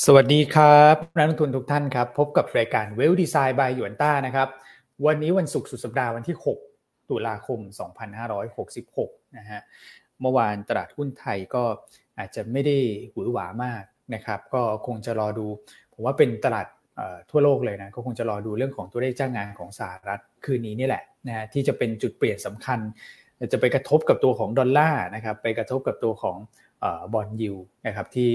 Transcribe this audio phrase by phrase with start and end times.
[0.00, 4.48] สวัสดีครับนักลงทุนทุกท่านครับ พบกับรายการเวลดีไซน์บายหยวนต้านะครับ
[5.06, 6.36] วันนี้วันศุกร์สุดสัปดาห์วันที่
[6.72, 7.58] 6 ตุลาคม
[8.48, 9.60] 2566 นะฮะ
[10.20, 11.62] เมื่อวานตลาดหุ้นไทยก็
[12.18, 12.76] อาจจะไม่ได้
[13.12, 13.82] หวือหวามาก
[14.14, 15.46] นะครับ ก็คงจะรอดู
[15.94, 16.66] ผมว่าเป็นตลาด
[17.30, 22.78] ทั่วโลกเลยนะก็คงจะรอดูเรื่องของตัวเลขจ้างงานของสหรัฐคืนนี้นี่แหละนะฮะที่จะเป็นจุดเปลี่ยนสำคัญ
[23.52, 26.36] จะไปกระทบกับตัวของดอลลาร์นะครับไปกระทบกับตัวของ
[27.12, 27.54] บอลยู
[27.86, 28.30] นะครับที่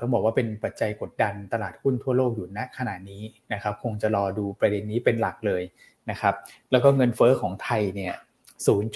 [0.00, 3.22] ต้องบอกว่าเป็นปัจจัยกดดันตลาดหุ้นทั่วโลกอยู่ณขณะนี้
[3.52, 5.62] นะครับ คงจะรอดูประเด็นนี้เป็นหลักเลย
[6.10, 6.34] นะครับ
[6.70, 8.14] แล้วก็เงินเฟอ้อของไทยเนี่ย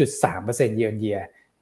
[0.03, 1.19] 0.3%เยือนเยีย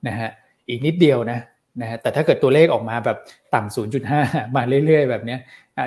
[0.06, 0.30] นะฮะ
[0.68, 1.38] อีกนิดเดียวนะ
[1.80, 3.18] นะฮะ แต่ถ้าเกิดตัวเลขออกมาแบบ
[3.54, 3.76] ต่ำ
[4.10, 5.40] 0.5 มาเรื่อยๆ แบบเนี้ย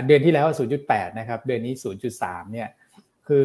[0.08, 0.48] เดือนที่แล้ว
[0.84, 1.74] 0.8 นะครับ เดือนนี้
[2.14, 2.68] 0.3 เนี่ย
[3.28, 3.44] คือ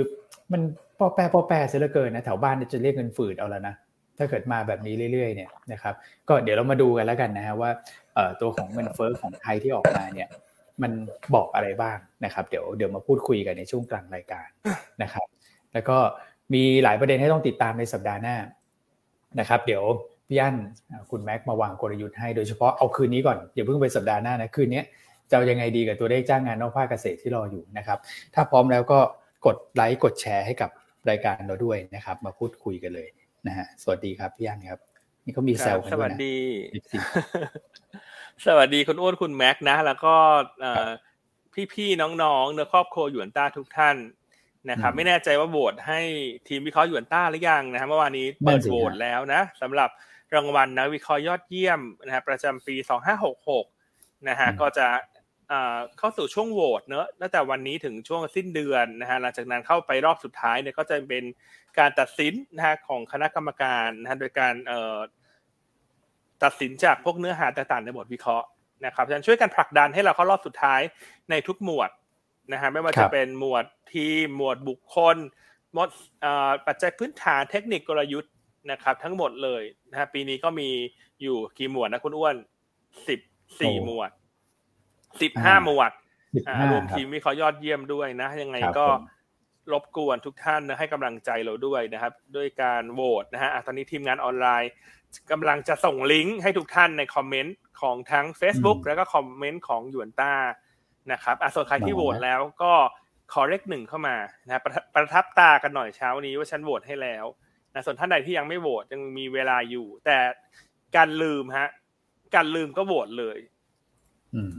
[0.53, 0.63] มัน
[0.99, 3.75] ปอแปรปอแปรเสียเหลือเกินนะ แถวบ้านจะเรียกเงินฝืดเอาแล้วนะ
[4.19, 5.95] ถ้าเกิดมาแบบนี้เรื่อยๆเนี่ยนะครับ
[6.29, 7.71] ก็เดี๋ยวเรามาดูกันแล้วกันนะฮะว่า
[8.41, 10.29] ตัวของเงินเฟอ้อของไทยที่ออกมาเนี่ย
[10.83, 10.93] มัน
[11.35, 14.49] บอกอะไรบ้างนะครับ เดี๋ยวเดี๋ยวมาพูดคุยกันในช่วงกลางรายการ
[15.03, 15.27] นะครับ
[15.73, 15.99] แล้วก็
[16.55, 18.37] มีหลายประเด็นให้ต้องติดตามในสัปดาห์หน้า
[19.41, 19.83] นะครับ เดี๋ยว
[20.29, 20.57] พี่ยัน
[21.11, 24.83] คุณแม็กมาวางกลยุทธ์ให้โดยเฉพาะเอาคืนนี้ก่อนอย่าเพิ่งไปสัปดาห์หน้านะคืนนี้
[25.31, 27.99] จะยังไงดีกับตัวเลขจ้างงานนอกภาคเกษตรที่รออยู่นะครับ
[28.35, 28.99] ถ้าพร้อมแล้วก็
[29.47, 30.71] กดไลค์กดแชร์ให้กับ
[31.11, 33.09] รายการเราด้วยนะครับ มาพูดคุยกันเลย
[33.47, 34.79] นะฮะสวัสดีครับพี่ยันครับ
[35.25, 36.37] นี่เขามีแซวกันด้วยนะสวัสดี
[38.47, 40.15] สวัสดีคุณอ้วนคุณแม็กนะ แล้วก็
[41.75, 43.97] พี่ๆน้องๆเนื้อครอบครัวหยวนต้าทุกท่าน
[44.71, 46.01] นะครับ ไม่แน่ใจว่าโหวตให้
[46.49, 49.91] ทีมวิเคราะห์หยวนต้าหรือยังนะครับเมื่อวานนี้เปิดโหวตแล้วนะสำหรับ
[50.35, 53.65] รางวัลนะวิเคราะห์ยอดเยี่ยมนะฮะประจำปีสองห้าหกหก
[54.29, 54.87] นะฮะก็จะ
[55.99, 61.25] เข้าสู่ช่วงโหวตเนอะตั้งแต่วันนี้ถึงช่วงสิ้นเดือนนะฮะหลังจากนั้นเข้าไปรอบสุดท้ายเนี่ยก็จะเป็น
[61.79, 64.55] การตัดสินนะฮะของคณะกรรมการนะฮะโดยการ
[66.43, 68.47] ตัดสินจากพวกเนื้อหาต่างๆในบทวิเคราะห์
[68.87, 70.81] นะครับฉะนั้นช่วยกันผลักดันให้เราเข้ารอบสุดท้าย
[71.31, 71.91] ในทุกหมวด
[72.53, 75.17] นะฮะไม่ว่าจะเป็นหมวดทีมหมวดบุคคล
[75.73, 75.89] หมวด
[76.67, 78.33] ปัจจัยพื้นฐานเทคนิคกลยุทธ์
[78.71, 80.69] นะครับ ทั้งหมดเลยนะฮะปีนี้ก็มี
[81.23, 82.37] อยู่กี่หมวดนะคุณอ้วน
[83.09, 83.21] สิบ
[83.61, 84.11] สี่หมวด
[85.23, 85.93] สิบห้าหมวด
[86.71, 88.87] รวมทีมวิเคราะห์ยอดเยี่ยมด้วยนะ ยังไงก็
[89.73, 94.71] รบกวนทุกท่านนะให้กำลังใจเราด้วยนะครับ ด้วยการโหวตนะฮะตอนนี้ทีมงานออนไลน์
[95.31, 100.33] กำลังจะส่งลิงก์ให้ทุกท่านในคอมเมนต์ของทั้ง Facebook แล้วก็คอมเมนต์ของยวนต้า
[101.13, 102.73] นะครับอะส่วนใครที่โหวตแล้วก็
[103.33, 104.17] ขอเลขหนึ่งเข้ามา
[104.47, 107.25] นะประประทับตากันหน่อยเช้านี้ว่าฉันโหวตให้แล้ว
[107.75, 110.19] นะส่วนท่านใดที่ยังไม่โหวตยังมีเวลาอยู่ แต่
[110.97, 111.69] กันลืมฮะ
[112.35, 113.39] กันลืมก็โหวตเลย
[114.35, 114.51] อืม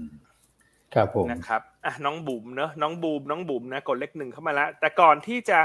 [0.94, 5.60] ครับผมนะครับอะน้องบุ๋มเนอะน้องบูมน้องบุ๋มนะกดเลขหนึ่งเข้ามาแล้วแต่ก่อนที่จะ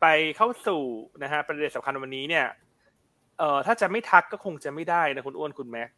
[0.00, 0.06] ไป
[0.36, 0.82] เข้าสู่
[1.22, 2.46] นะฮะประเด็นสำคัญวันนี้เนี่ย
[3.40, 5.88] เอ่อถ้าจะไม่ทักก็คงจะไม่ได้นะคุณอ้วนคุณแม็ก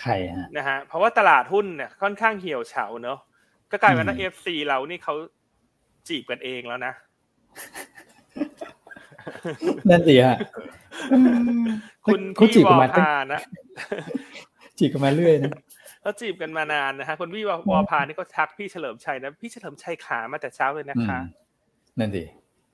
[0.00, 3.18] ใครฮะนะฮะเพราะว่าตลาดหุ้นเนี่ยค่อนข้างเหี่ยวเฉาเนอะ
[3.70, 5.14] ก็กลายเป็นว่า FC เรานี่เขา
[6.08, 6.92] จีบกันเองแล้วนะ
[9.90, 10.36] นั่นสิฮะ
[12.06, 13.40] คุณพี่วอพานะ
[14.78, 15.52] จีบกันมาเรื่อยนะ
[16.02, 21.18] เขาจีบกันมานานนะฮะคุณพี่วอพานี่ก็ทักพี่เฉลิมชัยนะพี่เฉลิมชัยขามาแต่เช้าเลยนะคะ
[21.98, 22.22] นั่นสิ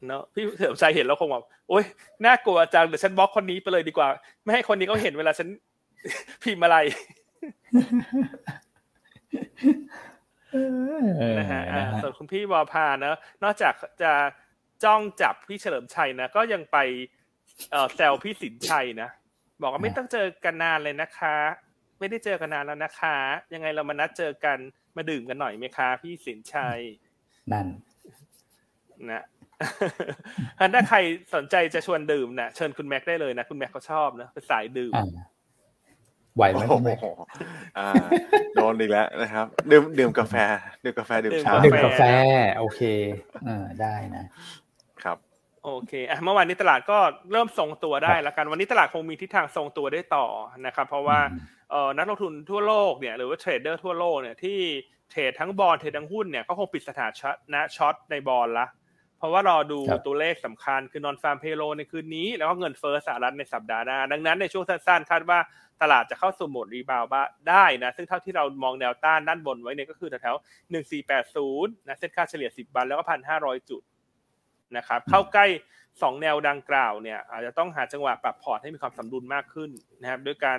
[0.06, 1.84] เนาะพี่เฉลิมชัยเห็นแล้วคงแบบโอ๊ย
[2.25, 4.09] น่ากลัวจังเดี๋ยวฉันบล็อกคนนี้ไปเลยดีกว่า
[4.44, 5.48] ไม่ให้คนนี้เขาเห็นเวลาฉัน
[6.42, 6.76] พิมพ์อะไร
[11.38, 11.62] นะฮะ
[12.03, 14.12] ส่วนคุณพี่วอพาเนะนอกจากจะ
[14.84, 16.78] จ้องจับพี่เฉลิมชัยนะก็ยังไป
[17.94, 19.08] แซวพี่สินชัยนะ
[19.62, 21.37] บอกว่าไม่ต้องเจอกันนานเลยนะคะ
[21.98, 23.16] ไม่ได้เจอกันนานแล้วนะคะ
[23.54, 24.58] ยังไงเรามานัดเจอกัน
[24.97, 26.78] มาดื่มกันหน่อยไหมคะ พี่สินชัย
[27.53, 27.66] นั่น
[29.10, 29.25] นะ
[30.74, 30.98] ถ้าใคร
[31.34, 34.92] สนใจจะชวนดื่มนะเชิญคุณแม็กได้เลยนะ คุณแม็กเขาชอบนะเป็นสายดื่ม
[36.36, 36.98] ไหวไหมคุณแม็ก
[38.54, 40.34] โดนอีกแล้วนะครับ ดื่มดื่มกาแฟ
[40.84, 42.02] ดื่มกาแฟดื่มชาดื่มกาแฟ
[42.58, 42.80] โอเค
[43.48, 44.24] อ่าได้นะ
[45.02, 45.16] ครับ
[45.64, 46.98] โอเคอะเมื่อวานนี้ตลาดก็
[47.32, 50.26] เริ่มทรงตัวได้แล้วกันวันนี้ตลาดคงมีทิศทางทรงตัวได้ต่อ
[50.66, 51.19] นะครับ เพราะว่า
[51.70, 54.58] เอ่อนักลงทุนทั่วโลกเนี่ยหรือว่า trader ทั่วโลกเนี่ยที่
[55.10, 57.08] trade ทั้ง bond trade ทั้งหุ้นเนี่ยก็คงปิดสถา
[57.55, 58.66] นะ short ใน bond ละ
[59.19, 65.38] เพราะว่ารอดูตัวเลขสำคัญคือ non-farm payroll ในคืนนี้ แล้วก็เงินเฟ้อสหรัฐในสัปดาห์หน้า ดังนั้นในช่วงสั้นๆ คาดว่า
[65.82, 73.82] ตลาดจะเข้าสู่โหมด rebound บ้างได้นะ ซึ่งเท่าที่เรามองแนวต้านด้านบนไว้เนี่ยก็คือแถวๆหนึ่งสี่แปดศูนย์นะเส้นค่าเฉลี่ยสิบวันแล้วก็พันห้าร้อยจุด
[74.76, 75.47] นะครับเข้าใกล้
[76.03, 79.70] สองแนวดังกล่าวเนี่ยอาจจะต้องหาจังหวะปรับพอร์ตให้มีความสมดุลมากขึ้น
[80.00, 80.59] นะครับด้วยการ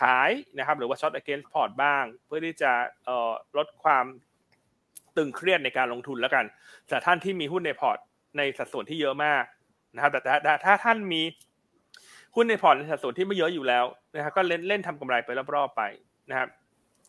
[0.00, 2.72] ขายนะครับหรือว่าช็อต against พอร์ตบ้าง เพื่อที่จะ
[3.56, 4.04] ลดความ
[5.16, 6.44] ตึงเครียดในการลงทุนแล้วกัน
[6.88, 7.98] แต่ท่านที่มีหุ้นในพอร์ต
[8.36, 9.44] ในสัดส่วนที่เยอะมาก
[9.94, 10.20] นะครับแต่
[10.64, 11.22] ถ้าท่านมี
[12.34, 13.84] หุ้นในพอร์ตในสัดส่วนที่ไม่เยอะอยู่แล้ว
[14.14, 15.82] นะครับก็เล่นเล่นทำกำไรไปรอบๆไป
[16.30, 16.48] นะครับ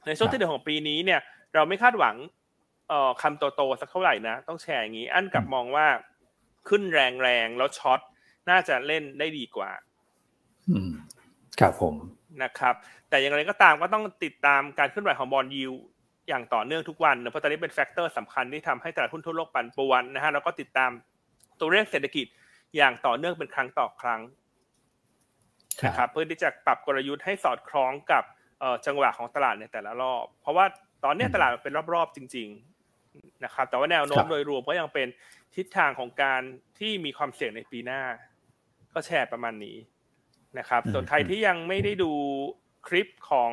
[0.05, 1.19] ในช่วงที่เดือนของปีนี้เนี่ย
[1.53, 2.15] เราไม่คาดหวัง
[2.89, 5.87] เอ่อคำโตๆสักเท่าไหร่นะ ต้องแชร์อย่างนี้ อันกลับมองว่า
[6.69, 7.99] ขึ้นแรงๆแล้ว short
[8.49, 9.71] น่าจะเล่นได้ดีกว่า
[10.69, 10.91] อืม
[11.59, 11.95] ครับผม
[12.43, 12.73] นะครับ
[13.09, 15.73] แต่อย่างไรก็ตามก็ต้องติดตามการเคลื่อนไหวของ bond yield
[16.27, 20.91] อย่างต่อเนื่องทุกวันนะเพราะตอนนี้เป็น factor สำคัญที่ทำให้ตลาดหุ้นทั่วโลกปั่นป่วนนะฮะแล้วก็ติดตาม
[21.59, 22.25] ตัวเลขเศรษฐกิจ
[22.75, 24.21] อย่างต่อเนื่องเป็นครั้งต่อครั้ง
[25.85, 28.23] นะครับเพื่อที่จะปรับกลยุทธ์ให้สอดคล้องกับ
[28.85, 30.65] จังหวะของตลาดในแต่ละรอบ เพราะว่า
[31.03, 32.47] ตอนนี้ตลาดเป็นรอบๆจริง
[32.95, 35.07] ๆนะครับ แต่ว่าแนวโน้มโดยรวมก็ยังเป็น
[35.55, 36.41] ทิศทางของการ
[36.79, 38.01] ที่มีความเสี่ยงในปีหน้า
[38.93, 39.77] ก็แชร์ประมาณนี้
[40.59, 42.11] นะครับ ส่วนใครที่ยังไม่ได้ดู
[42.87, 43.51] คลิปของ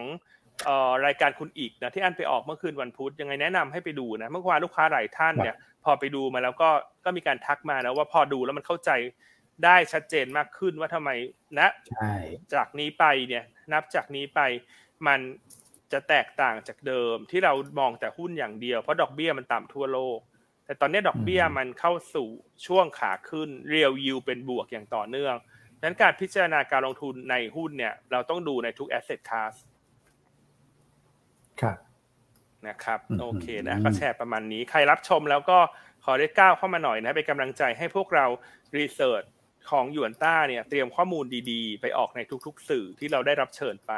[1.06, 6.70] รายการคุณอีกนะที่อันไปออกเมื่อคืนวันพุธยังไงแนะนำให้ไปดูนะเมื่อวานลูกค้าหลายท่านเนี่ยพอไปดูมาแล้วก็
[7.04, 8.90] ก็มีการทักมานะว่าพอดูแล้วมันเข้าใจ
[9.64, 11.10] ได้ชัดเจนมากขึ้นว่าทำไม
[11.58, 11.68] นะ
[12.54, 14.40] จากนี้ไปเนี่ยนับจากนี้ไป
[15.06, 15.20] มัน
[15.92, 20.18] จะแตกต่างจากเดิมที่เรามองแต่หุ้นอย่างเดียวเพราะดอกเบี้ยมันต่ำทั่วโลก
[20.66, 22.28] แต่ตอนนี้ดอกเบี้ยมันเข้าสู่
[22.66, 25.34] ช่วงขาขึ้นเรียวยูเป็นบวกอย่างต่อเนื่อง
[25.78, 29.73] ดังนั้นการพิจารณาการลงทุนในหุ้นเนี่ยเราต้องดูในทุก asset class ค
[31.66, 31.78] รับ
[32.68, 35.58] นะครับโอเคนะก็แชร์ประมาณนี้ ใครรับชมแล้วก็
[36.04, 38.26] ขอได้ก้าวเข้ามาหน่อยนะเป็นกำลังใจให้พวกเรา
[38.76, 39.22] รีเสิร์ช
[39.70, 43.92] ของหยวนต้าเนี่ยเตรียมข้อมูลดีๆ ไปออกในทุกๆ สื่อที่เราได้รับเชิญไป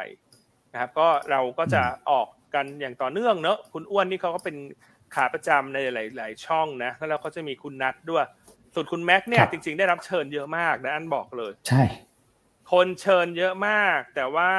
[0.73, 4.57] นะครับ ก็เราก็จะออกกันอย่างต่อเนื่องเนอะคุณอ้วนนี่เขาก็เป็น
[5.15, 8.27] ขาประจำในหลาย ๆ ช่องนะแล้วเราก็จะมีคุณนัทด้วย
[8.75, 11.83] ส่วนคุณแม็กเนี่ยจริง ๆ ได้รับเชิญเยอะมากนะอันบอกเลย ใช่
[12.73, 14.51] คนเชิญเยอะมาก แต่ว่า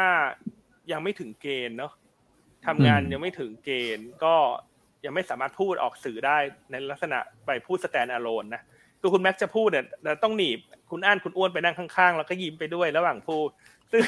[0.92, 1.92] ยังไม่ถึงเกณฑ์เนาะ
[2.65, 4.36] ทำงานยังไม่ถึงเกณฑ์ก็
[5.06, 6.38] ยังไม่สามารถพูดออกสื่อได้
[6.71, 8.62] ในลักษณะไปพูดสแตนอะโลนนะ
[9.01, 9.86] ตัวคุณแม็กจะพูดเนี่ย
[10.24, 10.59] ต้องหนีบ
[10.92, 13.50] คุณอ่านคุณอ้วนไปนั่งข้างๆ แล้วก็ยิ้มไปด้วยระหว่างพูด
[13.92, 14.01] ซึ่ง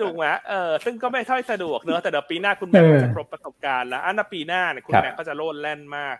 [0.00, 6.16] ถูกไหมเออซึ่งก็ไม่ค่อยสะดวกเนอะแต่เดี๋ยวปีหน้าคุณแม็กจะครบประสบการณ์แล้วอันปีหน้าเนี่ยคุณแม็กก็จะโลดแล่นมาก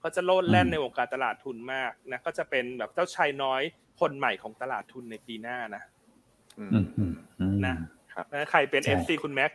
[0.00, 3.62] เขาจะโลดแล่นในวงการตลาดทุนมากนะก็จะเป็นแบบเจ้าชายน้อย
[4.00, 5.82] คนใหม่ของตลาดทุนในปีหน้านะ
[7.66, 7.74] นะ
[8.50, 9.50] ใครเป็น FC คุณแม็ก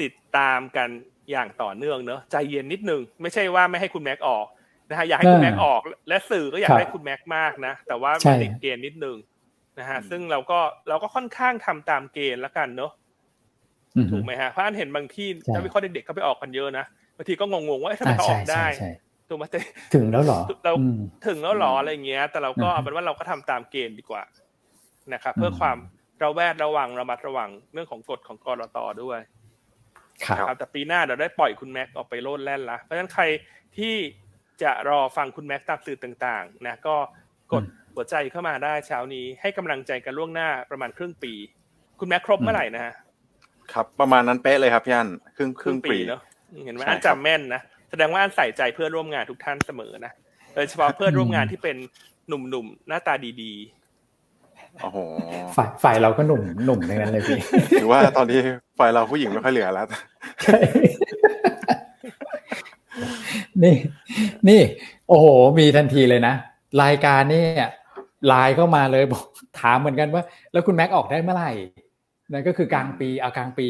[0.00, 0.88] ติดตามกัน
[1.30, 4.46] อย่างต่อเนื่องเนอะใจเย็นนิดนึง ไม่ใช่ว่าไม่ให้คุณแม็กออก
[4.90, 8.10] นะฮะอยากให้คุณแม็กออก และสื่อก็อยากให้คุณแม็กมากนะ แต่ว่า
[8.42, 9.16] ติดเกณฑ์นิดนึง
[9.78, 10.58] นะฮะซึ่งเราก็
[10.88, 12.92] เราก็ค่อนข้างทำตามเกณฑ์แล้วกันเนอะ
[14.12, 16.84] ถูกไหมฮะเพราะอันเห็นบางที่นักวิเคราะห์เด็กๆเขาไปออกกันเยอะนะ
[17.16, 18.64] บางทีก็งงๆว่าทำไมเขาออกได้
[19.28, 19.44] ถูกไหม
[19.94, 20.72] ถึงแล้วหรอเรา
[21.26, 24.22] ถึงแล้วหรออะไรเงี้ย แต่เราก็เอาเป็นว่าเราก็ทำตามเกณฑ์ดีกว่า
[25.12, 25.76] นะครับเพื่อความ
[26.20, 29.18] เราแวดระวังระมัดระวังเรื่องของกฎของกรตด้วย
[30.26, 33.24] ครับแต่ปีหน้าเราได้ปล่อยคุณแม็กออกไปโลดแล่นละเพราะฉะนั้นใคร
[33.78, 33.94] ที่
[34.62, 36.96] จะรอฟังคุณแม็กตามสื่อต่างๆนะก็
[37.52, 37.64] กด
[37.94, 41.32] หัวใจเข้ามาได้เช้านี้ให้กำลังใจกันล่วงหน้าประมาณครึ่งปี
[42.00, 42.94] คุณแม็กครบเมื่อไหร่นะฮะ
[43.72, 46.20] ครับประมาณนั้นเป๊ะเลยครับพี่อันครึ่งครึ่งปีเนาะ
[46.64, 50.12] เห็นไหมอันจำแม่นนะแสดงว่าอันใส่ใจเพื่อนร่วมงานทุกท่านเสมอนะ
[50.54, 51.76] โดยเฉพาะเพื่อนร่วมงานที่เป็น
[52.28, 53.83] หนุ่มๆหน้าตาดีๆ
[54.82, 54.98] โอ้โห
[55.56, 57.38] ฝ่ายฝ่ายเราก็หนุ่มหนุ่มในนั้นเลยพี่
[57.80, 58.38] ถือว่าตอนนี้
[58.78, 59.86] ฝ่ายเราผู้หญิงไม่ค่อยเหลือแล้ว
[60.42, 60.58] ใช่
[63.64, 63.76] นี่
[64.48, 64.60] นี่
[65.08, 65.26] โอ้โห
[65.58, 66.34] มีทันทีเลยนะ
[66.82, 67.44] รายการนี่
[68.26, 69.24] ไลน์เข้ามาเลยบอก
[69.60, 70.22] ถามเหมือนกันว่า
[70.52, 71.52] แล้วคุณแม็กออกได้เมื่อไหร่
[72.32, 73.68] นั่นก็คือกลางปีเอากลางปี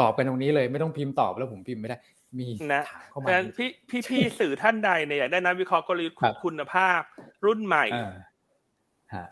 [0.00, 1.98] ตอบไปตรงนี้เลยไม่ต้องพิมพ์ตอบแล้วผมพิมพ์ไม่ได้
[2.38, 7.00] มีนะเพราะฉะนั้นพี่พี่พี่สื่อท่านใดเนี่ยอยากได้นักวิเคราะห์กลยุทธ์คุณภาพ
[7.46, 7.84] รุ่นใหม่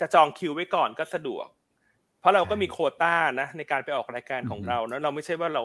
[0.01, 1.47] จะจองคิวไว้ก่อนก็สะดวก
[2.21, 5.63] เพราะเราก็มีโคต้านะ ในการไปออกรายการของเรานะเราไม่ใช่ว่าเรา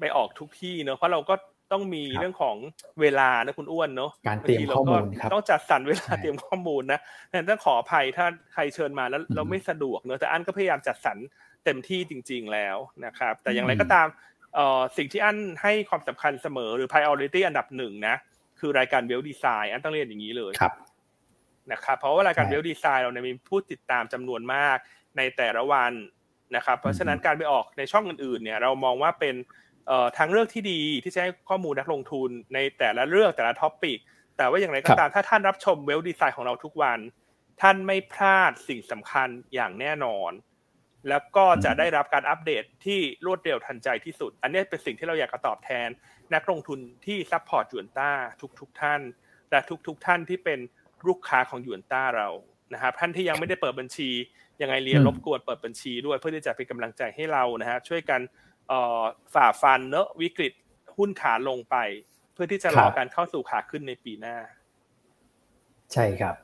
[0.00, 1.34] ไปออกทุกที่เนอะเพราะเราก็
[1.72, 2.56] ต้องมีเรื่องของ
[3.00, 11.18] เวลานะคุณอ้วนเนาะการเตรียมข้อมูลครับต้องจัดสรรเวลาเตรียมข้อมูลนะแต่ต้องขออภัยถ้าใครเชิญมาแล้วเราไม่สะดวกเนอะแต่อันก็พยายามจัดสรร
[11.64, 14.06] เต็มที่จริง ๆ แล้วนะครับ แต่อย่างไรก็ตาม
[14.54, 18.14] เอ่อสิ่งที่อันให้ความสำคัญเสมอหรือ priority อันดับหนึ่งนะ
[18.58, 20.72] คือรายการ Wealth Design อันต้องเรียนอย่างนี้เลยครับ
[21.72, 24.78] นะครับเพราะว่ารายการ Wealth Design เราเนี่ยมีผู้ติดตามจำนวนมาก
[25.16, 25.92] ในแต่ละวัน
[26.56, 29.34] นะครับเพราะฉะนั้นการไปออกในช่องอื่นๆเนี่ยเรามองว่าเป็น
[30.18, 33.98] ทางเลือกที่ดีที่จะให้ข้อมูลนักลงทุนในแต่ละเรื่องแต่ละ topic
[34.36, 36.98] แต่ว่าอย่างไรก็ตามถ้าท่านรับชม Wealth Design ของเราทุกวัน
[37.60, 40.32] ท่านไม่พลาดสิ่งสำคัญอย่างแน่นอน
[41.08, 45.88] แล้วก็จะได้รับการอัปเดตที่รวดเร็วทันใจที่สุด อันนี้เป็นสิ่งที่เราอยากจะตอบแทน
[46.34, 48.10] นักลงทุนที่ support Yuanta
[48.60, 49.00] ทุกๆทท่าน
[49.50, 50.58] และทุกๆท่านที่เป็น
[51.08, 52.28] ลูกค้าของ Yuanta เรา
[52.74, 54.10] นะครับท่านที่ยังไม่ได้เปิดบัญชี
[54.60, 58.20] ยังไงเรียนรบกวนเปิดบัญชีด้วยเพื่อที่จะเป็นกำลังใจให้เรานะฮะช่วยกัน
[59.34, 60.52] ฝ่าฟันเนอะวิกฤต
[60.96, 61.76] หุ้นขาลงไป
[62.32, 64.36] เพื่อที่จะรอการเข้าสู่ขาขึ้นในปีหน้า
[65.92, 66.36] ใช่ครับ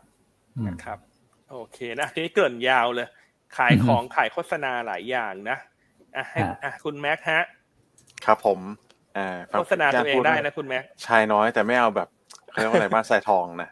[0.67, 0.99] นะครับ
[1.51, 3.09] โอเคนะทีนี้เกินยาวเลย
[3.57, 5.59] ขายของขายโฆษณาหลายอย่างนะ
[6.17, 7.43] อะให้อะคุณแม็กฮะ
[8.25, 8.61] ครับผม
[9.51, 12.09] โฆษณาตัวเองได้นะคุณแม็กชายน้อยแต่ไม่เอาแบบ
[12.49, 13.69] เขาเรียกว่าอะไรบ้านใส่ทองนะ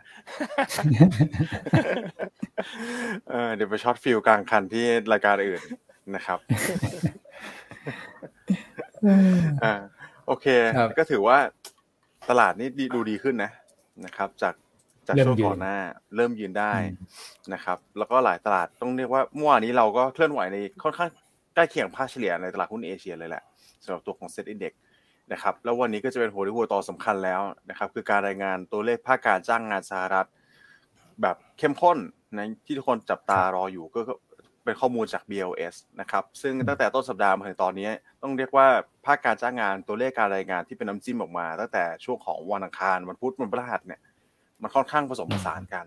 [3.30, 5.62] เออเดี๋ยวไปช็อตฟีลกลางคันที่รายการอื่น
[6.16, 6.38] นะครับ
[9.64, 9.74] อ่า
[10.26, 10.46] โอเค
[10.98, 11.38] ก็ถือว่า
[12.30, 13.50] ตลาดนี้ดูดีขึ้นนะ
[14.06, 14.54] นะครับ จาก
[15.06, 15.76] จากช่วงก่อนหน้า
[16.16, 16.72] เริ่มยืนได้
[17.54, 21.10] นะครับ แล้วก็หลายตลาดต้องเรียกว่าเมื่อวานนี้เราก็เคลื่อนไหวในค่อนข้าง
[21.54, 23.42] ใกล้เคียงภาคเฉลี่ยในตลาดหุ้นเอเชียเลยแหละ
[23.84, 24.72] สำหรับตัวของเซ็ตอินเด็ก
[25.32, 27.40] นะครับแล้ววันนี้ก็จะเป็นหัวที่หัวต่อสำคัญแล้ว
[27.70, 30.28] นะครับคือการรายงานตัวเลขภาคการจ้างงานสหรัฐ
[31.22, 31.98] แบบเข้มข้น
[32.36, 34.00] นะที่ทุกคนจับตารออยู่ก็
[34.64, 37.88] เป็นข้อมูลจาก BLS นะครับซึ่งตั้งแต่ต้นสัปดาห์มาถึงตอนนี้
[38.22, 38.66] ต้องเรียกว่า
[39.06, 44.00] ภาคการจ้างงานตัวเลขการรายงานที่เป็นน้ำจิ้มออกมา ตั้งแต่ช่วงของวันอังคารวันพุธวันพฤหัสเนี่ย
[44.62, 45.86] มันค่อนข้างผสมผสานกัน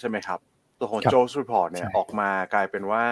[0.00, 0.38] ใช่ไหมครับ
[0.78, 3.02] ตัวของโจสรีพอร์ตเนี่ยออกมากลายเป็นว่า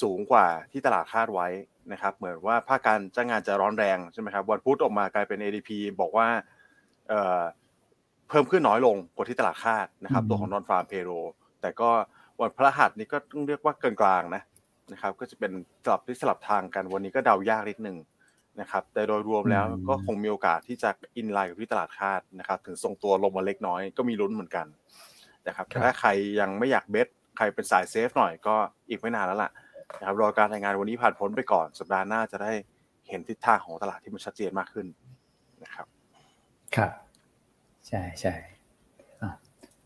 [0.00, 1.46] สูงกว่าที่ตลาดคาดไว้
[1.92, 6.28] นะครับเหมือนว่าภาคการจ้างงานจะร้อนแรงใช่ไหมครับวันพุธออกมากลายเป็น ADP บอกว่า
[7.08, 11.10] เเพิ่มขึ้นน้อยลงกว่าที่ตลาดคาดนะครับตัวของนอนฟาร์มเพโร
[11.60, 11.90] แต่ก็
[12.40, 14.42] วันพฤหัสนี้ก็ต้องเรียกว่ากลางๆนะ
[14.92, 15.52] นะครับก็จะเป็น
[15.84, 17.96] สลับที่สลับทางกันวันนี้ก็เดายากนิดนึง
[18.60, 24.66] นะครับแต่โดยรวมแล้วก็คงมีโอกาสที่จะอินไลน์กับที่ตลาดคาดนะครับถึงทรงตัวลงมาเล็กน้อยก็มีลุ้นเหมือนกัน
[25.46, 28.54] นะครับถ้าใครยังไม่อยากเบสใครเป็นสายเซฟหน่อยก็
[28.88, 29.50] อีกไม่นานแล้วล่ะ
[29.98, 32.52] นะครับรอการรายงานวันนี้ผ่านพ้นไปก่อน สัปดาห์หน้าจะได้
[33.08, 34.86] เห็นทิศทางของตลาดที่มันชัดเจนมากขึ้น
[35.64, 35.86] นะครับ
[36.76, 36.92] ครับ
[37.88, 38.34] ใช่ใช่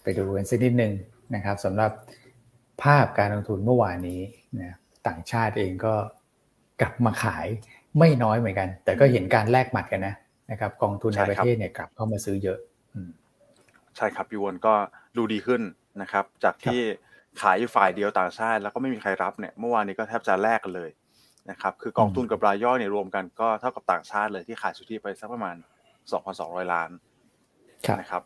[0.03, 0.93] ไปดูกันสักนิดหนึ่ง
[1.35, 1.93] นะครับสำหรับ
[2.83, 4.21] ภาพการลงทุนเมื่อวานนี้
[4.61, 5.95] นะต่างชาติเองก็
[6.81, 7.47] กลับมาขาย
[7.99, 10.15] ไม่น้อยเหมือนกัน แต่ก็เห็นการแลกหมัดกันนะ
[10.51, 12.59] นะครับ กองทุนในประเทศเนี่ยกลับเข้ามาซื้อเยอะ
[13.97, 14.75] ใช่ครับพี่วนก็
[15.17, 15.63] ดูดีขึ้น
[16.03, 16.81] นะครับ จากที่
[17.41, 20.91] ขายอยู่ฝ่ายเดียวต่างชาติ แล้วก็ไม่มีใครรับเนี่ยเมื่อวานนี้ก็แทบจะแลกกันเลย
[21.51, 25.57] นะครับคือกองทุนกับรายย่อยเนี่ยรวมกันก็เท่ากับต่างชาติเลยที่ขายสุทธิไปสักประมาณ
[26.15, 26.91] 2,200 ล้าน
[28.01, 28.23] นะครับ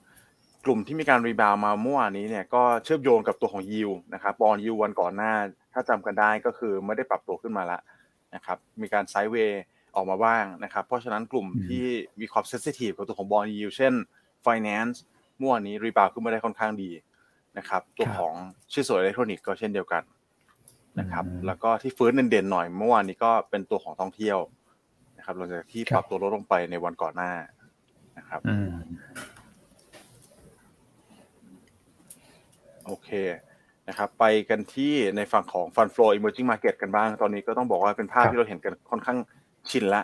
[0.64, 5.32] กลุ่มที่มีการ rebound มาเมื่อวานนี้เนี่ยก็เชื่อมโยงกับตัวของยิวนะครับบอลยิววันก่อนหน้า
[5.72, 7.80] ถ้าจำกันได้ก็คือไม่ได้ปรับตัวขึ้นมาแล้ว
[8.34, 9.62] นะครับมีการ sideway
[9.94, 11.86] ออกมาบ้างนะครับเพราะฉะนั้นกลุ่มที่
[12.20, 13.92] มีความ sensitive กับตัวของ bond yield เช่น
[14.46, 14.96] Finance
[15.38, 16.90] เมื่อวานนี้ rebound ขึ้นมาได้ค่อนข้างดี
[17.58, 18.32] นะครับ ตัวของ
[18.72, 20.02] ชื่อสวยอิเล็กทรอนิกส์ก็เช่นเดียวกัน
[21.00, 24.38] นะครับ แล้วก็ที่ฟื้นเด่นๆหน่อยเมื่อวานนี้ก็เป็นตัวของท่องเที่ยว
[25.18, 27.32] นะครับหลังจากที่ปรับตัวลดลงไปในวันก่อนหน้า
[28.18, 28.40] นะครับ
[32.86, 33.10] โอเค
[33.88, 39.18] นะครับ ไปกันที่ในฝั่งของฟันฟลอ emerging market กันบ้าง ตอนนี้ก็ต้องบอกว่าเป็นภาพที่เราเห็นกันค่อนข้าง
[39.70, 40.02] ชินละ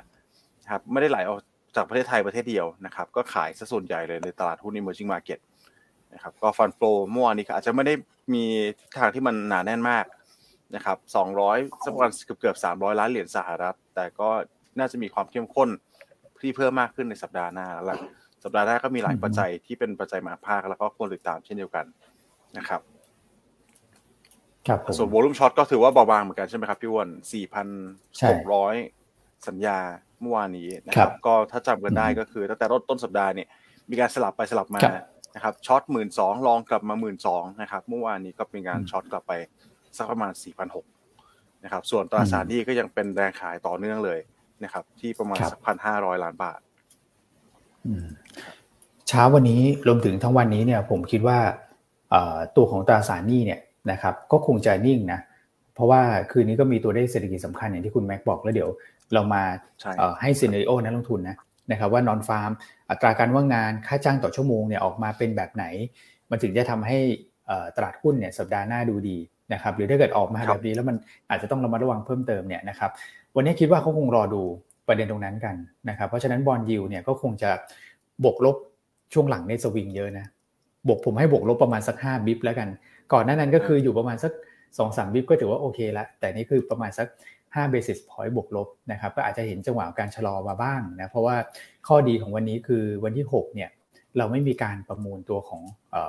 [0.71, 1.41] ครับ ไม่ได้ไหลออก
[1.77, 5.39] จากประเทศไทยประเทศเดียวนะครับ ก็ขายซะส่วนใหญ่เลยในตลาดหุ้น emerging market
[6.15, 7.95] นะครับก็ฟันฟลอเมื่อวานนี้อาจจะไม่ได้
[8.35, 8.45] มี
[8.99, 10.05] ทางที่มันหนาแน่นมาก
[10.77, 14.29] นะครับสองร้อยสักประมาณเกือบเกือบสามร้อยล้านเหรียญสหรัฐ แต่ก็
[14.79, 15.69] น่าจะมีความเข้มข้น
[16.41, 17.99] ที่เพิ่มมากขึ้นในสัปดาห์หน้าแล้ว
[18.45, 21.85] สัปดาห์หน้าก็มีหลายปัจจัยที่เป็นปัจจัยมาภาคแล้วก็ควรติดตามเช่นเดียวกัน
[22.59, 22.81] นะครับ
[24.69, 27.67] ครับส่วนวอลุ่มช็อตก็ถือว่าเบาบางเหมือนกันใช่ไหมครับพี่วอนสี่พัน
[28.31, 28.75] หกร้อย
[29.49, 29.79] สัญญา
[30.21, 33.49] เมื่อวานนี้นะครับ ก็ถ้าจำกันได้ก็คือตั้งแต่ต้นสัปดาห์เนี่ย
[33.91, 34.81] มีการสลับไปสลับมา
[35.35, 39.33] นะครับช็อตหมื่นสองลองกลับมาหมื่นสองนะครับเมื่อวานนี้ก็เป็นการช็อตกลับไป
[39.97, 40.87] สักประมาณสี่พันหก
[41.65, 44.21] นะครับส่วนตราสารนี้ก็ยังเป็นแรงขายต่อเนื่องเลย
[44.65, 46.61] นะครับที่ประมาณสักพันห้าร้อยล้านบาท
[49.09, 51.39] เช้าวันนี้รวมถึงทั้งวันนี้เนี่ยผมคิดว่า
[52.57, 53.61] ตัวของตราสารหนี้เนี่ย
[53.91, 55.21] นะครับก็คงจะนิ่งนะ
[55.75, 58.71] เพราะว่าคืนนี้ก็มีตัวเลขเศรษฐกิจสำคัญอย่างที่คุณแม็กบอกแล้วเดี๋ยว
[59.15, 59.43] เรามา
[60.21, 61.37] ให้ scenario นักลงทุนนะ
[61.71, 62.51] นะครับว่า nonfarm
[62.93, 65.65] อัตราการว่างงานค่าจ้างต่อชั่วโมงเนี่ยออกมาเป็นแบบไหน
[66.31, 66.99] มันถึงจะทำให้
[67.77, 69.19] ตลาดหุ้นเนี่ยสัปดาห์หน้าดูดี
[69.53, 70.97] นะครับหรือถ้าเกิดออกมาแบบนี้แล้วมัน
[71.31, 72.91] อาจจะต้องระมัดระวังเพิ่มเติมเนี่ยนะครับ
[73.37, 74.43] วันนี้คิดว่าเขาคงรอดู
[74.89, 75.55] ประเด็นตรงนั้นกัน
[75.89, 77.51] นะครับเพราะฉะนั้น bond yield เนี่ยก็คงจะ
[78.25, 78.57] บวกลบ
[79.13, 80.27] ช่วงหลังในสวิงเยอะนะ
[80.89, 82.69] บวกผมให้บวกลบประมาณสัก5 bip แล้วกัน
[83.13, 84.33] ก่อนหน้านั้นก็คืออยู่ประมาณสัก
[84.79, 87.07] สองสามบิฟก็ถือว่าโอเคแล้วแต่นี่คือประมาณสัก
[87.55, 91.37] 5 basis point บวกลบนะครับก็อาจจะเห็นจังหวะการชะลอมาบ้างนะเพราะว่า
[91.89, 93.71] ข้อดีของวันนี้คือวันที่6เนี่ย
[94.19, 95.63] เราไม่มีการประมูลตัวของ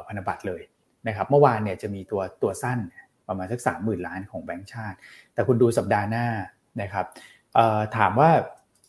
[0.07, 0.61] พันธบัตรเลย
[1.07, 2.79] นะครับเมื่อวานเนี่ยจะมีตัวตัวสั้น
[3.27, 4.97] ประมาณสัก3 0,000ล้านของแบงก์ชาติ
[5.33, 6.27] แต่คุณดูสัปดาห์หน้า
[6.81, 7.05] นะครับ
[7.97, 8.29] ถามว่า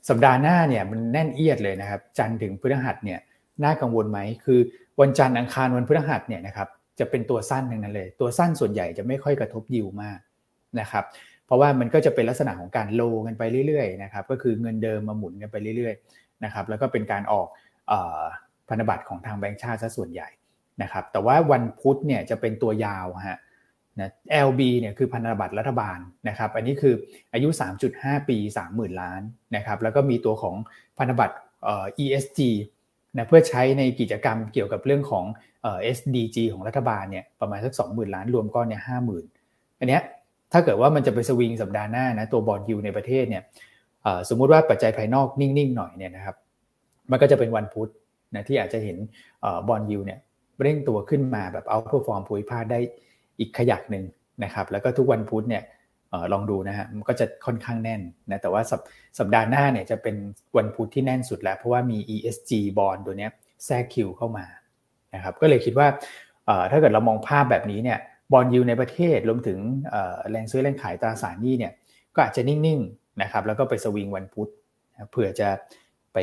[0.08, 3.20] สัปดาห์หน้าเนี่ยมันแน่นเอียดเลยนะครับจันทร์ถึงพฤหัสเนี่ย
[3.64, 4.60] น่ากังวลไหมคือ
[5.00, 6.68] วันจันทร์อังคารวันพฤหัสเนี่ยนะครับ
[6.98, 10.18] จะเป็นตัวสั้นทั้งนั้นเลย ตัวสั้นส่วนใหญ่จะไม่ค่อยกระทบยิวมาก
[10.80, 11.04] นะครับ
[11.46, 17.46] เพราะว่ามันก็จะเป็นลักษณะของการโลกันไปเรื่อยๆนะครับก็คือเงินเดิมมาหมุนกันไปเรื่อยๆนะครับแล้วก็เป็นการออก
[18.68, 20.28] พันธบัตรของทางแบงก์ชาติซะส่วนใหญ่
[20.82, 23.38] นะครับแต่ว่าวันพุธเนี่ยจะเป็นตัวยาวฮะ
[24.00, 24.10] นะ
[24.46, 25.98] LB เนี่ยคือพันธบัตรรัฐบาล
[26.28, 26.94] นะครับอันนี้คือ
[27.32, 27.48] อายุ
[27.88, 28.36] 3.5 ปี
[28.68, 29.20] 30,000 ล้าน
[29.56, 30.54] นะครับแล้วก็มีตัวของ
[30.98, 31.36] พันธบัตร
[32.04, 32.40] ESG
[33.16, 35.24] นะเพื่อใช้ในกิจกรรมเกี่ยวกับเรื่องของ
[35.96, 39.24] SDG ของรัฐบาลเนี่ยประมาณสัก20,000 ล้านรวมก้อนเนี่ยห้าหมื่น
[39.78, 40.02] อันเนี้ย
[40.52, 43.42] ถ้าเกิดว่ามันจะไปสวิงสัปดาห์หน้านะตัว bond yield ในประเทศเนี่ย
[44.28, 46.36] สมมุติว่าปัจจัยภายนอกนิ่งๆหน่อยเนี่ยนะครับ
[47.10, 47.90] มันก็จะเป็นวันพุธ
[48.34, 48.96] นะที่อาจจะเห็น
[49.68, 50.18] bond yield เนี่ย
[50.62, 52.78] เร่งตัวขึ้นมาแบบ outperform ภูมิภาคได้
[53.38, 54.04] อีกขยักหนึ่ง
[54.44, 55.62] นะครับแล้วก็ทุกวันพุธเนี่ย
[56.32, 58.80] ลองดูนะฮะมันก็จะค่อนข้างแน่นนะแต่ว่าสัป
[59.18, 60.16] สัปดาห์หน้าเนี่ยจะเป็น
[60.56, 63.30] วันพุธที่แน่นสุดแล้ว เพราะว่ามี ESG บอลตัวเนี้ย
[63.66, 64.46] แทรกคิวเข้ามา
[65.14, 65.88] นะครับก็เลยคิดว่า
[66.70, 67.98] ถ้าเกิดเรามองภาพแบบนี้เนี่ย
[68.34, 69.58] bond yield ในประเทศรวมถึง
[70.30, 71.72] แรงซื้อแรงขายตราสารหนี้เนี่ย
[72.14, 74.50] ก็อาจจะนิ่งๆนะครับแล้วก็ไปสวิงวันพุธ
[75.10, 75.48] เผื่อจะ
[76.12, 76.18] ไป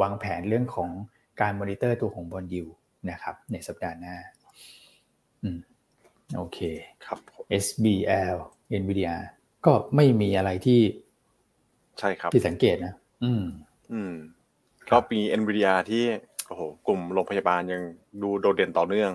[0.00, 0.90] วางแผนเรื่องของ
[1.40, 2.64] การมอนิเตอร์ตัวของ bond yield
[3.10, 4.16] นะครับในสัปดาห์หน้า
[5.42, 5.58] อืม
[6.36, 6.58] โอเค
[7.06, 7.18] ครับ
[7.64, 8.36] SBL
[8.80, 9.14] NVIDIA
[9.66, 10.80] ก็ไม่มีอะไรที่
[11.98, 12.94] ใช่ครับที่สังเกตนะ
[13.24, 13.44] อืม
[13.92, 14.14] อืม
[14.90, 16.04] ก็มี NVIDIA ที่
[16.46, 17.82] โอ้โหกลุ่มโรงพยาบาลยัง
[18.22, 19.10] ดูโดดเด่นต่อเนื่อง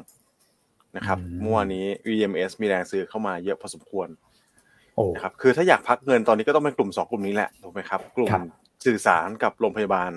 [0.97, 4.07] นะครับเมื่อวานนี้ EMS มีแรงซื้อเข้ามาเยอะพอสมควร
[5.15, 8.31] นะครับคือถ้าอยากพักเงินตอนนี้ก็ต้องเป็นกลุ่มสองกลุ่มนี้แหละถูกไหมครับ กลุ่ม
[8.85, 10.11] สื่อสารกับโรงพยาบาล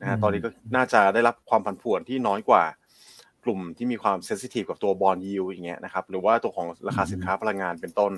[0.00, 2.64] นะฮะตอนนี้ก็น่าจะได้รับความผันผวนที่น้อยกว่า
[3.44, 8.12] กลุ่มที่มีความ sensitive กับตัว bond yield อย่างเงี้ยนะครับ หรือว่าตัวของราคาสินค้าพลังงานเป็นต้น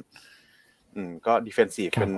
[0.94, 2.12] อืมก็ defensive เป็น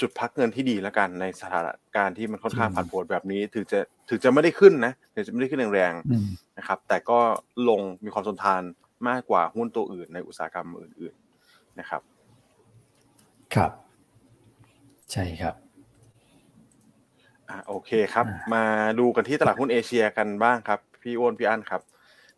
[0.00, 3.78] จุดพักเงินที่ดีแล้วกันในสถานการณ์ที่มันค่อนข้างผันผวนแบบนี้ ถึงจะ
[4.08, 7.18] ถึงจะไม่ได้ขึ้นนะถึงจะไม่ได้ขึ้นแรงๆนะครับ แต่ก็
[7.68, 8.62] ลงมีความทนทาน
[9.08, 11.14] มากกว่าหุ้นตัวอื่นในอุตสาหกรรมอื่น
[11.46, 12.02] ๆนะครับ
[13.54, 13.72] ครับ
[15.12, 15.54] ใช่ครับ
[17.48, 18.64] อ่าโอเคครับ มา
[18.98, 21.82] ดูกันที่ตลาดหุ้นเอเชียกันบ้างครับ พี่อ้วนพี่อั้นครับ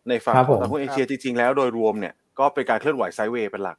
[0.08, 3.78] ในฝั่งของตลาดหุ้นเอเชียจริงๆแล้วโดยรวมเนี่ยก็เป็นการเคลื่อนไหว sideway เป็นหลัก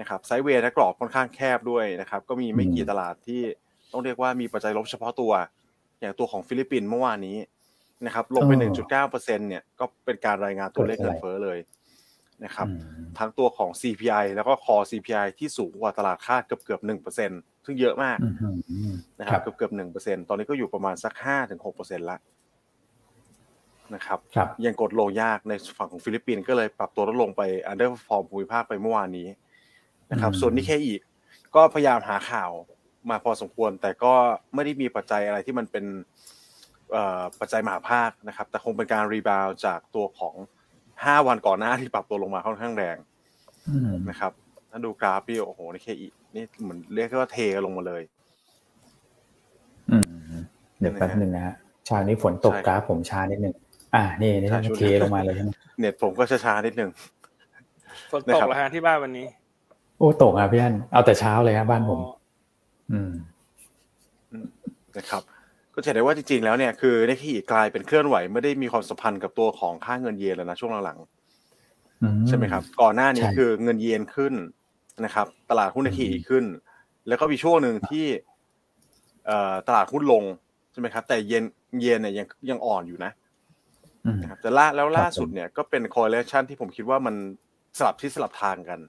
[0.00, 3.40] นะครับ sideway และกรอบค่อนข้างแคบด้วยนะครับ ก็มีไม่กี่ตลาดที่
[3.92, 5.32] ต้องเรียกว่ามีปัจจัยลบเฉพาะตัว
[6.00, 7.36] อย่างตัวของฟิลิปปินส์เมื่อวานนี้
[8.06, 8.52] นะครับลงไป
[8.92, 11.58] 1.9%เนี่ยก็เป็นการรายงานตัวเลขเงินเฟ้อเลย
[12.44, 12.66] นะครับ
[13.18, 17.30] ทั้งตัวของ CPI แล้วก็ core CPI ที่สูงกว่าตลาดคาดเกือบเกือบหนึ่งเปอร์เซ็นต์
[17.64, 18.18] ซึ่งเยอะมาก
[19.20, 22.18] นะครับเกือบเกือบหนึ่งเปอร์เซ็นต์ตอนนี้ก็อยู่ประมาณสักห้าถึงหกเปอร์เซ็นต์ละ
[23.94, 24.18] นะครับ
[24.64, 29.28] ยังกดลงยากในฝั่งของฟิลิปปินส์ก็เลยปรับตัวลดลงไป underperform ภูมิภาคไปเมื่อวานนี้
[30.12, 31.00] นะครับ ส่วนนิเคอีก
[31.54, 32.50] ก็พยายามหาข่าว
[33.10, 34.12] มาพอสมควร แต่ก็
[34.54, 35.84] ไม่ได้มีปัจจัยอะไรที่มันเป็น
[37.40, 40.34] ปัจจัยมหภาคนะครับ แต่คงเป็นการ rebound จากตัวของ
[41.04, 42.96] ห้าวันก่อนหน้าที่ปรับตัวลงมาค่อนข้างแรง
[44.10, 44.32] นะครับ
[44.70, 48.02] ถ้าดูกราฟพี่โอ้โหนี่เคอีนี่เหมือนเรียกว่าเทลงมาเลย
[49.90, 50.04] อืม
[50.80, 51.54] เดี๋ยวแป๊บนึงนะฮะ
[51.88, 53.54] ชานี้ฝนตกกราฟผมชานิดนึง
[53.94, 56.90] อ่านี่นี่เทลงมาเลยใช่ไหมเน็ตผมก็ช้าๆนิดนึง
[58.12, 59.26] ฝนตกแล้วฮะที่บ้านวันนี้
[59.98, 62.00] โอ้ตกอะพี่อันเอาแต่เช้าเลยครับบ้านผม
[62.92, 63.10] อืม
[64.96, 65.22] นะครับ
[65.74, 74.34] ก็จะได้ว่าจริงๆแล้วเนี่ยคือในที่กลายเป็นเคลื่อนไหวไม่ได้มีความสัมพันธ์กับตัวของค่าเงินเยนแล้วนะช่วงหลังๆใช่ไหมครับ ก่อนหน้านี้คือเงินเยนขึ้น
[75.04, 76.44] นะครับ ตลาดหุ้นในที่ขึ้น
[77.08, 78.06] แล้วก็มีช่วงหนึ่งที่
[79.26, 80.24] เอ่อตลาดหุ้นลง
[80.72, 81.44] ใช่ไหมครับ แต่เยน
[81.80, 83.12] เยนเนี่ยยังยังอ่อนอยู่นะ
[84.22, 87.14] นะครับแต่ล่าแล้วล่าสุดเนี่ยก็เป็นคอร์เรชันที่ผมคิดว่ามัน
[87.78, 88.80] สลับที่สลับทางกัน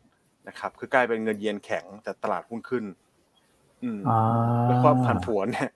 [0.48, 2.86] นะครับ คือกลายเป็นเงินเยนแข็งแต่ตลาดหุ้นขึ้น
[3.84, 4.00] อืม
[4.68, 5.70] แล้วก็ผันผวนเนี่ย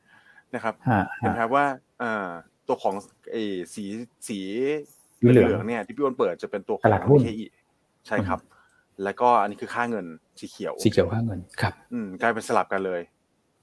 [0.53, 0.73] นะครับ
[1.19, 1.65] เห็นครับว่า
[2.01, 2.27] อ่า
[2.67, 2.95] ตัวของ
[3.31, 3.85] ไอ้สี
[4.27, 4.39] สี
[5.19, 7.45] เหลืองเนี่ยที่พี่อ้นเปิดจะเป็นตัวของเคอี
[8.07, 8.39] ใช่ครับ
[9.03, 10.05] แล้วก็อันนี้คือค่าเงิน
[10.39, 13.01] สีเขียวสีเขียวค่าเงินครับ อืมกลายเป็นสลับกันเลย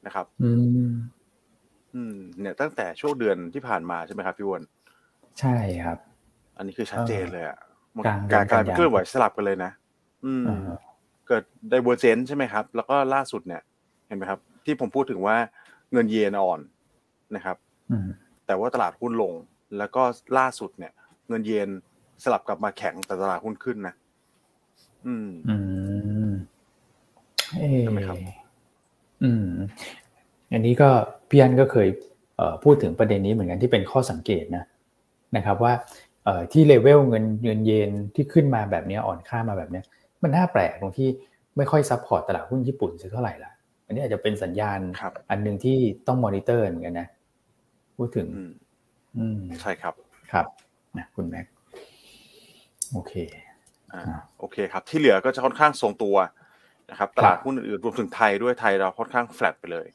[0.06, 0.50] นะครับ อื
[0.88, 0.92] ม
[1.94, 4.62] อืม เนี่ยตั้งแต่ช่วงเดือนที่ผ่านมาใช่ไหมครับพี่อ้น
[5.40, 5.98] ใช่ครับ
[6.56, 7.58] อันนี้คือชัดเจนเลยอะ
[8.06, 9.70] การการเคลื่อนไหวสลับกันเลยนะ
[10.24, 10.44] อืม
[11.28, 13.62] เกิดไดเวอร์เจนใช่ไหมครับ แล้วก็ล่าสุดเนี่ย
[14.08, 15.36] เห็นไหมครับ ที่ผมพูดถึงว่า
[15.92, 16.60] เงินเยนอ่อน
[17.36, 17.56] นะครับ
[18.46, 19.32] แต่ว่าตลาดหุ้นลง
[19.78, 20.02] แล้วก็
[20.38, 20.92] ล่าสุดเนี่ย
[21.28, 21.68] เงินเยน
[22.24, 23.94] สลับกลับมาแข็งแต่ตลาดหุ้นขึ้นนะ
[25.06, 25.56] อืมอื
[26.30, 26.32] ม
[27.82, 28.16] ใช่ไหมครับ
[29.22, 29.46] อืม
[30.52, 30.88] อันนี้ก็
[31.28, 31.88] พี่อันก็เคย
[32.36, 34.64] เอพูดถึงประเด็นนี้เหมือนกันที่เป็นข้อสังเกตนะ
[35.36, 35.72] นะครับ ว่า
[36.24, 39.82] เอที่เลเวลเงินเงินเยนที่ขึ้นมาแบบนี้อ่อนค่ามาแบบนี้
[40.22, 41.08] มันน่าแปลกตรงที่
[41.56, 43.51] ไม่ค่อย support ตลาดหุ้นญี่ปุ่นสักเท่าไหร่ละอั
[43.92, 44.78] นนี้อาจจะเป็นสัญญาณ
[45.30, 45.76] อันหนึ่งที่
[46.06, 47.08] ต้องมอนิเตอร์เหมือนกันนะ
[47.96, 48.26] พูดถึง
[49.16, 49.94] อืมใช่ครับ
[50.32, 50.46] ครับ
[50.98, 51.46] นะคุณแม็ก
[52.92, 53.12] โอเค
[53.92, 54.02] อ่า
[54.38, 56.16] โอเคครับ ที่เหลือก็จะค่อนข้างทรงตัว
[56.90, 59.88] นะครับ ตลาดหุ้นอื่นรวมถึงไทยด้วยไทยเราค่อนข้างแฟลตไปเลย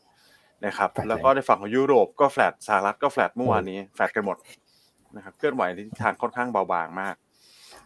[0.65, 4.37] นะครับ แล้วก็ในฝั่งของยุโรปก็แฟลตสหรัฐก็แฟลตเมื่อวานนี้แฟลตกันหมด
[5.15, 7.15] นะครับเคลื่อนไหวในทิศทางค่อนข้างเบาบางมาก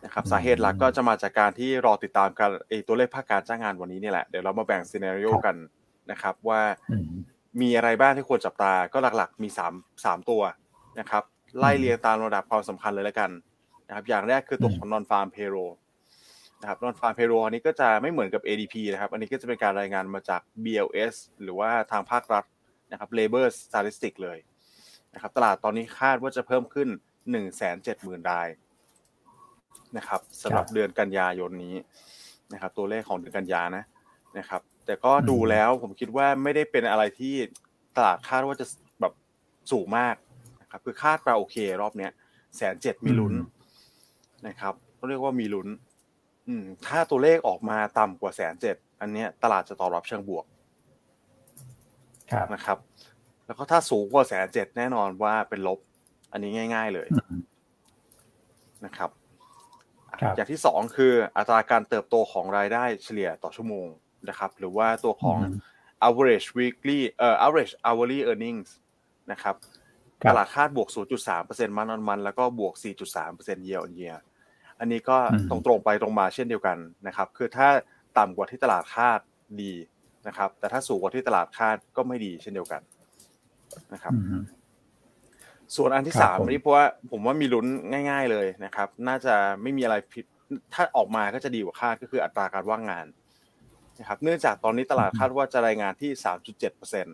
[0.06, 5.56] นะครับสาเหตุหลักก็จะมาจากการที่รอติดตามการไอตัวเลขภาคการจ้างงานวันนี้นี่แหละ เดี๋ยวเรามาแบ่งซีนารีโอกัน
[6.12, 6.62] นะครับ ว่า
[7.62, 9.74] มีอะไรบ้างที่ควรจับตาก็หลักๆ มีสาม
[10.06, 10.42] สามตัว
[11.00, 11.24] นะครับ
[11.60, 13.32] ไล่เรียงตามระดับความสำคัญเลยแล้วกัน
[13.88, 15.74] นะครับ อย่างแรกคือตัวของ non farm payroll
[16.62, 22.44] นะครับ non farm payroll อันนี้ก็จะไม่เหมือนกับ ADP นะครับ อันนี้ก็จะเป็นการรายงานมาจาก BLS หรือว่าทางภาครัฐ
[22.92, 24.38] นะครับ labor statistic เลย
[25.14, 26.90] นะครับตลาดตอนนี้คาดว่าจะเพิ่มขึ้น
[27.60, 28.50] 170,000ราย
[29.98, 31.76] นะครับสำหรับเดือนกันยายนนี้
[32.54, 33.84] นะครับ ตัวเลขของเดือนกันยานะ
[34.38, 37.36] นะครับ แต่ก็ดูแล้วผมคิดว่าไม่ได้เป็นอะไรที่
[37.96, 38.66] ตลาดคาดว่าจะ
[39.02, 39.14] แบบ
[39.72, 40.16] สูงมาก
[40.62, 42.12] นะครับ คือคาดไปโอเค รอบเนี้ย
[42.58, 43.34] แสนเจ็ดมีลุ้น
[44.48, 45.68] นะครับต้องเรียกว่ามีลุ้น
[46.48, 50.46] อืม ถ้าตัวเลขออกมาต่ำกว่าแสนเจ็ดอันเนี้ยตลาดจะตอบรับเชิงบวก
[52.54, 52.78] นะครับ
[53.46, 55.80] แล้วก็ถ้าสูงกว่าแสนเจ็ดแน่นอนว่าเป็นลบ
[56.32, 57.08] อันนี้ง่าย ๆเลย
[58.86, 59.10] นะครับ
[60.36, 63.88] อย่างที่สองคืออัตราการเติบโตของรายได้เฉลี่ยต่อชั่วโมง
[64.30, 65.40] นะครับหรือว่าตัวของ
[66.08, 68.70] average weekly เอ่อ average hourly earnings
[69.32, 69.56] นะครับ
[70.30, 70.90] ตลาดคาดบวก
[71.28, 72.74] 0.3%มันอนมันแล้วก็บวก
[73.20, 74.18] 4.3% year on year
[74.80, 75.18] อันนี้ก็
[75.50, 77.68] ตรงตรงไปตรงมาเช่นเดียวกันนะครับ คือถ้า
[78.18, 79.20] ต่ำกว่าที่ตลาดคาด
[79.62, 79.74] ดี
[80.28, 82.82] นะครับ แต่ถ้าสูงกว่าที่ตลาดคาดก็ไม่ดีเช่นเดียวกัน
[83.94, 84.14] นะครับ
[85.76, 87.66] ส่วนอันที่สามนี่เพราะว่าผมว่ามีลุ้น
[88.10, 90.26] ง่าย ๆเลยนะครับ น่าจะไม่มีอะไรผิด
[90.74, 93.06] ถ้าออกมาก็จะดีกว่าคาดก็คืออัตราการว่างงาน
[94.02, 97.12] นะครับเนื่องจากตอนนี้ตลาดคาดว่าจะรายงานที่สามจุดเจ็ดเปอร์เซ็นต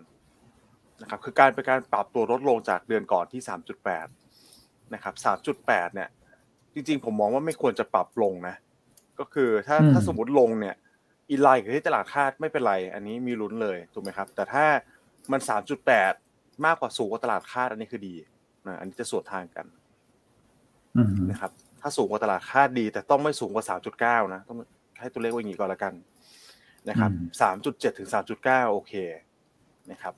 [1.02, 4.08] นะครับคือการเป็นการปรับตัวลดลงจากเดือนก่อนที่สามจุดแปด
[4.94, 6.10] นะครับสามจุดแปดเนี่ย
[6.74, 8.56] จริงๆ ผมมองว่าไม่ควรจะปรับลงนะ
[9.20, 10.76] ก็คือถ้าถ้าสมมติลงเนี่ย
[11.30, 14.66] อินไลน์กับที่ตลาดคาดไม่เป็นไร อันนี้มีลุ้นเลยถูกไหมครับ แต่ถ้า
[15.32, 16.14] มันสามจุดแปด
[16.66, 18.16] มากกว่าสูงกว่าตลาดคาดอันนี้คือดี
[18.68, 19.66] นะอันนี้จะสวนทางกัน
[21.32, 24.58] นะครับ ถ้าสูงกว่าตลาดคาดดี แต่ต้องไม่สูงกว่าสามจุดเก้านะ ต้อง
[25.00, 25.94] ให้ตัวเลขว่าอย่างนี้ก่อนละกัน
[26.90, 28.94] นะครับสามจุดเจ็ดถึงสามจุดเก้าโอเค
[29.92, 30.14] นะครับ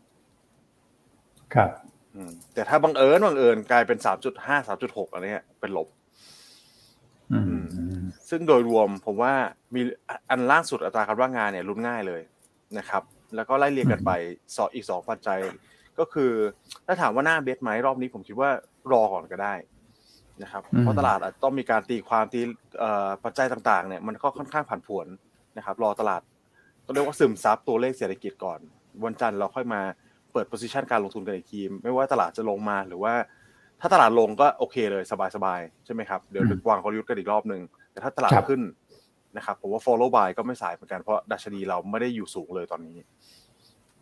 [1.53, 1.69] ครับ
[2.53, 5.87] แต่ถ้าบังเอิญบังเอิญกลายเป็นสามจุดห้าสามจุดหกอันนี้เป็นลบ
[8.29, 9.33] ซึ่งโดยรวมผมว่า
[9.75, 9.81] มี
[10.29, 12.21] อันล่างสุดอัตราการว่างงานเนี่ยรุนง่ายเลย
[12.77, 13.03] นะครับ
[13.35, 14.11] แล้วก็ไล่เรียงกันไป
[14.55, 15.39] สออีกสองปัจจัย
[15.99, 16.31] ก็คือ
[16.85, 18.49] ถ้าถามว่าหน้าเบสไหมรอบนี้ผมคิดว่า
[18.91, 19.53] รอก่อนก็ได้
[20.43, 22.41] นะครับ เพราะตลาดอาจต้องมีการตีความตี
[23.23, 25.07] ปัจจัยต่าง ๆ เนี่ยมันก็ค่อนข้างผันผวน
[25.57, 26.38] นะครับ รอตลาดต้อง
[26.93, 28.59] เรียกว่าซึมซับตัวเลขเศรษฐกิจก่อน
[29.05, 29.81] วันจันทร์เราค่อยมา
[30.33, 33.13] เปิดโพซิชันการลงทุนกันอีกทีไม่ว่าตลาดจะลงมาหรือว่า
[33.81, 35.03] ถ้าตลาดลงก็โอเคเลย
[35.35, 38.61] สบายๆใช่ไหมครับเดี๋ยววางกลยุทธ์กันอีกรอบหนึ่งแต่ถ้าตลาดขึ้น
[39.37, 42.97] นะครับผมว่า follow by ก็ไม่สายเหมือนกันเพราะดัชนีเราไม่ได้อยู่สูงเลยตอนนี้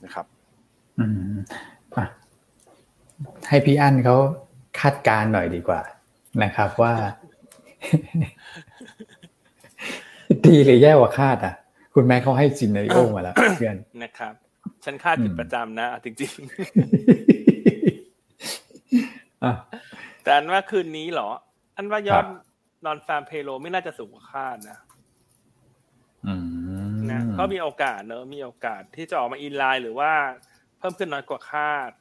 [0.04, 0.26] นะครับ
[1.00, 1.38] อืม
[3.47, 4.17] ให้พี่อั้นเขา
[4.80, 5.82] คาดการหน่อยดีกว่า
[6.43, 6.93] นะครับว่า
[10.45, 11.54] ดีหรือแย่กว่าคาดอะ
[11.99, 14.33] คุณแม่เขาให้ซินเนริโอมาแล้วเพื่อนนะครับ
[14.86, 21.29] ฉันคาดผิดประจำนะจริงๆแต่อันว่าคืนนี้เหรอ
[21.77, 22.25] อันว่ายอด
[22.86, 24.77] นอนฟาร์มเพโลไม่น่าจะสูงกว่าคาดนะ
[27.12, 30.12] นะก็มีโอกาสเนอะมีโอกาสที่จะออกมาอินไลน์หรือว่า
[30.77, 31.91] เพิ่มขึ้นน้อยกว่าคาด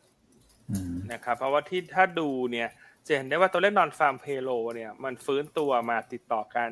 [1.13, 2.69] นะครับเพราะว่าที่ถ้าดูเนี่ย
[3.07, 6.71] จะเห็นได้ว่าตัวเลขนอนฟาร์มเพโลเนี่ย มันฟื้นตัวมาติดต่อกัน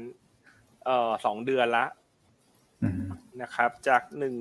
[0.85, 1.87] เอ่อสองเดือนละ
[3.43, 4.35] นะครับ จากหนึ่ง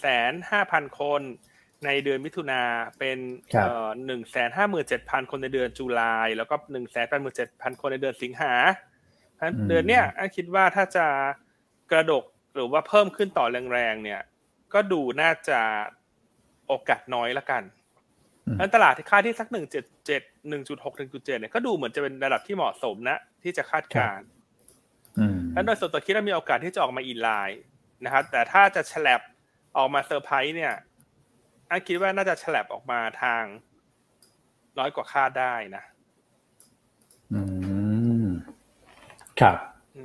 [0.00, 1.22] แสนห้าพันคน
[1.84, 2.62] ในเดือนมิถุนา
[2.98, 3.18] เป็น
[3.50, 8.54] เอ่อหนึ่งแสนห้าหมื่นเจ็ดพันคนในเดือนจุลายแล้วก็หนึ่งแสนแปดหมื่นเจ็ดพันคนในเดือนสิงหา
[9.68, 10.04] เดือนเนี้ย
[10.36, 11.06] คิดว่าถ้าจะ
[11.90, 12.24] กระดก
[12.54, 14.20] หรือว่าเพิ่มขึ้นต่อแรงๆเนี่ย
[14.74, 15.60] ก็ดูน่าจะ
[16.66, 17.62] โอกาสน้อยละกัน
[18.58, 24.26] แล้วตลาดที่คาดที่สักหนึ่งเจ็ดเจ็ดหนึ่งจุดหกหนึ่งจุดเจ็ดเนี่ยก็ดูเหมือนจะเป็นระดับที่เหมาะสมนะ ที่จะคาดการณ์
[25.52, 27.60] แล้วโดยส่วนตัวคิดว่ามีโอกาสที่จะออกมาอินไลน์
[28.04, 29.20] นะครับแต่ถ้าจะฉลับ
[29.76, 30.74] ออกมาเซอร์ไพรส์เนี่ย
[31.70, 33.42] อันคิดว่าน่าจะฉลับออกมาทาง
[34.78, 35.84] น้อยกว่าคาดได้นะ
[37.32, 37.40] อื
[38.24, 38.26] ม
[39.40, 39.56] ครับ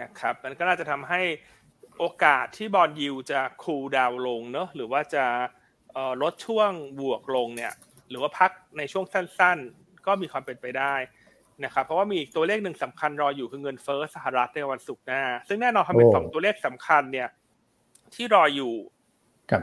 [0.02, 1.22] นะครับ มันก็น่าจะทำให้
[1.98, 5.26] โอกาสที่บอลยิวจะคูลดาวลงเนอะหรือว่าจะ
[6.22, 7.74] ลดช่วงบวกลงเนี่ย
[8.10, 10.96] หรือว่าพักในช่วงสั้นๆ ก็มีความเป็นไปได้
[11.64, 17.28] นะครับ เพราะว่ามีอีกตัวเลขหนึ่งสำคัญรออยู่คือเงินเฟ้อสหรัฐในวันศุกร์หน้า ซึ่งแน่นอนทำเป็นสองตัวเลขสำคัญเนี่ย
[18.16, 18.74] ที่รออยู่
[19.52, 19.62] ครับ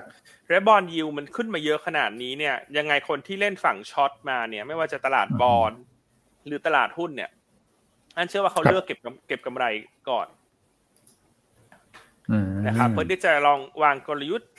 [0.48, 5.72] และบอลยิวมันขึ้นมาเยอะขนาดนี้เนี่ย ยังไงคนที่เล่นฝั่งช็อตมาเนี่ย ไม่ว่าจะตลาดบอล
[6.46, 7.30] หรือตลาดหุ้นเนี่ย
[8.16, 9.64] อันเชื่อว่าเขาเลือกเก็บเก็บกำไร
[10.08, 10.26] ก่อน
[12.66, 14.50] นะครับเพื่อที่จะลองวางกลยุทธ์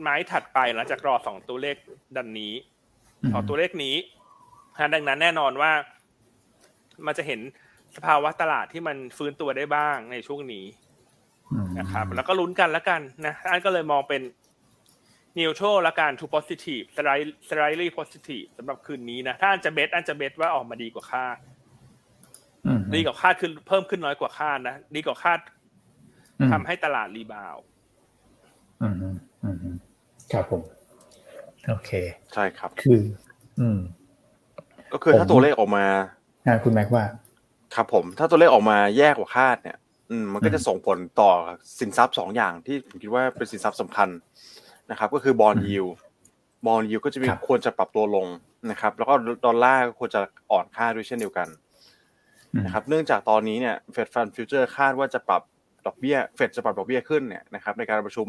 [0.00, 1.76] ไม้ถัดไปหลังจากรอสองตัวเลข
[2.16, 2.54] ดันนี้
[3.32, 3.96] สองตัวเลขนี้
[4.94, 5.72] ดังนั้นแน่นอนว่า
[7.06, 7.40] มันจะเห็น
[7.96, 10.64] สภาวะตลาดที่มันฟื้นตัวได้บ้างในช่วงนี้
[11.78, 14.22] นะครับ แล้วก็ลุ้นกันแล้วกันนะอันก็เลยมองเป็น
[15.38, 16.84] neutral และการ to positive
[17.48, 21.36] slightly positive สำหรับคืนนี้นะ ถ้าอันจะเบสอันจะเบสว่าออกมาดีกว่าคาด
[22.94, 25.40] ดีกว่าคาดขึ้นเพิ่มขึ้นน้อยกว่าคาดนะ ดีกว่าคาด
[26.52, 27.56] ทำให้ตลาดรีบาว
[28.82, 29.76] อืมอืม
[30.32, 30.62] ครับผม
[31.68, 31.90] โอเค
[32.34, 33.00] ใช่ครับ คือ
[33.60, 33.78] อืม
[34.92, 35.84] ก็คือถ้าตัวเลขออกมา
[36.64, 37.04] คุณแม็กว่า
[37.74, 39.78] ครับผม ถ้าตัวเลขออกมาแย่กว่าคาดเนี่ย
[40.10, 41.30] อืมมันก็จะส่งผลต่อ
[41.78, 44.08] สินทรัพย์สองอย่างที่ผมคิดว่าเป็นสินทรัพย์สำคัญ
[44.90, 48.26] นะครับ ก็คือ bond yield bond yield ก็จะมีควรจะปรับตัวลง
[48.70, 50.20] นะครับ แล้วก็ดอลลาร์ก็ควรจะ
[50.52, 51.48] อ่อนค่าด้วยเช่นเดียวกัน
[52.64, 55.42] นะครับ เนื่องจากตอนนี้เนี่ย Fed Funds Futures คาดว่าจะปรับ
[55.86, 58.28] ดอกเบี้ยเฟดจะปรับดอกเบี้ยขึ้นเนี่ยนะครับ ในการประชุม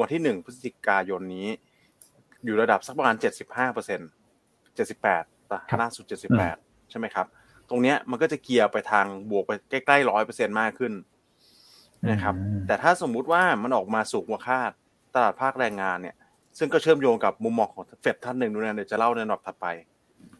[0.00, 1.48] วันที่หนึ่งพฤศจิกายนนี้
[2.44, 4.10] อยู่ระดับสักประมาณเจ็ดสิบห้าเปอร์เซ็นต์
[4.74, 5.24] เจ็ดสิบแปด
[5.80, 6.56] ล่าสุดเจ็ดสิบแปด
[6.90, 7.26] ใช่ไหมครับ
[7.70, 10.92] ตรงเนี้ยมันก็จะเกียร์ไปทางบวกไปใกล้ๆร้อยเปอร์เซ็นมากขึ้น
[12.10, 12.34] นะครับ
[12.66, 14.70] แต่ถ้าสมมุติว่ามันออกมาสูงกว่าคาด
[15.14, 16.16] ตลาดภาคแรงงานเนี่ย
[16.58, 19.66] ซึ่งก็เชื่อมโยงกับมุมมองของเฟดท่านหนึ่งด้วยนะเดี๋ยวจะเล่าในรอบถัดไป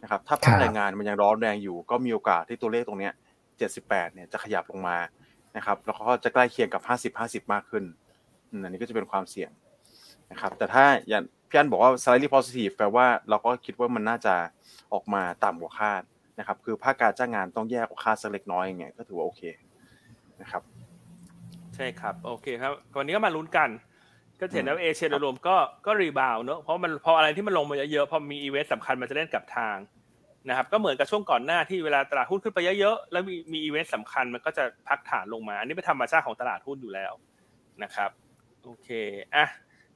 [0.02, 3.12] นะครับ ถ้าภาคแรงงานมันยังร้อนแรงอยู่ ก็มีโอกาสที่ตัวเลขตรงเนี้ย
[3.58, 4.96] เจ็ดสิบแปดเนี่ยจะขยับลงมา
[5.56, 7.84] นะครับ แล้วก็จะใกล้เคียงกับห้าสิบห้าสิบมากขึ้น
[8.62, 9.50] อันนี้ก็จะเป็นความเสี่ยง
[10.30, 14.34] นะครับ แต่ถ้าอย่างพี่อันบอกว่า slightly positive แปลว่าเราก็คิดว่ามันน่าจะ
[14.92, 16.02] ออกมาต่ำกว่าคาด
[16.38, 19.42] นะครับ คือภาคการจ้างงานต้องแย่กว่าคาดสักเล็กน้อยอย่างเงี้ยก็ถือว่าโอเค
[20.40, 20.62] นะครับ
[21.76, 23.70] ใช่ครับ โอเคครับวันนี้ก็มาลุ้นกัน
[24.40, 25.56] ก็เห็นว่าเอเชียโดยรวมก็
[25.86, 29.76] ก็ rebound เนอะเพราะมันพออะไรที่มันลงมาเยอะๆพอมีอีเวนต์สำคัญมันจะเล่นกับทาง
[30.48, 37.12] นะครับก็เหมือนกับช่วงก่อนหน้าที่เวลาตลาดหุ้นขึ้นไปเยอะๆแล้วมีมีอีเวนต์สำคัญมันก็จะพักฐานลงมา อันนี้เป็นธรรมชาติของตลาดหุ้นอยู่แล้ว
[37.82, 38.10] นะครับ
[38.64, 38.88] โอเค
[39.34, 39.46] อะ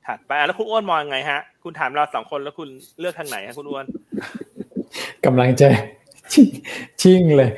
[0.06, 2.68] ถัดไปแล้วคุณอ้วนมองยังไงฮะ คุณถามเราสองคนแล้วคุณ
[3.00, 3.84] เลือกทางไหนฮะคุณอ้วน
[5.24, 5.68] กำลังจะ
[7.00, 7.50] ชิ่งเลย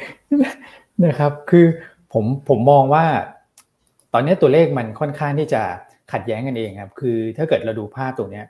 [1.04, 1.66] นะครับ คือ
[2.12, 3.04] ผมผมมองว่า
[4.14, 5.62] ตอนนี้ตัวเลขมันค่อนข้างที่จะ
[6.12, 8.46] ขัดแย้งกันเองครับ คือถ้าเกิดเราดูภาพตัวเนี้ย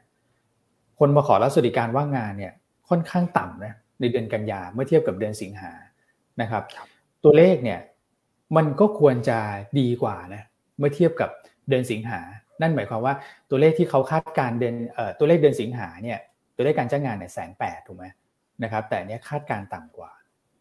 [0.98, 2.52] คนมาขอรับสวัสดิการว่างงานเนี่ย
[2.88, 5.72] ค่อนข้างต่ำนะในเดือนกันยาเมื่อเทียบกับเดือนสิงหา
[6.40, 6.62] นะครับ
[7.24, 7.80] ตัวเลขเนี่ย
[8.56, 9.38] มันก็ควรจะ
[9.80, 10.42] ดีกว่านะ
[10.78, 11.30] เมื่อเทียบกับ
[11.68, 12.20] เดือนสิงหา
[12.60, 13.14] นั่นหมายความว่า
[13.50, 14.74] ตัวเลขที่เขาคาดการเดือน
[15.18, 16.18] ตัวเลขเดือนสิงหาเนี่ย
[16.56, 18.04] ตัวเลขการจ้างงานเนี่ยแสนแปดถูกไหม
[18.62, 20.10] นะครับ แต่เนี้ยคาดการต่ำกว่า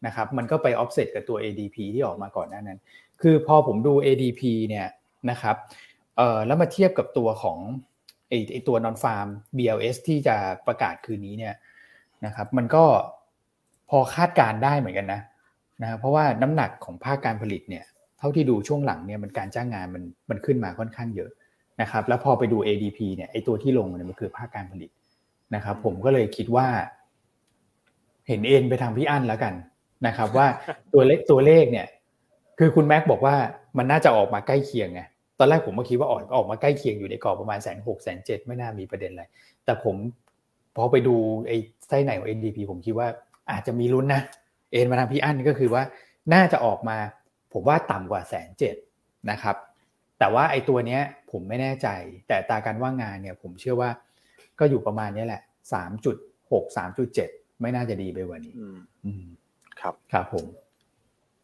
[0.06, 2.80] นะครับมันก็ไป offset กับตัว ADP ที่ออกมาก่อนหน้านั้น
[3.22, 4.88] คือพอผมดู ADP เนี่ย
[5.30, 5.56] นะครับ
[6.18, 7.58] เอ่อแล้วมาเทียบกับตัวของ
[8.30, 10.36] ไอไอตัวนอนฟาร์ม BLS ที่จะ
[10.68, 11.56] ประกาศคืนนี้เนี่ย
[12.26, 12.84] นะครับมันก็
[13.90, 15.22] พอคาดการได้เหมือนกันนะ
[15.82, 17.86] นะเพราะว่าน้ำหนักของภาคการผลิตเนี่ย
[18.20, 21.32] เท่าที่ดูช่วงหลังเนี่ยมันการจ้างงานมันมันขึ้นมาค่อนข้างเยอะ
[21.82, 24.92] นะครับแล้วพอไปดู ADP เนี่ยไอตัวที่ลงเนี่ยมันคือภาคการผลิต
[25.56, 26.68] นะครับผมก็เลยคิดว่า
[28.28, 29.54] เห็นเอ็นไปทางพี่อั้นแล้วกัน
[30.08, 30.48] นะครับว่า
[30.94, 31.88] ตัวเลขตัวเลขเนี่ย
[32.60, 33.36] คือคุณแม็กบอกว่า
[33.78, 35.02] มันน่าจะออกมาใกล้เคียงไง
[35.40, 39.24] ตอนแรกผมก็คิดว่าออกออกมาใกล้เคียงอยู่ในกรอบประมาณแสนหกแสนเจ็ดไม่น่ามีประเด็นอะไร
[39.66, 39.96] แต่ผม
[40.76, 41.16] พอไปดู
[41.48, 41.58] ไอ้
[41.88, 43.08] ไส้ไหนของ NDP ผมคิดว่า
[43.52, 44.22] อาจจะมีลุ้นนะ
[44.72, 45.84] เอ็นมาทางพี่อั้นก็คือว่า
[46.34, 46.98] น่าจะออกมา
[47.54, 48.76] ผมว่าต่ำกว่าแสนเจ็ด
[49.32, 49.56] นะครับ
[50.20, 51.88] แต่ว่าไอ้ตัวเนี้ยผมไม่แน่ใจ
[52.28, 53.90] แต่ตาการว่างงานเนี่ยผมเชื่อว่า
[54.60, 55.42] ก็อยู่ประมาณนี้แหละ
[55.74, 56.16] สามจุด
[56.52, 57.30] หกสามจุดเจ็ด
[57.62, 58.54] ไม่น่าจะดีไปกว่านี้
[59.06, 59.26] อืม
[59.82, 60.46] ครับครับผม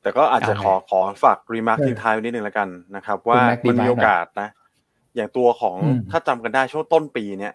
[0.02, 4.50] แต่ก็อาจจะขอขอฝาก remark ทิ้งท้ายนิดนึงแล้วกันนะครับ ว่ามันมีโอกาสนะ
[5.16, 5.76] อย่างตัวของ
[6.12, 7.54] ถ้าจำกันได้ช่วงต้นปีเนี่ย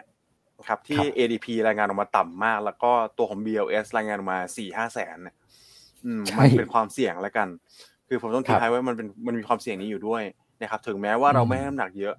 [0.67, 5.35] ครับที่ ADP รายงานออกมาต่ำมาก แล้วก็ตัวของ BLS รายงานออกมาสี่ห้าแสนเนี่ย
[6.39, 7.47] มันเป็นความเสี่ยงแล้วกัน
[8.07, 10.23] คือผมต้องทิ้งท้ายไว้มันเป็นมันมีความเสี่ยงนี้อยู่ด้วย
[10.61, 12.15] นะครับ ถึงแม้ว่าเราไม่ให้น้ำหนักเยอะ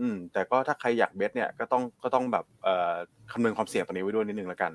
[0.00, 2.92] อืม แต่ก็ถ้าใครอยาก bet เนี่ยก็ต้องก็ต้องแบบเอ่อ
[3.30, 4.72] คำนึงความเสี่ยงตัวนี้ไว้ด้วยนิดนึงแล้วกัน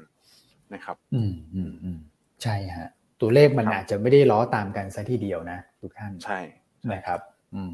[0.74, 1.98] นะครับ อืมอืมอืม
[2.44, 2.90] ใช่ฮะ
[3.26, 6.40] ตัวเลขมันอาจจะไม่ได้ล้อตามกันซะทีเดียวนะทุกท่านใช่
[6.94, 7.20] นะครับ
[7.56, 7.74] อืม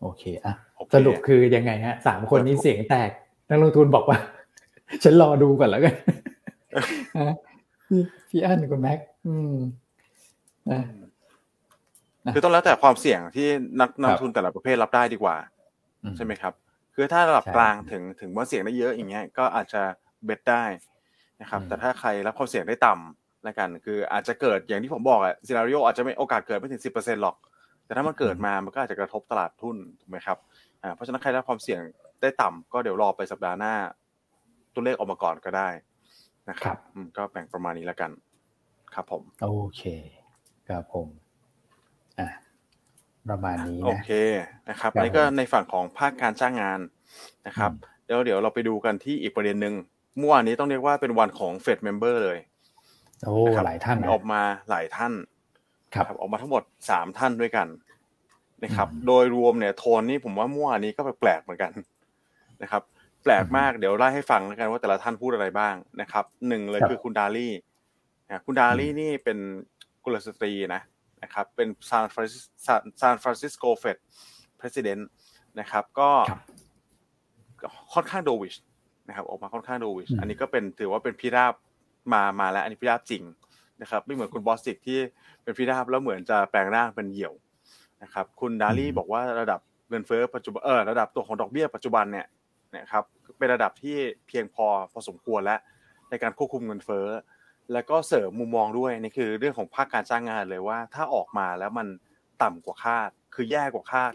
[0.00, 0.54] โอเคอะ
[0.94, 3.10] สรุปคือยังไงฮะสามคนนี้เสียงแตก
[3.48, 4.18] นักลงทุนบอกว่า
[5.02, 5.94] ฉันรอดูก่อนแล้วกัน
[8.28, 9.54] พี่อั้นคุณแม็กอืม
[12.34, 13.48] คือต้องแล้วแต่ความเสี่ยงที่
[13.80, 15.36] นักนักทุนแต่ละประเภทรับได้ดีกว่า
[16.16, 16.52] ใช่ไหมครับ
[16.94, 19.82] คือถ้าระดับกลางถึงถึงว่าเสี่ยงได้เยอะอย่างเงี้ยก็อาจจะ
[20.24, 20.64] เบ็ดได้
[21.40, 27.36] นะครับ แต่ถ้าใครรับความเสี่ยงได้ต่ำ ละกัน คืออาจจะเกิดอย่างที่ผมบอกอะซีนารีโออาจจะไม่โอกาสเกิดไม่ถึงสิบเปอร์เซ็นต์หรอก
[27.84, 30.38] แต่ถ้ามันเกิดมามันก็อาจจะกระทบตลาดทุนถูกไหมครับ
[30.82, 31.80] อ่าเพราะฉะนั้นใครรับความเสี่ยง
[32.20, 33.74] ได้ต่ำก็เดี๋ยวรอไปสัปดาห์หน้า
[34.74, 35.68] ตัวเลขออกมาก่อนก็ได้
[36.50, 36.76] นะครับ
[37.16, 38.10] ก็แบ่งประมาณนี้แล้วกัน
[38.94, 39.82] ครับผม โอเค
[40.68, 41.08] ครับผม
[42.18, 42.28] อ่า
[43.30, 44.10] ประมาณนี้นะโอเค
[44.68, 46.80] นะครับนี่ก็ในฝั่งของภาคการจ้างงาน
[47.46, 47.72] นะครับ
[48.04, 49.74] เดี๋ยวเดี๋ยวเราไปดูกันที่อีกประเด็นหนึ่ง
[50.18, 52.38] เมื่อวานนี้ต้องเรียกว่าเป็นวันของเฟดเมมเบอร์เลย
[53.24, 53.34] โอ้
[53.66, 55.12] หลายท่านออกมาหลายท่าน
[55.94, 57.68] ครับออกมาทั้งหมดสามท่านด้วยกัน
[58.64, 61.72] นะครับ โดยรวมเนี่ยโทนนี่ผมว่าเมื่อวานนี้ก็แปลกเหมือนกัน
[62.62, 62.82] นะครับ
[63.22, 67.52] แปลกมากเดี๋ยวไล่ให้ฟังแล้วกันว่าแต่ละท่านพูดอะไรบ้างนะครับหนึ่งเลยคือคุณดาลี่
[68.46, 69.38] คุณดาลี่นี่เป็น
[70.04, 70.82] กุลสตรีนะ
[71.22, 72.44] นะครับ เป็นซานฟรานซิส
[73.00, 73.96] ซานฟรานซิสโกเฟด
[74.58, 74.98] ประธาน
[75.60, 76.10] นะครับ ก็
[77.94, 78.54] ค่อนข้าง dovish
[79.08, 81.54] นะครับ ออกมาค่อนข้าง dovish อันนี้ก็เป็นถือว่าเป็นพิราบ
[82.14, 83.22] มามาแล้วอันนี้พิราบจริง
[83.82, 84.98] นะครับ ไม่เหมือนคุณบอสติกที่
[85.42, 87.32] เป็นพิราบแล้วเหมือนจะแปลงร่างเป็นเหยี่ยว
[88.02, 92.26] นะครับ คุณดาลี่บอกว่าระดับเงินเฟ้อปัจจุบันเออระดับตัวของดอกเบี้ยปัจจุบันเนี่ย
[92.76, 93.04] นะครับ
[93.38, 93.96] เป็นระดับที่
[94.28, 95.60] เพียงพอพอสมควรแล้ว
[96.10, 97.06] ในการควบคุมเงินเฟ้อ
[97.72, 101.86] แล้วก็เสริมมุมมองด้วยนี่คือเรื่องของภาคการจ้างงานเลยว่า ถ้าออกมาแล้วมัน
[102.42, 104.12] ต่ำกว่าคาดคือแย่กว่าคาด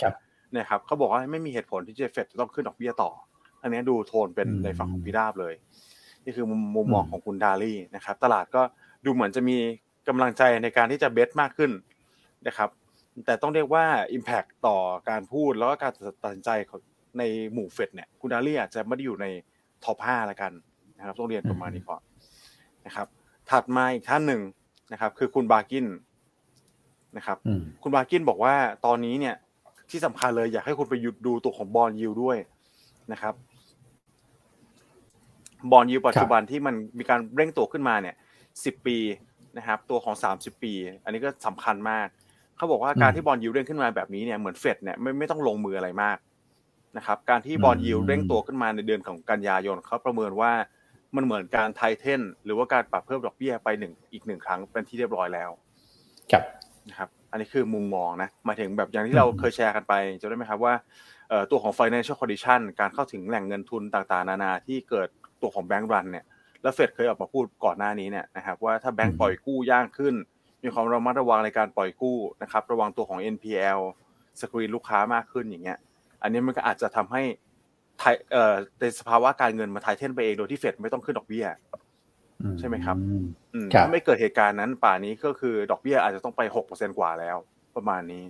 [0.56, 3.12] นะครับเขาบอกว่าไม่มีเหตุผลที่จะเฟดจะต้องขึ้นดอกเบี้ยต่อ
[3.62, 5.54] อันนี้ดูโทนเป็นในฝั่งของพี่ดาบเลย
[6.24, 8.62] นี่คือมุมมองของคุณดาลี่นะครับ ตลาดก็
[9.06, 9.58] ดูเหมือนจะมี
[10.08, 11.72] กำลังใจในการที่จะเบสมากขึ้น
[12.48, 12.70] นะครับ
[13.26, 13.86] แต่ต้องเรียกว่า
[14.18, 14.78] Impact ต่อ
[15.10, 15.92] การพูดแล้วก็การ
[16.24, 16.50] ตัดสินใจ
[17.18, 19.26] ในหมู่เฟดเนี่ยคุณดาลี่อาจจะไม่ได้อยู่ใน
[19.84, 20.52] top ห้าละกัน
[20.98, 22.02] นะครับ ต้องเรียนประมาณนี้ก่อน
[22.86, 23.08] นะครับ
[23.52, 24.42] ถัดมาอีกท่านหนึ่ง
[24.94, 25.86] นะครับ คือคุณบากิน
[27.18, 27.38] นะครับ
[27.84, 28.56] คุณบากินบอกว่า
[28.86, 29.36] ตอนนี้เนี่ย
[29.90, 32.38] ที่สำคัญเลยอยากให้คุณไปหยุดดูตัวของ bond yield ด้วย
[33.12, 33.34] นะครับ
[35.72, 38.16] bond yield ปัจจุบันที่มันมีการเร่งตัวขึ้นมาเนี่ย
[38.66, 38.98] สิบปี
[39.58, 40.74] นะครับตัวของสามสิบปี
[41.04, 42.08] อันนี้ก็สำคัญมาก
[42.58, 46.18] เขาบอกว่าการที่บอลยูเร่งขึ้นมาแบบนี้เนี่ยเหมือนเฟดเนี่ยไม่ไม่ต้องลงมืออะไรมาก
[46.98, 50.52] นะครับการที่บอลยิวเร่งตัวขึ้นมาในเดือนของกันยายนเขาประเมินว่า
[51.16, 55.50] มันเหมือนการไทเทนหรือว่าการปรับเพิ่มดอกเบี้ยไปหนึ่งอีกหนึ่งครั้งเป็นที่เรียบร้อยแล้ว
[56.32, 56.44] ครับ
[56.90, 60.74] นะครับ อันนี้คือมุมมองนะหมายถึงแบบอย่างที่เราเคยแชร์กันไปจะได้ไหมครับว่า
[61.52, 65.10] ตัวของ financial condition การเข้าถึงแหล่งเงินทุนต่างๆ นานาที่เกิด
[65.44, 66.26] ตัวของแบงก์รันเนี่ย
[66.62, 70.16] แล้วเฟดเคยออกมาพูดก่อนหน้านี้เนี่ยนะครับว่าถ้าแบงก์ปล่อยกู้ยากขึ้น
[70.64, 73.80] มีความระมัดระวังในการปล่อยกู้นะครับระวังตัวของ NPL
[74.42, 75.78] สกรีนลูกค้ามากขึ้นอย่างเงี้ย
[76.22, 77.22] อันนี้มันก็อาจจะทำให้
[78.80, 81.46] ในสภาวะการเงินมาทายเทนไปเองโดยที่เฟดไม่ต้องขึ้นดอกเบี้ย
[82.60, 82.98] ใช่ไหมครับ
[83.74, 87.38] ถ้าไม่เกิดเหตุการณ์นั้นป่านี้ก็คือดอกเบี้ยอาจจะต้องไปหกเปอร์เซ็นกว่าแล้ว
[87.76, 88.24] ประมาณนี้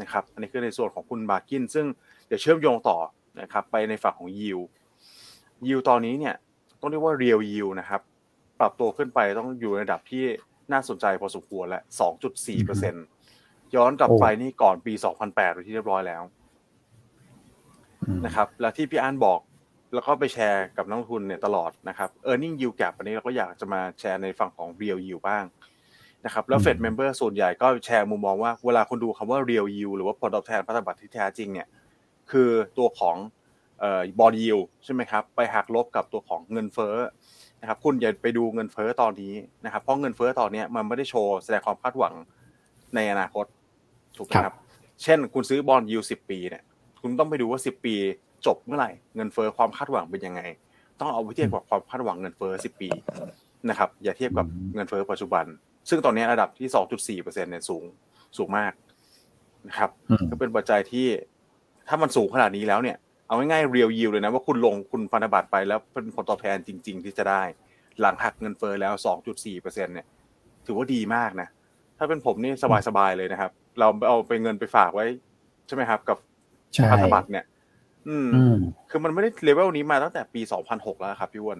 [0.00, 1.86] นะครับ อันนี้คือในส่วนของคุณบากิน ซึ่ง
[2.26, 2.98] เดี๋ยวเชื่อมโยงต่อ
[3.40, 4.60] นะครับ ไปในฝั่งของยิว
[5.66, 6.34] ยิวตอนนี้เนี่ย
[6.84, 8.00] ต้องเรียกว่าเรียลยิวนะครับ
[8.60, 10.24] ปรับตัวขึ้นไปต้องอยู่ในระดับที่
[10.72, 12.94] น่าสนใจพอสมควรและสองจุดสี่เปอร์เซ็น
[13.74, 16.22] ย้อนกลับไปนี่ก่อนปีสองพันแปดที่เรียบร้อยแล้ว
[18.26, 19.40] นะครับ แล้วที่พี่อันบอก
[19.94, 25.44] แล้วก็ไปแชร์กับนักทุนเนี่ยตลอดนะครับ e a r n i n g yield gap อันนี้เราก็อยากจะมาแชร์ในฝั่งของ real yield บ้าง
[26.24, 31.68] นะครับแล้ว Fed member ส่วนใหญ่ก็แชร์มุมมองว่าเวลาคุณดูคำว่า real yield หรือว่าผลตอบแทนพันธบัตรที่แท้จริงเนี่ย
[32.30, 33.16] คือตัวของ
[34.18, 36.96] บอลยิวใช่ไหมครับไปหักลบกับตัวของเงินเฟ้อ
[37.60, 39.34] นะครับคุณอย่าไปดูเงินเฟ้อตอนนี้
[39.64, 42.14] นะครับเพราะเงินเฟ้อตอนนี้มันไม่ได้โชว์แสดงความคาดหวัง
[42.94, 43.46] ในอนาคต
[44.16, 44.54] ถูกไหมครับ
[45.02, 46.62] เช่น คุณซื้อบอลยิวสิบปีเนี่ย
[47.02, 47.94] คุณต้องไปดูว่าสิบปี
[48.46, 50.40] จบเมื่อไหร่เงินเฟ้อความคาดหวังเป็นยังไง
[51.00, 52.88] ต้องเอาไปเทียบกับความคาดหวังเงินเฟ้อสิบปี
[53.70, 55.44] นะครับอย่าเทียบกับเงินเฟ้อปัจจุบัน
[55.88, 57.84] ซึ่งตอนนี้ระดับที่สองจุดสี่เปอร์เซ็นเนี่ยสูง
[58.36, 58.72] สูงมาก
[59.68, 59.90] นะครับ
[60.30, 61.06] ก็เป็นปัจจัยที่
[61.88, 67.42] ถ้ามันสูงขนาดนี้แล้วเนี่ย เอาง่ายๆเรียลยิวเลยนะว่าคุณลงคุณพันธบัตรไปแล้วเป็นผลตอบแทนจริง ๆ ที่จะได้
[68.00, 70.06] หลังหักเงินเฟ้อแล้วสองจุดสี่เปอร์เซ็นเนี่ย
[70.66, 71.48] ถือว่าดีมากนะ
[71.98, 72.52] ถ้าเป็นผมนี่
[72.88, 75.06] สบายๆเลยนะครับ เราเอาไปเงินไปฝากไว้
[75.66, 76.18] ใช่ไหมครับ กับ
[76.92, 77.44] พันธบัตรเนี่ย
[78.08, 78.28] อืม
[78.90, 81.58] คือมันไม่ได้เลเวลนี้มาตั้งแต่ปีสองพันหกแล้วครับพี่วอน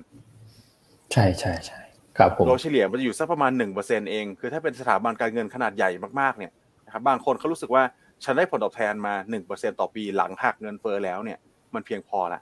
[1.12, 1.80] ใช่ใช่ใช่
[2.18, 6.52] ครับผมโดยเฉลี่ยมันจะอยู่สักประมาณหนึ่งเปอร์เซ็นเอง คือถ้าเป็นสถาบันการเงินขนาดใหญ่มากๆเนี่ย
[6.86, 7.82] นะครับบางคนเขารู้สึกว่า
[8.24, 11.38] ฉันได้ผลตอบแทนมาหนึ่งเปอร์เซ็นต่อปีหลังหักเงินเฟ้อแล้วเนี่ย
[11.76, 12.40] มันเพียงพอละ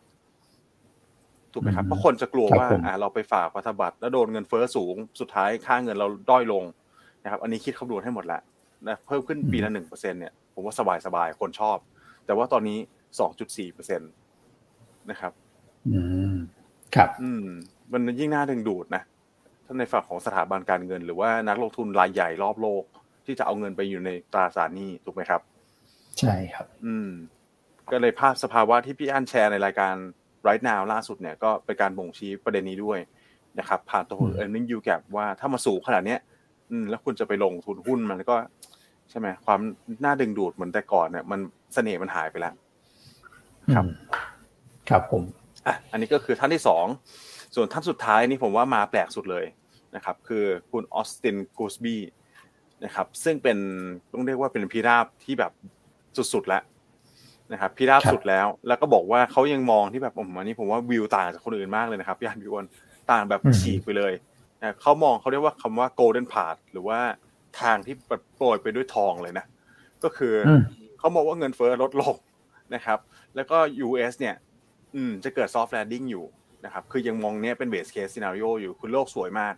[1.52, 6.64] ถูกไหมครับเพราะคนจะกลัวว่าอ่าเราไปฝากพันธบัตรแล้วโดนเงินเฟ้อสูงสุดท้ายค่าเงินเราด้อยลง
[7.22, 8.42] นะครับ อันนี้คิดคำนวณให้หมดแล้ว
[8.88, 11.78] นะเพิ่มขึ้นปีละหนึ่งเปอร์เซ็นเนี่ยผมว่าสบายสบายคนชอบ
[12.26, 12.78] แต่ว่าตอนนี้
[13.18, 14.04] สองจุดสี่เปอร์เซ็นต
[15.10, 15.32] นะครับ
[15.92, 16.00] อื
[16.32, 16.36] ม
[16.94, 17.46] ครับ อืม
[17.92, 19.02] มันยิ่งน่าดึงดูดนะ
[19.64, 22.82] ถ้าในฝั่งของสถาบันการเงิน หรือว่านักลงทุนรายใหญ่รอบโลก
[23.26, 25.40] ที่จะเอาเงินไปอยู่ในตราสารหนี้ถูกไหมครับ
[26.18, 27.10] ใช่ครับ อืม
[27.90, 29.94] ก็เลยภาพสภาวะที่พี่อันแชร์ในรายการ
[30.46, 32.98] right now ล่าสุดเนี่ยก็เป็นการบ่งชี้ประเด็นนี้ด้วย
[33.58, 36.20] นะครับผ่านตัว earning yield gap ว่าถ้ามาสูงขนาดเนี้ย
[36.70, 38.36] อืมแล้วคุณจะไปลงทุนหุ้นมันก็
[39.10, 39.60] ใช่ไหมความ
[40.04, 41.40] น่าดึงดูดเหมือนแต่ก่อนเนี่ย มัน
[41.74, 42.54] เสน่ห์มันหายไปแล้ว
[43.74, 43.86] ครับ
[44.88, 45.22] ครับผม
[45.66, 46.86] อะอันนี้ก็คือท่านที่สอง
[47.54, 49.44] ส่วนท่านสุดท้ายนี่ผมว่ามาแปลกสุดเลย
[49.96, 51.96] นะครับ คือคุณออสตินกูสบี
[52.84, 53.58] นะครับ ซึ่งเป็น
[54.12, 55.52] ต้องเรียกว่าเป็นพิราบที่แบบ
[56.32, 56.62] สุดๆแล้ว
[57.52, 62.64] นะครับพิราบสุดแล้ว แล้วก็บอกว่าเขายังมองที่แบบผมอันนี้ผมว่าวิวต่างจากคนอื่นมากเลยนะครับพี่อันพี่วน
[63.10, 64.12] ต่างแบบฉีกไปเลย
[64.60, 66.98] นะเขามองเขาเรียกว่าคำว่า golden path หรือว่า
[67.60, 67.94] ทางที่
[68.36, 69.46] โปรยไปด้วยทองเลยนะ
[70.04, 70.34] ก็คือ
[70.98, 72.14] เขามองว่าเงินเฟ้อลดลง
[72.74, 72.98] นะครับ
[73.34, 74.34] แล้วก็ US เนี่ย
[74.94, 76.24] อืมจะเกิด soft landing อยู่
[76.64, 79.54] นะครับ คือยังมองเนี้ยเป็น base case scenario อยู่คุณโลกสวยมาก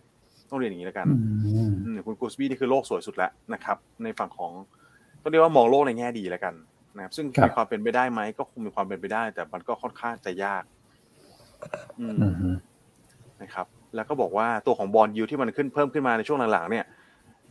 [0.49, 1.07] ต้องเรียนอย่างนี้แล้วกัน
[2.05, 4.51] คุณกูสบี้นี่คือโลกสวยสุดแล้วนะครับ ในฝั่งของ
[5.21, 6.53] ต้องเรียกว่ามองโลกในแง่ดีแล้วกัน
[6.95, 10.63] นะครับ ซึ่งมีความเป็นไปได้ไหมก็คงมีความเป็นไปได้ แต่มันก็ค่อนข้างจะยาก
[11.99, 12.15] อืม
[13.41, 16.85] นะครับ แล้วก็บอกว่าตัวของ bond yield ที่มันขึ้นเพิ่มขึ้นมาในช่วงหลังๆเนี่ย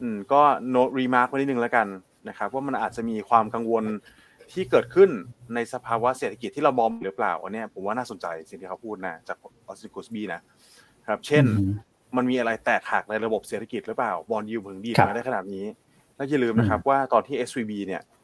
[0.01, 1.87] อืม ก็ note remark ไว้นิดนึงแล้วกัน
[2.29, 3.85] นะครับ ว่ามันอาจจะมีความกังวล
[4.53, 5.11] ที่เกิดขึ้น
[5.55, 10.41] ในสภาวะเศรษฐกิจที่เรามองหรือเปล่าอันนี้ผมว่าน่าสนใจสิ่งที่เขาพูดนะจากออสติกุสบีนะ
[11.09, 11.45] ครับ เช่น
[12.17, 15.65] มันมีอะไรแตกหักในระบบเศรษฐกิจหรือเปล่า bond yield ถึงดีดมาได้ขนาดนี้
[16.17, 18.24] แล้วอย่าลืมนะครับว่าตอนที่ SVB เนี่ยเอ่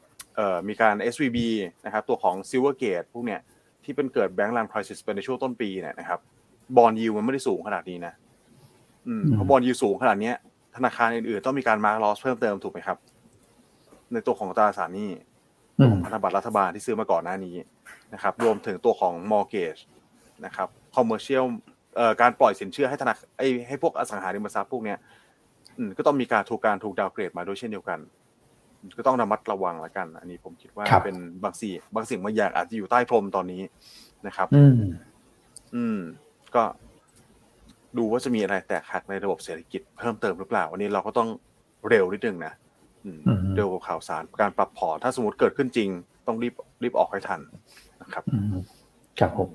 [0.67, 1.37] มีการ SVB
[1.85, 3.41] นะครับตัวของ Silvergate พวกเนี้ย
[3.83, 6.19] ที่เป็นเกิดแบงก์ลันคริสเป็นในช่วงต้นปีเนี่ยนะครับ
[6.77, 8.13] บอลยูมันไม่ได้สูงขนาดนี้นะ
[9.07, 10.31] อืมเพราะบอลยูสูงขนาดนี้
[10.75, 12.97] ธนาคารอื่นๆต้องมีการมาร์กลอสเพิ่มเติมถูกไหมครับ
[14.13, 15.09] ในตัวของตราสารหนี้
[16.03, 17.55] พันธบัตรรัฐบาลที่ซื้อมาก่อนหน้านี้
[18.13, 19.81] นะครับ รวมถึงตัวของ mortgage
[20.45, 21.45] นะครับ commercial
[21.95, 23.27] เอ่อการปล่อยสินเชื่อให้ธนาคาร
[23.67, 24.97] ให้พวกอสังหาริมทรัพย์พวกเนี้ย
[25.97, 27.99] ก็ต้องมีการถูกการถูกดาวเกรดมาด้วยเช่นเดียวกัน
[28.97, 33.61] ก็ต้องระมัดระวังละกัน อันนี้ผมคิดว่าเป็นบางสิ่งบางสิ่งบางอย่างอาจจะอยู่ใต้พรมตอนนี้
[34.27, 34.79] นะครับ อืม
[35.75, 35.99] อืม
[36.55, 36.63] ก็
[37.97, 41.29] ดูว่าจะมีอะไรแตกหักในระบบเศรษฐกิจเพิ่มเติมหรือเปล่าวันนี้เราก็ต้อง
[41.89, 42.53] เร็วนิดนึงนะ
[43.55, 45.89] เร็วกับข่าวสารการปรับพอร์ตถ้าสมมติเกิดขึ้นจริง
[46.27, 46.53] ต้องรีบ
[46.83, 47.39] รีบออกให้ทัน
[48.01, 48.23] นะครับ
[49.19, 49.49] ครับผม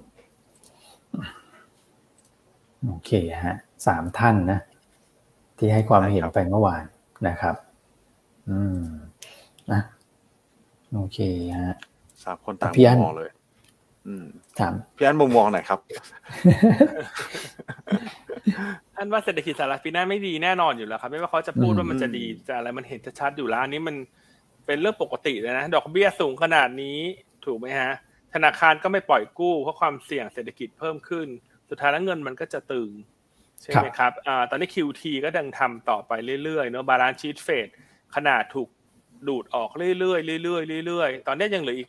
[2.86, 3.10] โอเค
[3.44, 3.56] ฮะ
[3.86, 4.58] สามท่านนะ
[5.58, 6.84] ที่ให้ความเห็นไปเมื่อวาน
[7.28, 7.54] นะครับ
[8.50, 8.78] อืม
[9.72, 9.82] นะ
[10.94, 11.18] โอเค
[11.60, 11.76] ฮะ
[12.24, 13.30] สามคนต่างมองเลย
[14.06, 14.26] อืม
[14.58, 15.80] ถามพี่อันมุมมองไหนครับ
[18.96, 23.96] อันว่าเศรษฐกิจสหรัฐปีหน้าไม่ดีแน่นอนอยู่แล้วครับ ไม่ว่าเขาจะพูดว่ามันจะดีจะอะไรมันเห็นชัดอยู่แล้วอันนี้มัน
[24.66, 26.98] เป็นเรื่องปกติเลยนะดอกเบี้ยสูงขนาดนี้
[27.44, 27.92] ถูกไหมฮะ
[28.34, 31.28] ธนาคารก็ไม่ปล่อยกู้เพราะความเสี่ยงเศรษฐกิจเพิ่มขึ้น
[31.68, 32.90] สุดท้ายแล้วเงินมันก็จะตึง
[33.62, 36.12] ใช่ไหมครับอ่าตอนนี้ QT ก็ยังทำต่อไป
[36.44, 37.68] เรื่อยๆเนาะ balance sheet เฟด
[38.16, 38.68] ขนาดถูก
[39.28, 39.92] ดูดออกเรื่อ
[40.38, 41.88] ยๆเรื่อยๆเรื่อยๆตอนนี้ยังเหลืออีก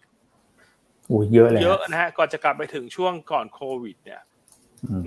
[1.10, 4.22] อ้เยอะเลยเยอะนะฮะก่อนจะกลับไปถึงช่วงก่อนโควิด เนี่ย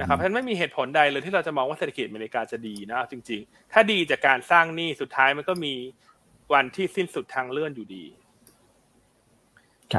[0.00, 5.74] นะครับเพราะไม่มีเหตุผลใดเลยที่เราจะมองว่าเศรษฐกิจอเมริกาจะดีนะจริง ๆ ถ้าดีจากการสร้างหนี้สุดท้ายมันก็มี
[6.52, 8.04] วันที่สิ้นสุดทางเลื่อนอยู่ดี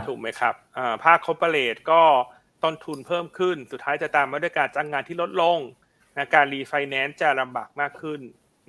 [0.08, 0.56] ถูกไหมครับ
[1.04, 2.02] ภาคคอร์เปอเรทก็
[2.64, 5.60] ต้นทุนเพิ่มขึ้น สุดท้ายจะตามมาด้วยการจ้างงานที่ลดลง
[6.18, 8.22] นะการรีไฟแนนซ์จะลำบากมากขึ้น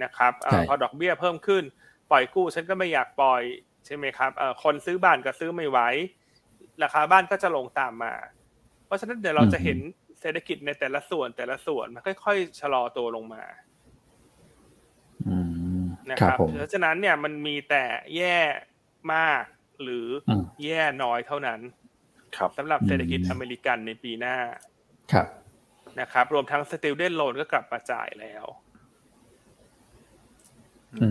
[0.03, 0.33] นะครับ
[0.69, 1.63] พอดอกเบี้ยเพิ่มขึ้น
[2.13, 3.43] ปล่อยกู้ฉันก็ไม่อยากปล่อย
[3.87, 4.31] ใช่ไหมครับ
[4.63, 5.79] คนซื้อบ้านก็ซื้อไม่ไหว
[6.83, 8.15] ราคาบ้านก็จะลงตามมา
[8.87, 9.79] เพราะฉะนั้นเดี๋ยวเราจะเห็น
[10.21, 13.45] เศรษฐกิจในแต่ละส่วนแต่ละส่วนมันค่อยๆชะลอตัวลงมา
[16.11, 17.85] นะครับเพราะฉะนั้นเนี่ยมันมีแต่
[18.17, 18.39] แย่
[19.15, 19.45] มาก
[19.83, 20.07] หรือ
[20.65, 21.61] แย่น้อยเท่านั้น
[22.37, 24.37] ครับสำหรับเศรษฐกิจอเมริกันในปีหน้า
[25.13, 25.27] ครับ
[26.01, 28.45] นะครับ รวมทั้งสติลเดนโลนก็กลับมาจ่ายแล้ว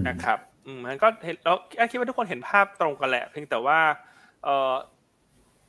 [0.08, 1.54] นะครับ อืมมันก็เห็นเรา
[1.92, 3.80] คิดว่าทุกคนเห็นภาพตรงกันแหละเพียงแต่ว่า
[4.44, 4.74] เออ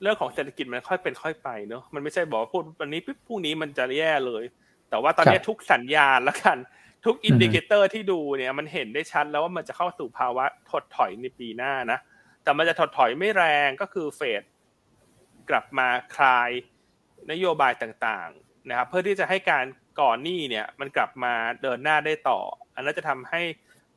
[0.03, 4.45] เรื่องของเศรษฐกิจมันค่อยเป็นค่อยไปเนอะมันไม่ใช่บอกว่าพูดวันนี้ปุ๊บพรุ่งนี้มันจะแย่เลย
[4.90, 6.59] แต่ว่าตอนนี้ทุกสัญญาณแล้วกัน
[7.07, 11.99] ทุก indicator ที่ดูเนี่ยมันเห็นได้ชัดแล้วว่ามันจะเข้าสู่ภาวะถดถอยในปีหน้านะ
[12.43, 14.43] แต่มันจะถดถอยไม่แรงก็คือเฟด
[15.51, 16.51] กลับมาคลาย
[17.30, 19.64] นโยบายต่างๆนะครับเพื่อที่จะให้การ
[20.01, 22.40] ก่อหนี้เนี่ยมันกลับมาเดินหน้าได้ต่อ
[22.74, 23.43] อันนั้นจะทำให้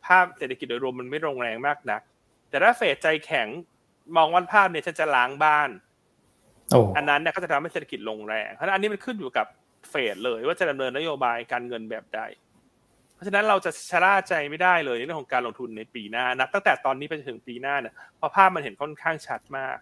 [0.06, 2.02] ภาพเศรษฐกิจโดยรวมมันไม่ลงแรงมากนัก
[2.50, 3.48] แต่ถ้าเฟดใจแข็ง
[4.16, 5.70] มองวันภาพเนี่ยฉันจะล้างบ้าน
[6.98, 9.48] อันนั้นเนี่ยก็จะทำให้เศรษฐกิจลงแรงเพราะอันนี้มันขึ้นอยู่กับ
[9.90, 12.22] เฟดเลยว่าจะดำเนินนโยบายการเงินแบบใด
[13.16, 19.78] เพราะฉะนั้นเราจะชะล่าใจไม่ได้เลยในเรื่องของการลงทุนในปีหน้านับตั้งแต่ตอนนี้ไปถึงปีหน้าเนี่ยเพราะภาพมันเห็นค่อนข้างชัดมาก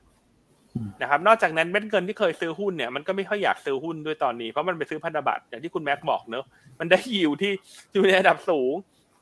[1.02, 6.46] นะครับ นอกจากนั้นเม็ดเงินที่เคยซื้อหุ้นเนี่ยมันก็ไม่ค่อยอยากซื้อหุ้นด้วยตอนนี้เพราะมันไปซื้อพันธบัตรอย่างที่คุณแม็กบอกเนอะ
[6.80, 7.52] มันได้ยิวที่
[7.94, 8.74] อยู่ในระดับสูง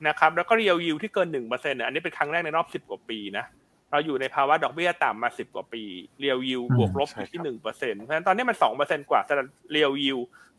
[0.07, 3.45] นะครับแล้วก็เรียวยิวที่เกินหนึ่งเปอร์เซ็นต์อันนี้เป็นครั้งแรกในรอบสิบกว่าปีนะ
[3.91, 5.83] เราอยู่ในภาวะดอกเบี้ยต่ำมาสิบกว่าปี
[6.19, 9.33] เรียวยิวบวกลบอยู่ที่หนึ่งเปอร์เซ็นต์เพราะฉะนั้นตอนนี้มันสองเปอร์เซ็นกว่าแต่
[9.71, 10.17] เรียวยิว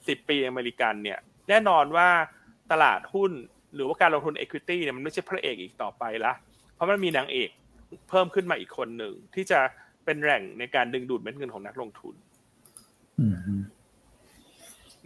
[0.09, 1.19] สิบปีอเมริกันเนี่ย
[1.49, 2.09] แน่นอนว่า
[2.73, 3.33] ตลาดหุ้น
[3.75, 6.33] หรือว่าการลงทุน equity เนี่ยมันไม่ใช่พระเอกอีกต่อไปละ
[6.75, 7.51] เพราะมันมีนางเอก
[8.09, 9.61] เพิ่มขึ้นมาอีกคนหนึ่ง ที่จะ
[10.05, 12.15] เป็นแหล่งในการดึงดูดเม็ดเงินของนักลงทุน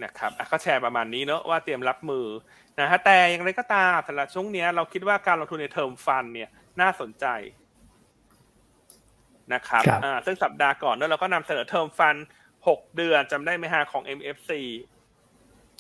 [0.04, 2.24] นะครับก็แชร์ประมาณนี้เนอะว่าเตรียมรับมือ
[2.80, 6.48] นะฮะแต่อย่างไรก็ตามสำหรับช่วงนี้เราคิดว่าการลงทุนในเทอมฟันเนี่ย
[6.80, 7.26] น่าสนใจ
[9.54, 12.16] นะครับอ่าซึ่งสัปดาห์ก่อนเราก็นำเสนอ term fund
[12.68, 14.50] หกเดือนจำได้ไหมฮะของ MFC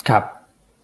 [0.08, 0.22] ครับ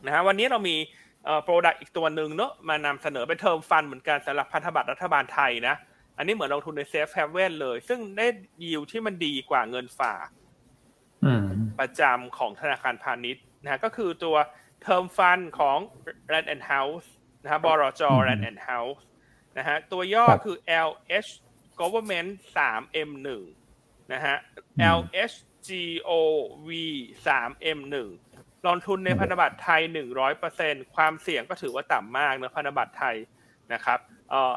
[0.05, 0.77] นะฮะวันนี้เรามี
[1.25, 5.75] เอ่อ product อีกตัวหนึ่งเนอะมานำเสนอเป็น term fund เหมือนกันสำหรับพันธบัตรรัฐบาลไทยนะ
[6.17, 8.27] อันนี้เหมือนลงทุนใน safe haven เลย ซึ่งได้
[8.65, 10.27] ยิวที่มันดีกว่าเงินฝาก
[11.79, 14.37] ประจำของธนาคารพาณิชย์นะก็คือตัว
[14.83, 15.79] term fund ของ
[16.33, 17.07] Land and House
[17.43, 19.03] นะฮะบรจ Land and House
[19.59, 20.57] นะฮะตัวย่อคือ
[20.89, 21.31] LH
[21.81, 22.31] Government
[22.67, 23.29] 3 M1
[24.13, 24.37] นะฮะ
[24.99, 26.69] LHGOV
[27.27, 27.95] 3 M1
[28.67, 29.83] ลงทุนในพันธบัตรไทย
[30.39, 33.17] 100%ความเสี่ยงก็ถือว่าต่ำมากนะพันธบัตรไทย
[33.73, 33.99] นะครับ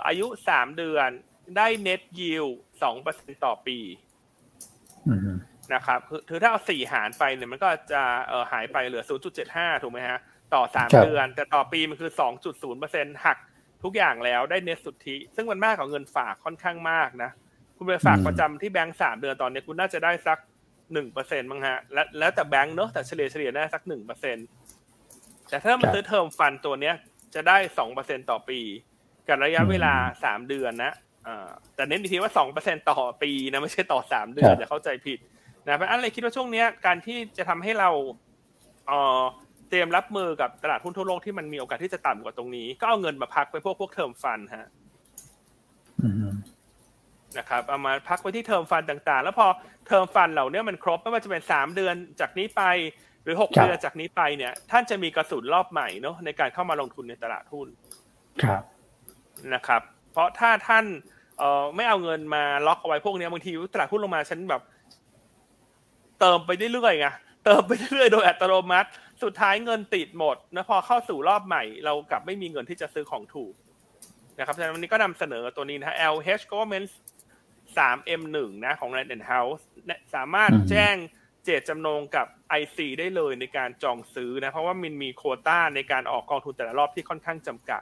[0.08, 1.10] อายุ 3 เดือน
[1.58, 2.54] ได้ net yield
[2.98, 3.80] 2%ต่อปี
[5.74, 6.00] นะครับ
[6.30, 9.04] คือถ้าเอาสี่หารไปเนี่ยมันก็จะเออหายไปเหลือ
[9.44, 10.20] 0.75 ถูกไหมฮะ
[10.54, 12.12] ต่อสามเดือน แต่ต่อปีมันคือ
[12.68, 13.38] 2.0%หัก
[13.84, 17.32] ทุกอย่างแล้วได้เน็ตสุทธิ ซึ่งมันมากกว่าเงินฝากค่อนข้างมากนะ
[17.78, 20.40] คุณไปฝากประจำที่แบงก์สามเดือนตอนนี้คุณน่าจะได้สัก
[20.94, 24.46] หนึ่งเปอร์เซ็นต์มั้งฮะ และแล้วแต่แบงก์เนอะแต่เฉลี่ยเฉลี่ยได้สักหนึ่งเปอร์เซ็นต์
[25.50, 26.96] แต่ถ้ามันซื้อเทอมฟันตัวเนี้ย
[27.36, 28.60] จะได้สองเปอร์เซ็นต่อปี
[29.28, 29.94] กับระยะเวลา
[30.24, 30.94] สามเดือนนะ
[31.28, 35.20] อ่าแต่เน้นอีกทีว่าสองเปอร์เซ็นต่อปีนะไม่ใช่ต่อสามเดือนอย่าเข้าใจผิด
[35.68, 37.90] นะเพราะอะไรคิดว่าช่วงนี้การที่จะทำให้เรา
[38.88, 39.22] เอ่อ
[39.70, 44.68] เตรียมรับมือกับตลาดหุ้นทั่วโลกที่มันมีโอกาสที่จะต่ำกว่าตรงนี้ ก็เอาเงินมาพักไปพวกพวกเทอมฟันฮะ
[47.38, 49.48] นะครับเอามาพักไว้ที่เทอมฟันต่างๆ แล้วพอ
[49.88, 52.64] เทอมฟันเหล่านี้มันครบไม่ว่าจะเป็นสามเดือนจากนี้ไป
[53.24, 57.68] หรือหกเดือนจากนี้ไปเนี่ย ท่านจะมีกระสุนรอบใหม่เนาะในการเข้ามาลงทุนในตลาดหุ้น
[58.44, 58.62] ครับ
[59.54, 60.86] นะครับ เพราะถ้าท่าน
[61.38, 64.62] เอ่อไม่เอาเงินมาล็อกเอาไว้พวกนี้บางทีตลาดหุ้นลงมาฉันแบบ
[66.20, 67.08] เติมไปเรื่อยๆไง
[67.46, 68.90] เติมไปเรื่อยๆโดยอัตโนมัติ
[69.24, 73.54] สุดท้ายเงินติดหมดนะพอเข้าสู่รอบใหม่ เรากลับไม่มีเงินที่จะซื้อของถูก
[74.40, 76.88] นะครับฉะนั้นวันนี้ก็นำเสนอตัวนี้นะ LH Government
[77.76, 79.62] 3M1 นะของ Land and House
[80.16, 80.96] สามารถแจ้ง
[81.44, 82.28] เจตจำนงกับ
[82.60, 87.82] IC ได้เลยในการจองซื้อนะ เพราะว่ามันมีโคต้าในการออกกองทุนแต่ละรอบที่ค่อนข้างจำกัด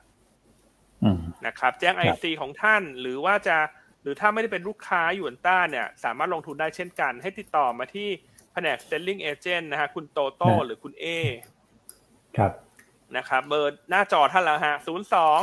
[1.48, 3.58] นะครับ แจ้ง IC ของท่านหรือว่าจะ
[4.04, 8.10] หรือถ้าไม่ได้เป็นลูกค้าหยวนต้าเนี่ยสามารถลงทุนได้เช่นกัน ให้ติดต่อมาที่
[8.54, 11.06] แผนก selling agent นะฮะคุณโตโต้หรือคุณเอ
[12.38, 12.52] ครับ
[13.18, 15.40] นะครับเบอร์หน้าจอท่านแล้วฮะศูนย์สอง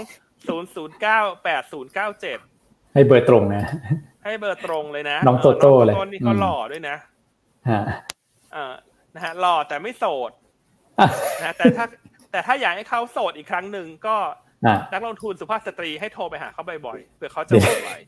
[0.48, 2.38] ศูนย์ศูนย์เก้าแปดศูนย์เก้าเจ็ด
[2.94, 3.64] ให้เบอร์ตรงนะ
[4.24, 6.96] ให้เบอร์ตรงเลยนะ น้องโตโต้เลยต้นนี่ก็หล่อด้วยนะ
[7.70, 7.82] ฮะ
[8.54, 8.74] อ่า
[9.14, 10.30] นะฮะหล่อแต่ไม่โสด
[11.40, 11.86] นะแต่ถ้า
[12.30, 14.16] แต่ถ้าอยากให้เขาโสดอีกครั้งหนึ่งก็
[14.92, 17.98] นักลงทุนสุภาพสตรีให้โทรไปหาเขาบ่อยๆเพื่อเขาจะโอนไว้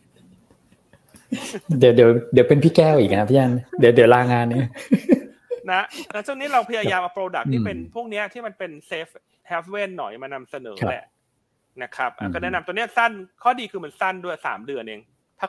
[1.78, 4.62] เดี๋ยวเดี๋ยวเดี๋ยวเป็นพี่แก้วอีกนะพี่ยันเดี๋ยวเดี๋ยวลางานนี้
[5.70, 9.06] นะแล้วช่วงนี้เราพยายามเอา product ที่เป็นพวกนี้ที่มันเป็น safe
[9.48, 11.04] haven หน่อยมานำเสนอแหละ
[11.82, 13.12] นะครับก็แนะนำตัวนี้สั้น
[13.42, 15.00] ข้อดีคือมันสั้นด้วยสามเดือนเอง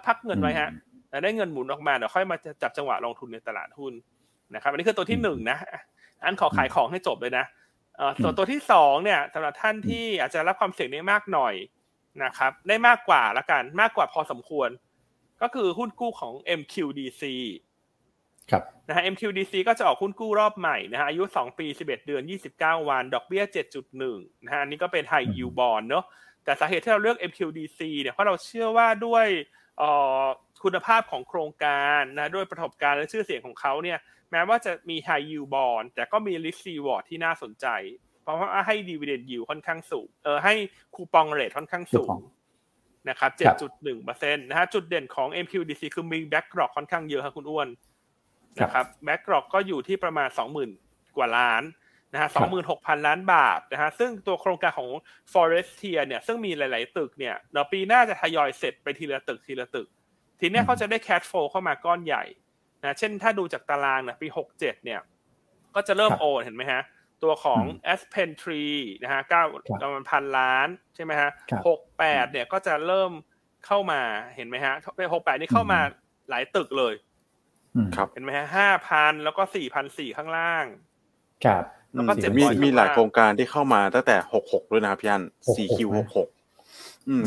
[0.07, 0.69] พักๆเงินไว้ฮะ
[1.23, 3.93] ได้เงินหมุนออกมาเดี๋ยวค่อยมาจับจังหวะลงทุนในตลาดหุ้น
[4.55, 5.57] นะครับ อันนี้คือตัวที่หนึ่งนะ
[6.23, 7.45] อันขอขายของให้จบเลยนะ
[8.21, 11.53] ส่วนตัวที่สองเนี่ยสำหรับท่านที่อาจจะรับความเสี่ยงได้มากหน่อย
[12.23, 14.69] นะครับ ได้มากกว่าละกันมากกว่าพอสมควร
[15.43, 17.23] ก็คือหุ้นกู้ของ MQDC
[18.51, 22.23] ครับนะฮะ MQDC ก็จะออกหุ้นกู้รอบใหม่นะฮะอายุ 2 ปี 11 เดือน
[22.55, 23.43] 29 วัน ดอกเบี้ย
[23.93, 26.05] 7.1 นะฮะอันนี้ก็เป็น High Yield Bond เนาะ
[26.43, 29.25] แต่สาเหตุที่เราเลือก MQDC เนี่ยเพราะเราเชื่อว่าด้วย
[30.63, 33.99] คุณภาพของโครงการนะด้วยประสบการณ์และชื่อเสียงของเขาเนี่ย
[34.31, 37.67] แม้ว่าจะมี High Yield Bond แต่ก็มี Risk Reward ที่น่าสนใจ
[38.23, 40.53] เพราะว่าให้ Dividend Yield ค่อนข้างสูงเออให้
[40.95, 42.09] คูปองเรทค่อนข้างสูง
[43.09, 43.31] นะครับ
[43.81, 47.67] 7.1%นะฮะจุดเด่นของ MQDC คือมี Backlog ค่อนข้างเยอะครับคุณอ้วน
[48.61, 50.69] นะครับแบ็กกรอกก็อยู่ที่ประมาณสองหมื่น
[51.17, 51.63] กว่าล้าน
[52.13, 54.89] นะฮะสองหมื่นหกพันล้านบาทนะฮะซึ่งตัวโครงการของ
[55.33, 59.87] Forestier เนี่ยซึ่งมีหลาย ๆ ตึกเนี่ยเดี๋ยวปีหน้าจะทยอยเสร็จไปทีละตึกทีละตึก
[60.39, 62.23] ทีนี้เขาจะได้แคชโฟเข้ามาก้อนใหญ่
[62.81, 64.99] นะเช่นถ้าดูจากตารางนะปีหกเจ็ดเนี่ย
[65.75, 66.81] ก็จะเริ่มโอนเห็นไหมฮะ
[67.23, 67.63] ตัวของ
[67.93, 69.43] Aspen Tree นะฮะเก้า
[69.81, 71.29] ประมาณพันล้านใช่ไหมฮะ
[71.67, 73.11] หกแปดเนี่ยก็จะเริ่ม
[73.65, 74.01] เข้ามา
[74.35, 75.79] เห็นไหมฮะไปหกแปดนี่เข้ามา
[76.29, 76.93] หลายตึกเลย
[77.95, 80.65] ครับเห็นไหมฮะห้าพันแล้วก็สี่พันสี่ข้างล่าง
[81.45, 81.63] ครับ
[81.93, 85.23] แล้วก็เจ็ดมีมีหลายโครงการที่เข้ามาตั้งแต่หกหกด้วยนะครับพี่อัน
[85.57, 86.29] สี่ Q หกหก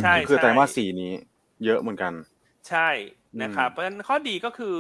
[0.03, 1.13] ใช่คือแต่ว่าสี่นี้
[1.65, 2.13] เยอะเหมือนกัน
[2.69, 2.89] ใช่
[3.43, 4.75] นะครับ เพราะฉะนั้นข้อดีก็คือ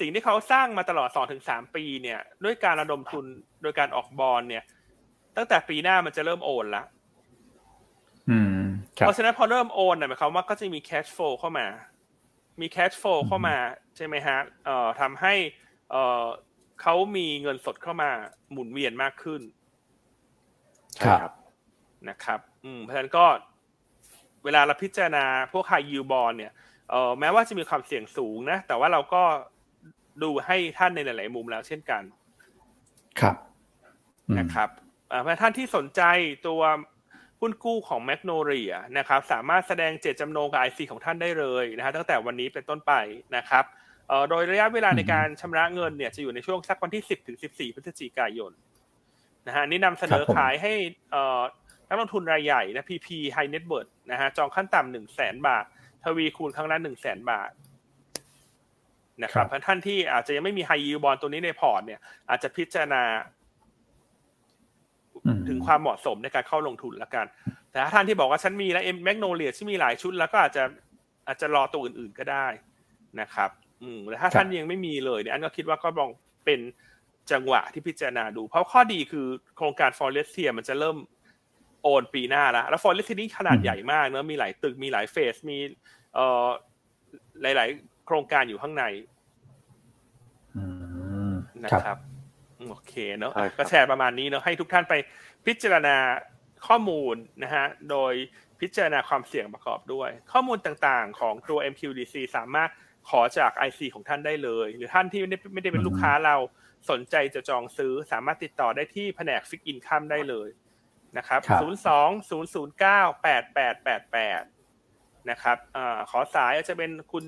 [0.00, 3.24] สิ่งที่เขาสร้างมาตลอดสองถึงสามปีเนี่ย ด้วยการระดมทุน
[3.62, 4.64] โดยการออกบอลเนี่ย
[5.36, 6.84] ตั้งแต่ปีหน้ามันจะเริ่มโอนละ
[8.92, 11.66] เพราะฉะนั้นพอเริ่มโอนเนี่ยหมายความว่าก็จะมี cash flow เข้ามา
[12.60, 13.56] มี cash flow เข้ามา
[13.96, 15.34] ใช่ไหมฮะเอ่อทำให้
[15.90, 16.24] เอ่อ
[16.82, 18.10] เขามีเงินสดเข้ามา
[18.52, 19.42] หมุนเวียนมากขึ้น
[21.04, 21.32] ครับ
[22.08, 23.26] นะครับ อืมเพราะฉะนั้นก็
[24.44, 26.52] เวลาเราพิจารณาพวกไฮยูบอลเนี่ย
[26.90, 29.22] เอ่อแม้ว่าจะมีความเสี่ยงสูงนะ แต่ว่าเราก็
[30.22, 32.02] ดูให้ท่านในหลาย ๆ มุมแล้วเช่นกัน
[33.20, 33.36] ครับ
[34.38, 34.68] นะครับ
[35.22, 36.02] เพราะท่านที่สนใจ
[36.46, 36.62] ตัว
[37.40, 42.92] หุ้นกู้ของแมกโนเรียนะครับ สามารถแสดงเจตจำนงกับไอซีของท่านได้เลยนะฮะตั้งแต่วันนี้เป็นต้นไป
[43.36, 43.64] นะครับ
[44.30, 48.52] โดยระยะเวลาในการชำระเงินเนี่ยจะอยู่ในช่วงสักวันที่10ถึง14พฤศจิกายน
[49.46, 50.72] นะฮะนี่นำเสนอขายให้
[51.88, 55.64] นักลงทุนรายใหญ่นะ PP High Net Worth นะฮะจองขั้นต่ำหนึ่งแสนบาท
[56.04, 57.50] ทวีคูณครั้งละหนึ่งแสนบาท
[59.22, 62.00] นะครับท่านที่อาจจะยังไม่มีไฮยูบอลตัวนี้ในพอร์ตเนี่ย
[62.30, 63.02] อาจจะพิจารณา
[65.48, 67.26] ถึงความเหมาะสมในการเข้าลงทุนแล้วกัน
[67.70, 70.64] แต่ถ้าท่านที่บอกว่าฉันมีแล้วเอ็มแมกโนเลียที่มีหลายชุด แล้วก็อาจจะ
[71.26, 72.46] อาจจะรอตัวอื่น ๆก็ได้
[73.20, 73.50] นะครับ
[73.82, 76.10] อืมแต่ถ้าท่านยังไม่มีเลยเนี่ยอันก็คิดว่าก็ลอง
[76.44, 76.60] เป็น
[77.32, 80.96] จังหวะที่พิจารณาดู เพราะข้อดีคือโครงการฟอร์เรสเทียมันจะเริ่ม
[81.82, 85.58] โอนปีหน้าแล้วแล้วฟอร์เรสเทียนี่ขนาดใหญ่มากเนอะมีหลายตึกมีหลายเฟสมี
[86.14, 86.46] เอ่อ
[87.42, 88.84] หลาย ๆ โครงการอยู่ข้างใน
[91.64, 91.98] นะครับ
[92.68, 94.94] โอเคเนาะก็แชร์ประมาณนี้เนาะให้ทุกท่านไป
[95.46, 95.96] พิจารณา
[96.66, 98.12] ข้อมูลนะฮะโดย
[98.60, 102.70] พิจารณาความเสี่ยงประกอบด้วย ข้อมูลต่างๆ ของตัว MQDC สามารถ
[103.08, 106.36] ขอจาก IC ของท่านได้เลย หรือท่านที่ไม่ได้ไม่ได้เป็นลูกค้าเรา
[106.90, 110.48] สนใจจะจองซื้อสามารถติดต่อได้ที่แผนกฟิกอินคัมได้เลย
[111.18, 111.50] นะครับ02
[112.30, 115.78] 009 8888นะครับอ
[116.10, 117.24] ขอสายอาจจะเป็นคุณ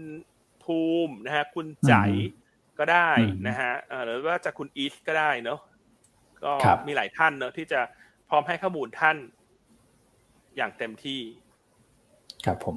[0.65, 1.95] ภูมินะฮะคุณใจ
[2.79, 3.11] ก็ได้
[3.49, 3.73] นะฮะ
[4.05, 5.61] หรือว่าจะคุณอีสก็ได้เนาะ
[6.45, 6.53] ก็
[6.87, 7.81] มีหลายท่านเนาะที่จะ
[8.29, 9.17] พร้อมให้ข้อมูลท่าน
[10.57, 11.21] อย่างเต็มที่
[12.47, 12.77] ครับผม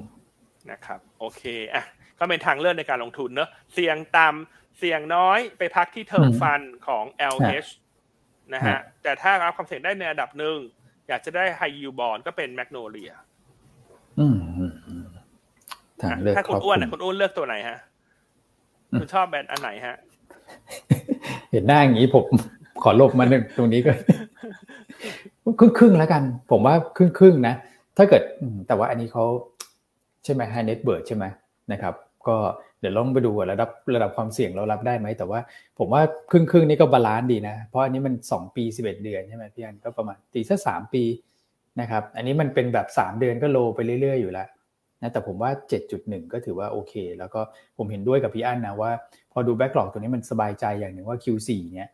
[0.70, 1.42] นะครับ โอเค
[1.74, 1.84] อะ
[2.18, 7.70] ก็เป็นทางเลือกในการลงทุนเนาะเสี่ยงต่ำเสี่ยงน้อยไปพักที่เทอมฟันของ LH
[8.54, 10.58] นะฮะแต่ถ้ารับความเสี่ยงได้ในอันดับหนึ่ง
[11.08, 13.12] อยากจะได้ไฮยูบอลก็เป็นแมกโนเลีย
[14.20, 14.38] อืม
[16.36, 17.78] ถ้าคุณอ้วนคุณอ้วนเลือกตัวไหนฮะ
[19.00, 19.96] คุณชอบแบรนด์อันไหนฮะ
[21.52, 22.24] เห็นหน้าอย่างนี้ผม
[22.82, 23.92] ขอลบมาหนึ่งตรงนี้ก็
[25.58, 27.54] ครึ่งครึ่งแล้วกัน ผมว่าครึ่งครึ่งนะ
[27.96, 28.22] ถ้าเกิด
[28.66, 29.24] แต่ว่าอันนี้เขา
[30.24, 31.24] ใช่ไหม high net worth ใช่ไหม
[31.72, 31.94] นะครับ
[32.28, 32.36] ก็
[32.80, 35.40] เดี๋ยวลองไปดูระดับระดับความเสี่ยงเรารับได้ไหม แต่ว่า
[35.78, 41.04] ผมว่าครึ่งครึ่งนี้ก็ balance ดีนะ เพราะอันนี้มันสองปีสิบเอ็ดเดือนใช่ไหมพี่อันก็ประมาณตีสักสามปี
[41.80, 44.48] นะครับ อันนี้มันเป็นแบบสามเดือนก็ roll ไปเรื่อยๆอยู่แล้ว
[45.02, 45.50] นะแต่ผมว่า
[45.90, 47.40] 7.1 ก็ถือว่าโอเค แล้วก็
[47.76, 48.90] ผมเห็นด้วยกับพี่อั้นนะว่า
[49.32, 51.88] พอดูแบ็กหลอกตัวนี้มันสบายใจอย่างหนึ่งว่า Q4 เนี่ย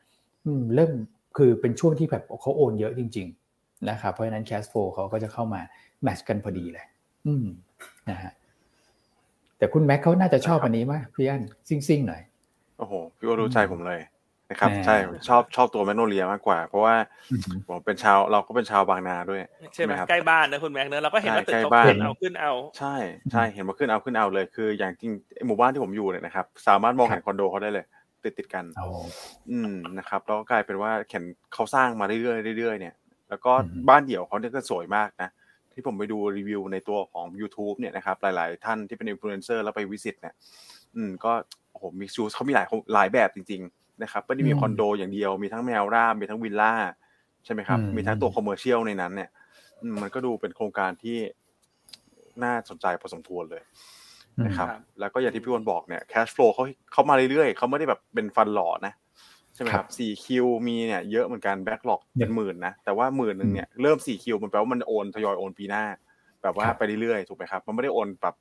[0.75, 0.93] เริ่ม
[1.37, 3.27] คือเป็นช่วงที่แบบเขาโอนเยอะจริง
[3.57, 5.61] ๆ นะครับเพราะฉะนั้น cash flow เขาก็จะเข้ามา
[6.03, 6.87] แมทช์กันพอดีเลย
[7.27, 7.47] อืม
[8.11, 8.33] นะฮะ
[9.59, 12.23] แต่คุณแม็กเขาน่าจะชอบอันนี้ไหมพี่อั้นซิ่งๆหน่อย
[12.79, 14.01] โอ้โหพี่ก็รู้ใจผมเลย
[14.53, 14.97] นะครับ ใช่
[15.29, 16.95] ชอบชอบตัวแมกโนเลียมากกว่า เพราะว่า
[17.69, 19.41] ผมเป็นชาวเราก็เป็นชาวบางนาด้วย
[19.75, 22.95] ใช่ไหมครับใกล้บ้านนะคุณแม็กเนอะเราก็เห็นว่าตึกเขาขึ้นเอาขึ้นเอา ใช่
[23.33, 25.11] ใช่เห็นว่าขึ้นเอาขึ้นเอาเลย คือ อย่างจริง
[25.47, 27.85] หมู่บ้านที่ผมอยู่เนี่ยนะครับ สามารถมองเห็นคอนโดเขาได้เลย
[28.25, 28.65] ติดติดกัน
[29.51, 31.25] อืมนะครับแล้วก็กลายเป็นว่าเห็น
[31.55, 32.95] เขาสร้างมาเรื่อยๆเรื่อยๆเนี่ย
[33.29, 33.53] แล้วก็
[33.89, 35.31] บ้านเดี่ยวเขาเนี่ยก็สวยมากนะ
[35.73, 40.35] ที่ผมไปดูรีวิวในตัวของ YouTube เนี่ยนะครับหลาย ๆ ท่านที่เป็นอินฟลูเอนเซอร์แล้วไป visit เนี่ย
[40.97, 41.33] อืมก็
[41.71, 46.73] โอ้โหมีชูเขามีหลายหลายแบบจริง ๆ นะครับไม่ได้มีคอนโดอย่างเดียวมีทั้งแมวร่ามีทั้งวิลล่า
[47.45, 49.31] ใช่ไหมครับ มีทั้งตัวคอมเมอร์เชียลในนั้นเนี่ย
[50.03, 51.19] มันก็ดูเป็นโครงการที่
[52.45, 53.63] น่าสนใจพอสมควรเลย
[54.47, 54.69] นะครับ
[55.01, 58.93] แล้วก็อย่างที่พี่วอนบอกเนี่ยแคชฟลูเขาเขามาเรื่อยๆเขาไม่ได้แบบเป็นฟันหล่อนะ
[59.55, 65.85] ใช่ไหมครับสี่คิวมีเนี่ยเยอะเหมือนกันแบ็กหลอกเป็นหมื่นนะแต่ว่าหมื่นหนึ่งเนี่ยเริ่มสี่คิวมันแปลว่ามันโอนทยอยโอนปีหน้า
[66.43, 68.35] แบบว่าไปเรื่อยๆถูกไหมครับ มันไม่ได้โอนแบบ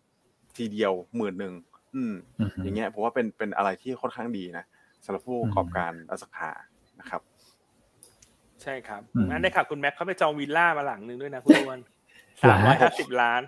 [0.57, 1.53] ทีเดียวหมื่นหนึ่ง
[1.95, 2.13] อืม
[2.63, 4.65] อย่างเงี้ยผมว่าเป็นเป็นอะไรที่ค่อนข้างดีนะ
[5.05, 6.51] สำหรับผู้ประกอบการอสังหา
[6.99, 7.21] นะครับ
[8.61, 11.79] ใช่ครับงั้นได้ค่ะคุณแม็กเขาไปจองวิลล่ามาหลังหนึ่งด้วยนะคุณอ้วน
[12.41, 13.41] สามร้อยห้าสิบล้าน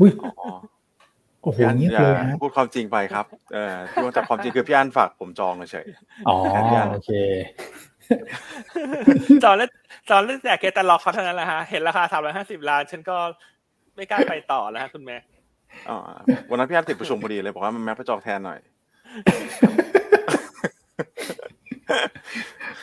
[0.00, 0.10] อุ้ย
[1.42, 5.86] โอ้โหเงี้ยเลยพูดความจริงไปครับ เออที่ว่าแต่ความจริงคือพี่อันฝากผมจองเฉย
[6.28, 6.36] อ๋อ
[6.90, 7.10] โอเค
[9.44, 9.68] จองแล้ว
[10.08, 13.16] จองแล้วแต่เกตาล็อกเขาเท่านั้นแหละฮะเห็นราคาสามร้อยห้าสิบล้าน ฉันก็
[13.96, 15.16] ไม่กล้าไปต่อแล้วฮะคุณแม่
[15.88, 15.98] อ๋อ
[16.50, 18.58] วันนั้นพี่อันติดประชุมพอดีเลยบอกว่ามันแม็กไปจองแทนหน่อย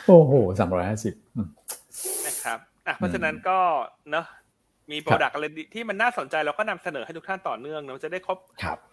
[0.06, 1.14] โอ้โหสามร้อยห้าสิบ
[2.26, 3.58] นะครับอะเพราะฉะนั้นก็
[4.10, 4.26] เนาะ
[4.92, 5.44] มี product อะไร
[5.74, 8.38] ที่มันน่าสนใจเราก็นำเสนอให้ทุกท่านต่อเนื่องเนาะจะได้ครบ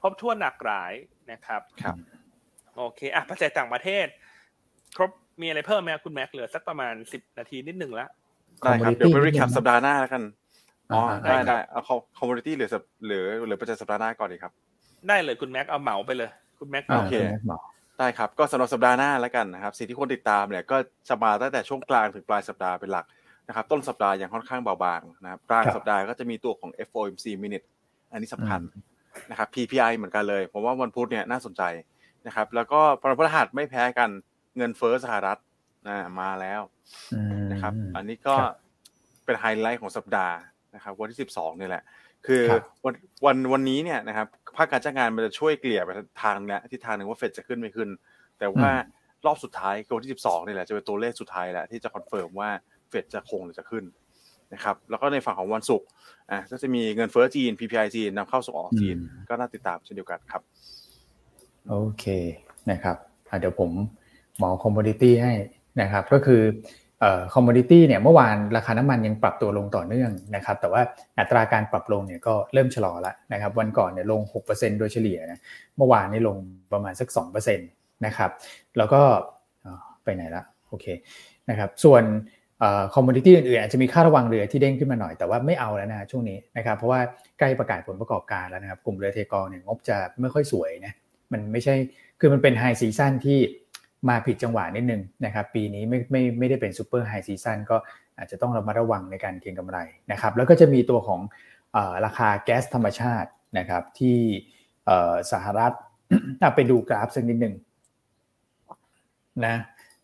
[0.02, 0.94] ครบทั่วหนักหลาย
[1.32, 1.96] นะครับครับ
[2.78, 4.08] โอเคอะปัจจัยต่างประเทศ
[4.96, 5.12] ครบ
[5.42, 8.08] มีอะไรเพิ่มไหมคุณแม็กเหลือสักประมาณสิบนาทีนิดหนึ่งละ
[8.62, 10.24] ได้ครับเดี๋ยวไป recap สัปดาห์หน้าแล้วกัน
[10.94, 11.82] อ๋อได้ได้เอา
[12.18, 12.70] commodity หรือ
[13.06, 14.52] หรือหรือปัจจัยสัปดาห์หน้าก่อนดีครับ
[15.08, 17.14] ได้เลยคุณแม็กเอาเหมาไปเลย คุณแม็กโอเค
[18.00, 20.78] ได้ครับ ก็สำหรับสัปดาห์หน้าแล้วกันนะครับ สิ่งที่คนติดตามเนี่ยก็
[21.10, 23.06] จะมาตั้งแต่ช่วงกลางถึงปลายสัปดาห์เป็นหลัก
[23.48, 27.66] นะครับ ต้นสัปดาห์ยังค่อนข้างเบาบางนะครับกลางสัปดาห์ก็จะมีตัวของ FOMC minute
[28.12, 28.62] อันนี้สำคัญ
[29.32, 31.64] นะครับ PPI เหมือนกันเลยผมว่าวันพุธเนี่ยน่าสนใจ
[32.28, 34.10] นะครับ แล้วก็วันพฤหัสไม่แพ้กัน
[34.58, 35.38] เงินเฟ้อสหรัฐ
[36.20, 36.62] มาแล้ว
[37.52, 38.36] นะครับ อันนี้ก็
[39.26, 40.36] เป็นไฮไลท์ของสัปดาห์
[40.76, 41.84] นะครับ วันที่ 12นี่แหละ
[42.28, 42.44] คือ
[42.86, 42.94] วัน
[43.26, 45.90] วันวันนี้เนี่ยนะครับภาคการจ้างงานมันจะช่วยเกลี่ยไป
[46.24, 47.90] ทางเนี้ยที่ทางหนึ่งว่าเฟดจะขึ้นไม่ขึ้น
[48.40, 48.70] แต่ว่า
[49.26, 52.50] รอบสุดท้ายคือวันที่สิบสองนี่แหละจะเป็นตัวเลขสุดท้ายแหละที่จะ confirm ว่า
[52.90, 53.84] เฟดจะคงหรือจะขึ้น
[54.54, 55.88] นะครับแล้วก็ในฝั่งของวันศุกร์
[56.32, 58.98] อะก็จะมีเงินเฟ้อจีน PPI จีนนำเข้าส่งออกจีน
[59.30, 60.42] ก็น่าติดตามเช่นเดียวกันครับ
[61.70, 62.06] โอเค
[62.72, 62.98] นะครับ
[63.40, 63.72] เดี๋ยวผม
[64.38, 65.34] หมอ commodity ให้
[65.82, 66.42] นะครับ ก็คือ
[67.34, 70.82] commodity เนี่ยเมื่อวานราคาน้ำมันยังปรับตัวลงต่อเนื่องนะครับแต่ว่า
[71.20, 75.40] อัตราการปรับลงเนี่ยก็เริ่มชะลอแล้วนะครับวันก่อนเนี่ยลง 6%โดยเฉลี่ยนะ
[75.78, 76.38] เมื่อวานนี่ลง
[76.74, 78.32] ประมาณสัก 2%นะครับ
[78.78, 79.02] แล้วก็
[80.04, 80.86] ไปไหนละโอเค
[81.50, 82.04] นะครับส่วน
[82.96, 87.00] commodity อื่นๆอาจจะมีค่าระวังเรือที่เด้งขึ้นมาหน่อยแต่ว่าไม่เอาแล้วนะช่วงนี้นะครับเพราะว่า
[87.40, 90.94] ใกล้ประกาศผลประกอบการแล้วนะครับกลุ่มเรือเทกองเนี่ยงบจะไม่ค่อยสวยนะ
[91.32, 91.76] มันไม่ใช่
[92.20, 93.40] คือมันเป็น high season ที่
[94.10, 97.78] มาผิดจังหวะนิดนึงนะครับปีนี้ไม่ไม่ไม่ได้เป็น super high season ก็
[98.18, 99.78] อาจจะต้องระมัดระวังในการเก็งกำไร
[100.12, 101.22] นะครับแล้วก็จะมีตัวของ
[101.76, 104.18] อราคาแก๊สธรรมชาตินะครับที่
[105.32, 105.74] สหรัฐ
[106.56, 107.56] ไปดูกราฟสักนิดหนึ่ง
[109.46, 109.56] นะ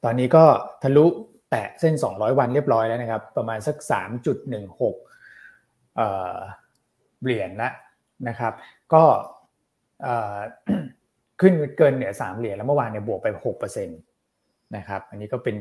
[0.04, 0.44] ตอนนี้ก็
[0.84, 1.06] ทะลุ
[1.50, 4.46] แตะเส้น 200 วันเรียบร้อยแล้วนะครับ ประมาณสัก 3.16
[7.24, 7.70] เหรียญละ
[8.28, 8.54] นะครับ
[8.94, 9.04] ก็
[11.42, 13.28] ขึ้นเกินเหนือ3เหรียญแล้วเมื่อวานเนี่ยบวกไป
[13.58, 15.56] 6%นะครับอันนี้ก็เป็น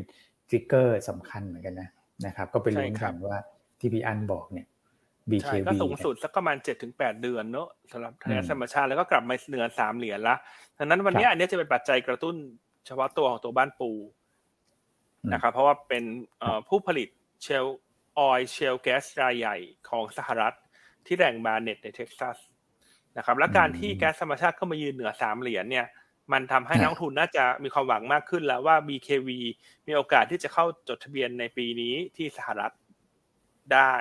[0.49, 1.89] ทริกเกอร์สำคัญเหมือนกันนะ
[2.27, 3.39] นะครับ ก็เป็นลุ้นกันว่า
[3.79, 4.67] ที่พี่อันบอกเนี่ย
[5.31, 6.57] BKB ก็สูงสุดสักประมาณ
[6.89, 10.37] 7-8เดือนเนอะสำหรับแก๊สธรรมชาติแล้วก็กลับมาเหนือ3เหรียญละ
[10.79, 12.37] ดังนั้นวันนี้อันนี้จะเป็นปัจจัยกระตุ้น
[12.87, 13.91] เฉพาะตัวของตัวบ้านปู
[15.33, 16.05] นะครับเพราะว่าเป็น
[16.69, 17.09] ผู้ผลิต
[17.43, 17.67] shale oil
[18.19, 19.57] shale gas รายใหญ่
[19.89, 20.55] ของสหรัฐ
[21.07, 22.37] ที่แหล่ง Barnett ในเท็กซัส
[23.19, 25.87] นะครับ และการที่แก๊สธรรมชาติเข้ามายืนเหนือสามเหรียญเนี่ย
[26.33, 29.29] มันทำให้นักลงทุนน่าจะมีความหวังมากขึ้นแล้วว่า BKV
[29.87, 32.73] มีโอกาสที่จะเข้าจดทะเบียนในปีนี้ที่สหรัฐ
[33.73, 33.93] ได้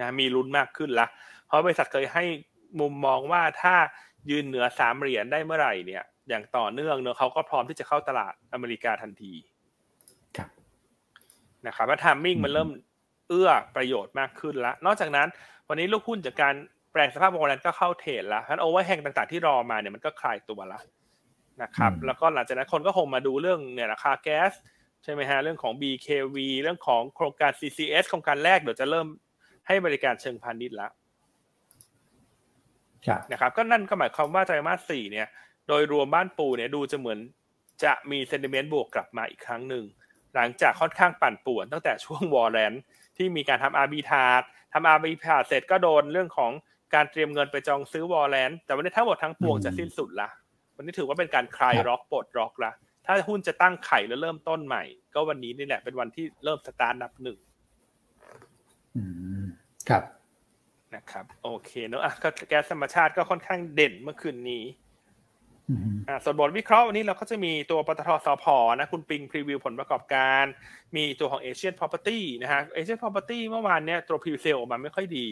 [0.00, 1.06] นะมีลุ้นมากขึ้นละ
[1.46, 2.24] เพราะบริษัทเคยให้
[2.80, 3.74] มุมมองว่าถ้า
[4.30, 9.32] ยืนเหนือสามเหรียญได้เมื่อไหร่เนี่ย อย่างต่อเนื่องเนอะเขาก็พร้อมที่จะเข้าตลาดอเมริกาทันที
[11.66, 12.70] นะครับว่า timing มันเริ่ม
[13.28, 15.28] เอื้อประโยชน์มากขึ้นแล้วนอกจากนั้น
[15.68, 16.54] วันนี้ลูกหุ้นจากการ
[16.96, 20.82] แปลงสภาพวงเงินก็เข้า trade แล้วงั้น overhang ต่างๆที่รอมาเนี่ยมันก็คลายตัวแล้ว
[21.62, 24.52] นะครับ แล้วก็หลังจากนั้นคนก็คงมาดูเรื่องเนี่ยราคาแก๊ส
[25.04, 29.06] ใช่ไหมฮะเรื่องของ BKV เรื่องของโครงการ CCS โครงการแรกเดี๋ยวจะเริ่ม
[29.66, 30.90] ให้บริการเชิงพาณิชย์แล้ว
[33.32, 35.26] นะครับ ก็นั่นก็หมายความว่าไตรมาสสี่เนี่ย
[35.68, 37.18] โดยรวมบ้านปูเนี่ยดูจะเหมือน
[37.84, 39.84] จะมี sentiment บวกกลับมาอีกครั้งหนึ่ง
[40.34, 42.72] หลังจากค่อนข้างปั่นป่วนตั้งแต่ช่วง warrant
[43.16, 44.40] ที่มีการทำ arbitrage
[44.72, 46.52] ทำ arbitrage เสร็จก็โดนเรื่องของ
[46.94, 50.28] การเตรียมเงินไปจองซื้อ warrant แต่วันนี้ทั้งหมดทั้งปวงจะสิ้นสุดละ
[50.76, 52.72] วันนี้ถือว่าเป็นการคลายล็อกปลดล็อกละ
[53.06, 54.84] ถ้าหุ้นจะตั้งไข่แล้วเริ่มต้นใหม่
[55.14, 57.38] ก็วันนี้นี่แหละเป็นวันที่เริ่มสตาร์ทนับหนึ่ง
[59.88, 60.02] ครับ
[60.94, 64.64] นะครับ โอเคเนอะก็แก๊สธรรมชาติก็ค่อนข้างเด่นเมื่อคืนนี้
[66.08, 68.44] อ่าส่วนบทวิเคราะห์วันนี้เราก็จะมีตัวปตท.สผ.
[68.80, 70.44] นะคุณปิง preview ผลประกอบการ
[70.96, 75.26] มีตัวของเอเชียนพ property นะฮะเอเชียนพ property เมื่อวานเนี้ยตัว presale ออกมาไม่ค่อยดี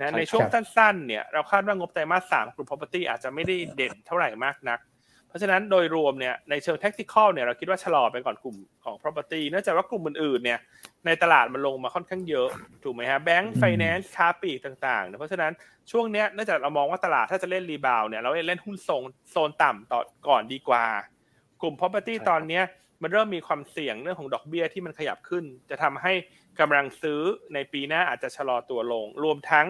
[0.00, 4.80] นะในช่วงสั้นๆเนี่ยเราคาดว่างบไตรมาสสามกลุ่ม property อาจจะไม่ได้เด่นเท่าไหร่มากนัก
[5.28, 10.60] เพราะฉะนั้นโดยรวมเนี่ยในเชิง tactical เนี่ยเราคิดว่าชะลอไปก่อนกลุ่มของ property เนื่องจากว่ากลุ่มอื่นๆเนี่ย
[11.06, 12.48] ในตลาดมันลงมาค่อนข้างเยอะ
[12.84, 15.52] ถูกไหมฮะแบงก์ไฟแนนซ์ค้าปีกต่างๆเพราะฉะนั้น
[15.90, 20.84] ช่วงเนี้ยเนื่องจากเรามองว่าตลาดถ้าจะเล่นรีบาวเนี่ยเราเล่นหุ้นโซนโซนต่ำต่อก่อนดีกว่า
[21.62, 22.64] กลุ่ม property ตอนเนี้ย
[23.02, 26.12] มันเริ่มมีความเสี่ยงเรื่องของดอกเบี้ยที่มันขยับขึ้น จะทำให้
[26.60, 27.20] กำลังซื้อ
[27.54, 29.66] ในปีหน้าอาจจะชะลอตัวลง รวมทั้ง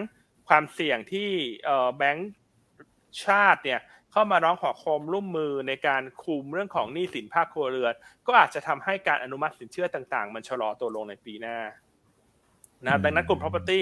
[0.49, 1.29] ความเสี่ยงที่
[1.97, 2.31] แบงก์
[3.25, 3.79] ชาติเนี่ย
[4.11, 7.93] เข้ามาร้องขอความร่วมมือในการคุมเรื่องของหนี้สินภาคครัวเรือน
[8.27, 11.57] ก็อาจจะทำให้การอนุมัติสินเชื่อต่าง ๆ มันชะลอตัวลงในปีหน้า
[12.85, 13.79] นะดังนั้นกลุ่ม property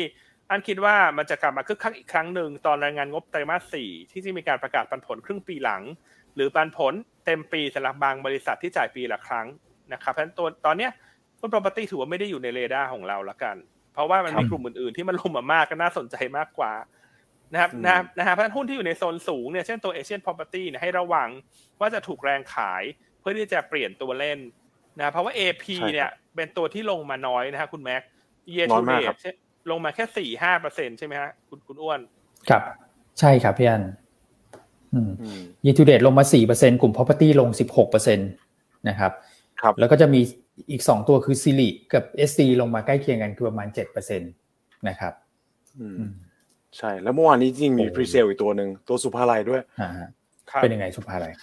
[0.50, 5.84] อันคิดว่ามันจะกลับมาคึกคักอีกครั้งหนึ่งตอนรายงานงบไตรมาสสี่ที่จะมีการประกาศปันผลครึ่งปีหลัง
[6.36, 6.94] หรือปันผล
[7.26, 9.48] เต็มปีสำหรับบางบริษัทที่จ่ายปีละครั้ง
[9.94, 10.92] นะครับเพราะฉะนั้นตัวตอนเนี้ย
[11.40, 13.56] หุ้น property ถือว่าไม่ได้อยู่ในเรดาร์ของเราละกัน
[13.98, 16.74] เพราะว่ามันมีกลุ่มอื่นๆที่มันลงมามากก็น่าสนใจมากกว่า
[17.54, 21.30] นะครับนะนะฮะเพราะหุ้นที่อยู่ในโซนสูงเนี่ยเช่นตัวเอเชียนพ property เนี่ยให้ระวัง
[21.80, 22.84] ว่าจะถูกแรงขาย
[23.20, 24.40] เพื่อที่จะเปลี่ยนตัวเล่น
[24.98, 28.02] นะเพราะว่า AP เนี่ยเป็นตัวที่ลงมาน้อยนะฮะคุณแม็ก
[28.54, 29.14] year to date
[29.72, 32.00] ลงมาแค่สี่ห้าเปอร์เซ็นใช่ไหมฮะคุณคุณอ้วน
[32.50, 32.62] ครับ
[33.20, 33.84] ใช่ครับพี่อัน
[35.66, 38.24] year to date ลงมาสี่เปอร์เซ็นกลุ่ม property ลงสิบหกเปอร์เซ็นต
[38.90, 39.12] นะครับ
[39.62, 40.22] ครับ แล้วก็จะมี
[40.72, 44.26] อีกสองตัวคือสิริกับ SC ลงมาใกล้เคียงกันคือประมาณเจ็ดเปอร์เซ็นต
[44.88, 45.14] นะครับ
[45.80, 45.98] อืม
[46.78, 49.62] ใช่ แล้วเมื่อวานนี้จริงมี presale อีกตัวหนึ่งตัวศุภาลัยด้วย
[50.62, 51.34] เป็นยังไงศุภาลัย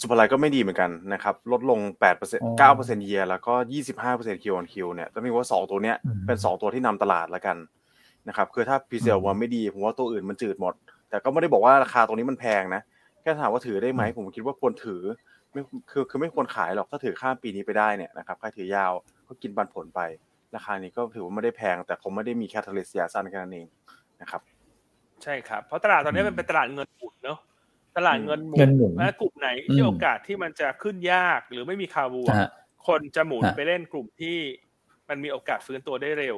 [0.00, 5.96] ศุภาลัยก็ไม่ดีเหมือนกันนะครับ ลดลงแปดเปอร์เซ็นต์เก้าเปอร์เซ็นต์เยียแล้วก็ยี่สิบห้าเปอร์เซ็นต์ Q on Q เนี่ยต้องมีว่าสองตัวเนี้ย
[6.26, 7.56] เป็นสองตัวที่นำตลาดแล้วกัน
[8.28, 10.74] นะครับคือถ้า presale มันไม่ดี ผมว่าตัวอื่นมันจืดหมด
[11.10, 12.82] แต่ก็ไม่ได้บอกว่าราคาตรงนี้มันแพงนะ
[13.22, 15.02] แค่ถามว่าถือได้ไหมผมคิดว่าควรถือ
[15.52, 18.92] ไม่คือคือไม่ควรขายหรอกถ้าถือข้ามปีนี้ไปได้เนี่ยนะครับใครถือยาว
[19.28, 20.00] ก็กินปันผลไป
[20.54, 23.66] ราคานี้ก็ถือว่าไม่ได้แพง แต่คงไม่ได้มี catalyst ระยะสั้นแค่นั้นเอง
[24.20, 24.40] นะครับ
[25.22, 27.38] ใช่ครับ เพราะตลาดตอนนี้มันเป็นตลาดเงินหมุนเนาะ
[27.96, 32.50] ตลาดเงินหมุเงินหมุนและกลุ่มไหนที่โอกาสที่มันจะขึ้นยากหรือไม่มีคาร์บูฮะ
[32.88, 34.36] คนจะหมุนฮะไปเล่นกลุ่มที่
[35.08, 36.36] มันมีโอกาสฟื้นตัวได้เร็ว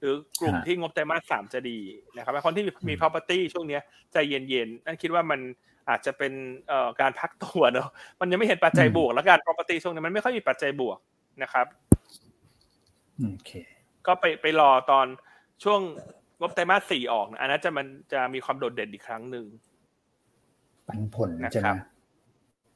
[0.00, 1.78] หรือกลุ่มฮะที่งบไตรมาสสามจะดี
[2.16, 3.82] นะครับคนที่มีมี property ช่วงเนี้ย
[4.12, 5.40] ใจเย็นๆนั่นคิดว่ามัน
[5.88, 6.32] อาจจะเป็น
[6.68, 7.88] เอ่อการพักตัวเนาะ
[8.20, 10.98] มันยังไม่เห็นปัจจัยบวก แล้วการ property ช่วงนี้มันไม่ค่อยมีปัจจัยบวก
[11.42, 11.66] นะครับ
[13.18, 13.50] โอเค
[14.06, 15.06] ก็ไปไปรอตอน
[15.64, 15.80] ช่วง
[16.40, 19.46] งบไตรมาสสี่ออกนะอันนั้นจะมันจะมีความโดดเด่นอีกครั้งหนึ่ง
[20.88, 21.76] ปันผลนะใช่ไหคมรับ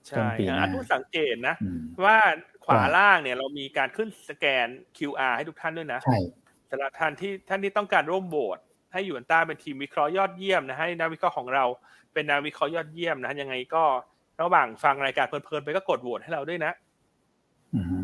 [0.06, 2.16] ใช่ต้นปีหน้าอันผู้สังเกตนะอืมว่า
[2.64, 6.18] ขวาว่าล่างเนี่ยเรามีการขึ้นสแกน QR ให้ทุกท่านด้วยนะใช่
[6.70, 8.58] สำหรับท่านที่ท่านที่ต้องการร่วมโหวต
[8.92, 11.64] ให้หยวนต้าเป็นทีมวิเคราะห์ยอดเยี่ยมนะให้นักวิเคราะห์ของเรา
[12.14, 13.84] เป็นนักวิเคราะห์ยอดเยี่ยมนะยังไงก็
[14.42, 16.72] ระหว่างฟังรายการเพลินๆไปก็กดโหวตให้เราด้วยนะ
[17.74, 18.02] อืม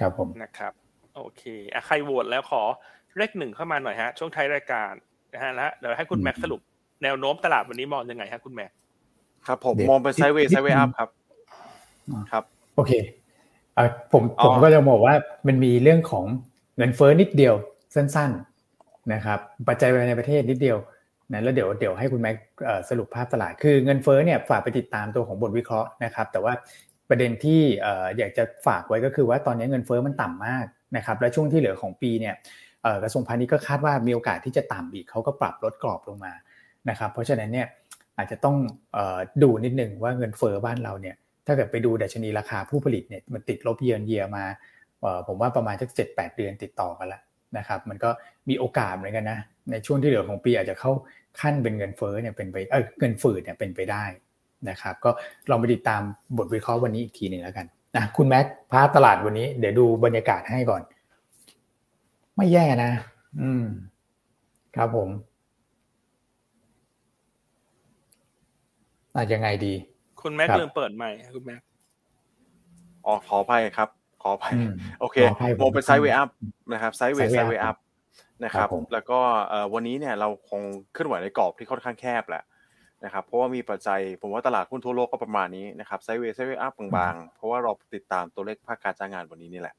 [0.00, 0.72] ครับผมนะครับ
[1.14, 2.62] โอเคอะใครโหวตแล้วขอ
[3.16, 4.92] เลขหนึ่งเข้ามาหน่อยฮะ ช่วงท้ายรายการ
[5.34, 6.60] นะฮะแล้วเดี๋ยวให้คุณแม็กซ์สรุป
[7.02, 8.76] แนวโน้มตลาดวันนี้มองยังไงฮะคุณแม็กซ์
[9.46, 11.08] ครับ ผมเดี๋ยวมองเป็น sideway sideway up ครับ
[12.12, 12.44] อ่าครับ
[12.76, 12.92] โอเค
[13.74, 15.14] เอ่อผมอ๋อผมก็จะบอกว่า
[15.46, 16.24] มันมีเรื่องของ
[16.76, 17.54] เงินเฟ้อนิดเดียว
[17.94, 18.30] สั้น
[18.70, 20.78] ๆนะครับ ปัจจัยภายในประเทศนิดเดียว
[21.32, 22.36] นะแล้วเดี๋ยวเดี๋ยวให้คุณแม็ก
[22.90, 26.52] สรุปภาพตลาด คือเงินเฟ้อเนี่ยฝากไปติดตามตัวของบทวิเคราะห์นะครับ แต่ว่า
[27.08, 27.60] ประเด็นที่
[28.18, 30.66] อยากจะฝากไว้ก็คือว่าตอนนี้เงินเฟ้อมันต่ำมาก
[30.96, 32.34] นะครับ และช่วงที่เหลือของปีเนี่ย
[33.02, 36.32] กระทรวงพาณิชย์ก็คาดว่ามีโอกาสที่จะต่ำอีกเขาก็ปรับลดกรอบลงมา
[36.90, 37.66] นะครับ เพราะฉะนั้นเนี่ย
[38.18, 38.56] อาจจะต้อง
[38.96, 38.98] อ
[39.42, 41.16] ดูนิดนึงว่าเงินเฟ้อบ้านเราเนี่ย
[41.46, 44.44] ถ้าเกิดไปดูดัชนีราคาผู้ผลิตเนี่ยมันติดลบเยือนเยียมา
[45.28, 47.22] ผมว่าประมาณสักเจ็ดแปดเดือนติดต่อกันแล้ว
[47.58, 48.10] นะครับ มันก็
[48.48, 49.38] มีโอกาสเหมือนกันนะ
[49.70, 50.92] ในช่วงที่เหลือของปีอาจจะเข้า
[51.40, 54.04] ขั้นเป็นเงินเฟ้อเนี่ยเป็นไปเออเงินฝืดเนี่ยเป็นไปได้
[54.70, 55.10] นะครับ ก็
[55.50, 56.00] ลองไปติดตาม
[56.38, 57.66] บทวิเคราะห์วันนี้อีกทีหนึ่งแล้วกัน
[57.96, 60.82] นะคุณแม็กภาพตลาดวันนี้ เดี๋ยวดูบรรยากาศให้ก่อน
[62.36, 62.90] ไม่แย่นะ
[63.40, 63.64] อืม
[64.76, 65.08] ครับผม
[69.16, 69.74] อาจจะไงดี
[70.22, 71.66] คุณแม็กซ์ครับลืมเปิดไมค์คุณแม็กซ์
[73.06, 73.88] อ๋อขออภัยครับ
[74.22, 76.28] ขออภัยอืมโอเคขออภัยผมมองเป็นไซด์เวย์อัพ
[76.72, 77.76] นะครับไซด์เวย์ไซ Sideway ด์เวย์อัพ
[78.44, 80.62] นะครับครับผมแล้วก็เอ่อวันนี้เนี่ยเราคง
[80.92, 82.42] เคลื่อนไหวในกรอบที่ค่อนข้างแคบแหละ
[83.04, 89.74] นะครับเพราะว่ามีปัจจัยผมว่าตลาดหุ้นทั่วโลกก็ประมาณนี้นะครับ sideway sideway up บางๆ เพราะว่าเราติดตามตัวเลขภาคการจ้างงานวันนี้นี่แหละ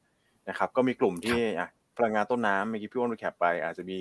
[0.49, 3.97] นะครับก็มีกลุ่มที่อะพลังงานต้นน้ำเมื่อกี้พี่อ้วนดูแคปไป อาจจะมี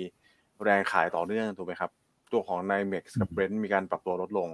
[0.63, 1.91] แรงขายต่อเนื่องถูกไหมครับ
[2.31, 4.49] ตัวของ n i m e x กับ Brent มีการปรับตัวลดลง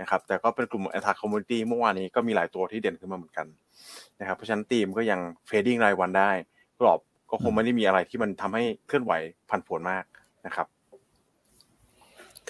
[0.00, 3.46] นะครับแต่ก็เป็นกลุ่ม a t t a c Commodity เมื่อวานนี้ก็มีหลายตัวที่เด่นขึ้นมาเหมือนกัน
[4.20, 6.30] นะครับเพราะฉะนั้นธีมก็ยัง trading รายวันได้
[6.80, 7.00] กรอบ
[7.30, 9.12] ก็คงไม่ได้มีอะไรที่มันทำให้เคลื่อนไหว
[9.50, 10.04] พันผวนมาก
[10.46, 10.66] นะครับ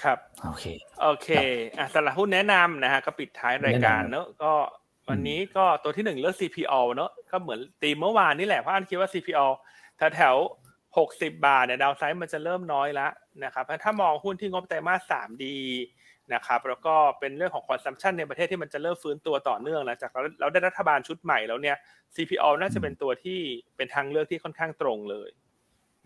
[0.03, 0.65] ครับ โอเค
[1.03, 1.29] โอเค
[1.79, 4.53] อะสำหรับหุ้นแนะนำนะฮะก็ปิดท้ายรายการแนะนำเนอะก็
[5.09, 9.47] วันนี้ก็ตัวที่หนึ่งเลือก CPO เนอะก็เหมือนตีมเมื่อวานนี่แหละเพราะอันคิดว่า CPO
[9.97, 10.35] แถวแถว
[10.99, 13.13] หกสิบาทเนี่ยดาวไซด์มันจะเริ่มน้อยแล้ว
[13.45, 15.57] นะครับถ้ามองหุ้นที่งบไตรมาสสามดี
[16.35, 21.77] นะครับแล้วก็เป็นเรื่องของคอนซัมชันในประเทศที่มันจะเริ่มฟื้นตัวต่อเนื่องหลังจากเราเราได้รัฐบาลชุดใหม่แล้วเนี่ย
[22.15, 23.41] CPO น่าจะเป็นตัวที่
[23.77, 25.31] เป็นทางเลือกที่ค่อนข้างตรงเลย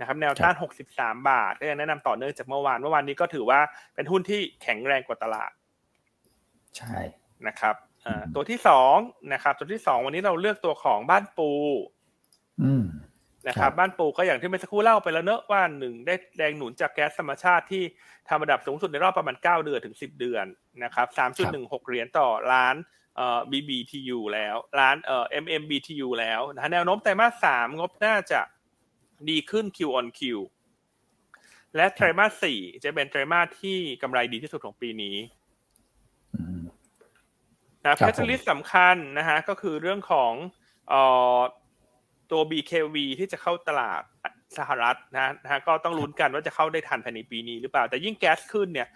[0.00, 0.54] นะครับแนวต้าน
[0.92, 3.60] 63 บาทก็ยังแนะนำต่อเนื่องจากเมื่อวานเมื่อวานนี้ก็ถือว่า
[3.94, 5.50] เป็นหุ้นที่แข็งแรงกว่าตลาด
[6.76, 6.96] ใช่
[7.46, 7.74] นะครับ
[8.06, 8.96] อ่าตัวที่สอง
[9.32, 11.50] นะครับ ตัวที่สองวันนี้เราเลือกตัวของบ้านปู
[12.62, 12.84] อืม
[13.46, 17.82] นะครับครับบ้านปูก็อย่างที่เมื่อสักครู่เล่าไปแล้วเนอะว่าหนึ่งได้แรงหนุนจากแก๊สธรรมชาติที่
[18.28, 20.46] ทำระดับสูงสุดในรอบประมาณ 9 เดือนถึง 10 เดือน
[20.84, 21.06] นะครับ
[21.48, 22.76] 3.16 เหรียญต่อล้าน
[23.16, 28.40] เอ่อ BBTU แล้วล้านเอ่อ MMBTU แล้วนะฮะแนวโน้มไตรมาสสามงบน่าจะ
[29.30, 30.20] ดีขึ้น Q on Q
[31.76, 35.16] และไตรมาสสี่จะเป็นไตรมาสที่กำไรดีที่สุดของปีนี้
[36.34, 36.62] อืม
[37.84, 40.32] นะครับแคตตาลิสต์สำคัญนะฮะก็คือเรื่องของ
[40.88, 41.02] เอ่
[41.36, 41.38] อ
[42.30, 44.02] ตัว BKV ที่จะเข้าตลาด
[44.58, 48.88] สหรัฐนะนะฮะก็ต้องลุ้นกันว่าจะเข้าได้ทันภายในปีนี้หรือเปล่า แต่ยิ่งแก๊สขึ้นเนี่ย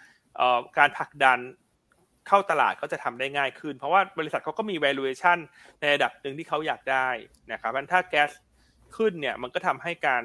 [0.77, 1.39] การผลักดัน
[2.27, 5.37] เข้าตลาดก็จะทำได้ง่ายขึ้น เพราะว่าบริษัทเขาก็มี valuation
[5.79, 7.07] ในระดับหนึ่งที่เขาอยากได้
[7.51, 8.29] นะครับเพราะฉะนั้นถ้าแก๊ส
[8.97, 10.23] ขึ้นเนี่ยมันก็ทำให้การ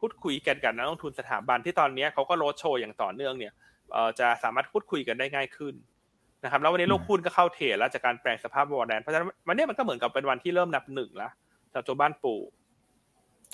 [0.00, 3.52] พูดคุยกันกับนักลงทุนสถาบันที่ตอนนี้เขาก็โรดโชว์อย่างต่อเนื่องเนี่ย
[4.18, 5.74] จะสามารถพูดคุยกันได้ง่ายขึ้น
[6.44, 11.32] นะครับแล้ววันนี้โลกหุ้นก็เข้าเทรดแล้วจากการแปลงสภาพวอร์แดนเพราะฉะนั้นวันนี้มันก็เหมือนกับเป็นวันที่เริ่มนับหนึ่งแล้ว
[11.76, 12.34] สำหรับตัวบ้านปู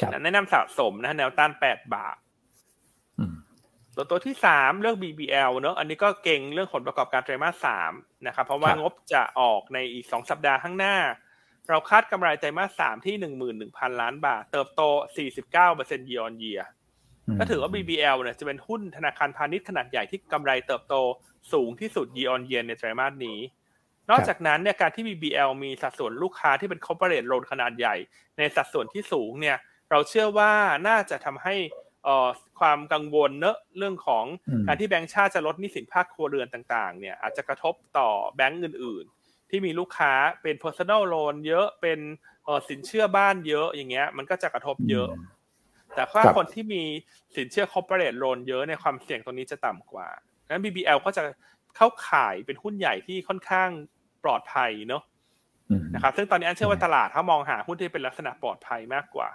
[0.00, 2.16] ครับแนะนำสะสมนะแนวต้านแปดบาท
[3.18, 3.34] อืม
[3.96, 7.92] ตัวตัวที่สามเรื่อง BBL เนอะอันนี้ก็เก่งเรื่องผลประกอบการไตรมาสสาม
[8.26, 10.96] นะครับ เพราะว่าครับงบจะออกในอีกสองสัปดาห์ข้างหน้า
[11.68, 14.82] เราคาดกำไรไตรมาสสามที่หนึ่งหมื่นหนึ่งพันล้านบาท เติบโต
[15.16, 16.62] สี่สิบเก้าเปอร์เซ็นต์ year on year
[17.38, 20.94] ก็ถือว่า BBL เนี่ยจะเป็นหุ้นธนาคารพาณิชย์ขนาดใหญ่ที่กำไรเติบโต
[21.52, 23.38] สูงที่สุด year on year ในไตรมาสนี้
[24.10, 27.96] นอกจากนั้นเนี่ยการที่ BBL มีสัดส่วนลูกค้าที่เป็น corporate loan ขนาดใหญ่
[28.38, 29.56] ในสัดส่วนที่สูงเนี่ย
[29.90, 30.52] เราเชื่อว่า
[30.88, 31.54] น่าจะทำให้
[32.60, 34.24] ความกังวลเนอะเรื่องของ
[34.66, 41.98] การที่แบงก์ชาติจะลดหนี้สินภาคครัวเรือนต่างๆเนี่ยอาจจะกระทบต่อแบงก์อื่น ๆ ที่มีลูกค้าเป็น personal loan เยอะเป็น
[42.68, 45.08] สินเชื่อบ้านเยอะอย่างเงี้ยมันก็จะกระทบเยอะ
[45.94, 46.82] แต่ถ้าคนที่มี
[47.36, 50.08] สินเชื่อ corporate loan เยอะในความเสี่ยงตรงนี้จะต่ำกว่า
[50.44, 51.22] ดังนั้น BBL ก็จะ
[51.76, 53.68] เข้าข่ายเป็นหุ้นใหญ่ที่ค่อนข้าง
[54.24, 55.02] ปลอดภัยเนอะ
[55.94, 59.28] นะครับ ซึ่งตอนนี้อันเชื่อว่าตลาดถ้ามองหาหุ้นที่เป็นลักษณะปลอดภัยมากกว่า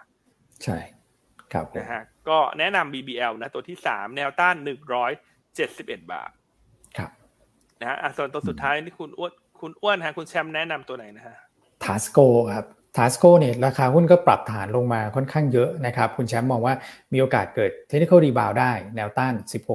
[0.63, 0.77] ใช่
[1.53, 5.11] ครับนะฮะก็แนะนำ BBL นะ ตัวที่สามแนวต้านหนึ่งร้อย
[5.55, 6.31] เจ็ดสิบเอ็ดบาท
[6.97, 7.11] ครับ
[7.81, 9.31] นะฮะส่วนตัวสุดท้ายนี่คุณอ้วน
[9.61, 11.35] คุณอ้วนฮะคุณแชมป์แนะนำตัวไหนนะฮะ
[11.83, 12.19] ทาสโก
[12.53, 12.65] ครับ
[12.97, 16.73] ทาสโกเนี่ยราคาหุ้นก็ปรับฐานลงมาค่อนข้างเยอะนะครับ คุณแชมป์มองว่า
[17.13, 19.33] มีโอกาสเกิด technical rebound ได้ แนวต้าน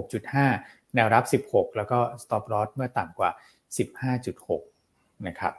[0.08, 3.30] 16.5 แนวรับ 16 แล้วก็ stop loss เมื่อต่ำกว่า
[4.48, 5.54] 15.6 นะครับ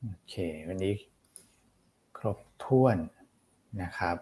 [0.00, 0.34] โอเค
[0.68, 0.94] วันนี้
[2.18, 2.96] ครบถ้วน
[3.82, 4.16] นะครับ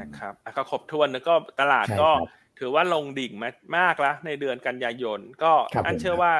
[0.00, 2.10] นะครับก็ครบถ้วนแล้วก็ตลาดก็
[2.58, 5.52] ถือว่าลงดิ่งมามากแล้วในเดือนกันยายน ก็
[5.86, 6.32] อันเชื่อว่า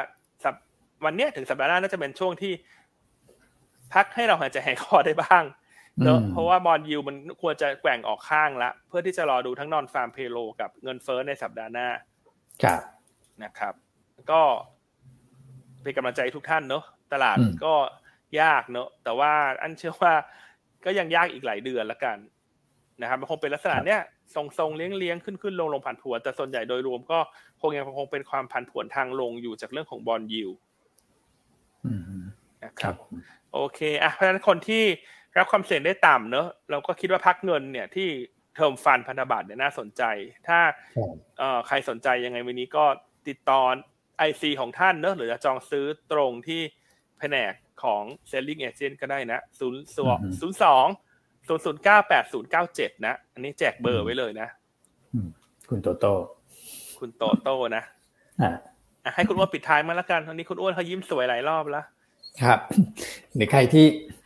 [1.05, 2.53] วันนี้ถึงสัปดาห์หน้าน่าจะเป็นช่วงที่
[3.94, 5.44] พักให้เราหายใจหายคอได้บ้าง
[6.05, 11.88] เนอะเพราะว่าบอลยูมันควรจะแกว่งออกข้างละเพื่อที่จะรอดูทั้งนอนฟาร์มเพโลกับเงินเฟ้อในสัปดาห์หน้า
[12.62, 12.80] ครับ
[13.42, 13.74] นะครับ
[14.30, 14.42] ก็
[15.82, 17.74] เป็นกำลังใจทุกท่านเนอะตลาดก็
[18.40, 19.32] ยากเนอะแต่ว่า
[19.62, 20.12] อันเชื่อว่า
[20.84, 22.16] ก็ยังยากอีกหลายเดือนละกัน
[23.00, 24.00] นะครับมันคงเป็นลักษณะเนี้ย
[24.34, 27.18] ทรงๆเลี้ยงเลี้ยงขึ้นขึ้นลงลงผันผวนแต่ส่วนใหญ่โดยรวมก็
[27.61, 30.50] คงยังคงเป็นความผันผวนทางลงอยู่จากเรื่องของบอลยิว
[32.64, 32.94] นะครับ
[33.52, 34.84] โอเคอะเพราะฉะนั้นคนที่
[35.38, 38.09] รับความเสี่ยงได้ต่ำเนอะเราก็คิดว่าพักเงินเนี่ยที่
[38.57, 40.02] term fund พันธบัตรเนี่ยน่าสนใจ
[40.48, 40.59] ถ้า
[41.38, 42.84] เอ่อใครสนใจยังไงวันนี้ก็
[43.28, 43.62] ติดต่อ
[44.18, 46.61] IC ของท่านเนอะหรือจะจองซื้อตรงที่
[47.18, 47.52] แผนก
[47.82, 50.86] ของ selling agent ก็ได้นะศูนย์สองศูนย์สอง
[51.48, 54.48] ศูนย์ศูนย์เก้าแปดศูนย์เก้าเจ็ดนะ อันนี้แจกเบอร์ไว้เลยนะ
[55.68, 56.12] คุณโตโต้
[56.98, 57.82] คุณโตโต้นะ
[58.42, 58.52] อ่า
[59.14, 61.84] ให้คุณอ้วนปิดท้ายมาแล้วกันวันนี้คุณอ้วนเขายิ้มสวยหลายรอบแล้ว
[62.42, 62.61] ครับ
[63.34, 63.84] หรือใครที่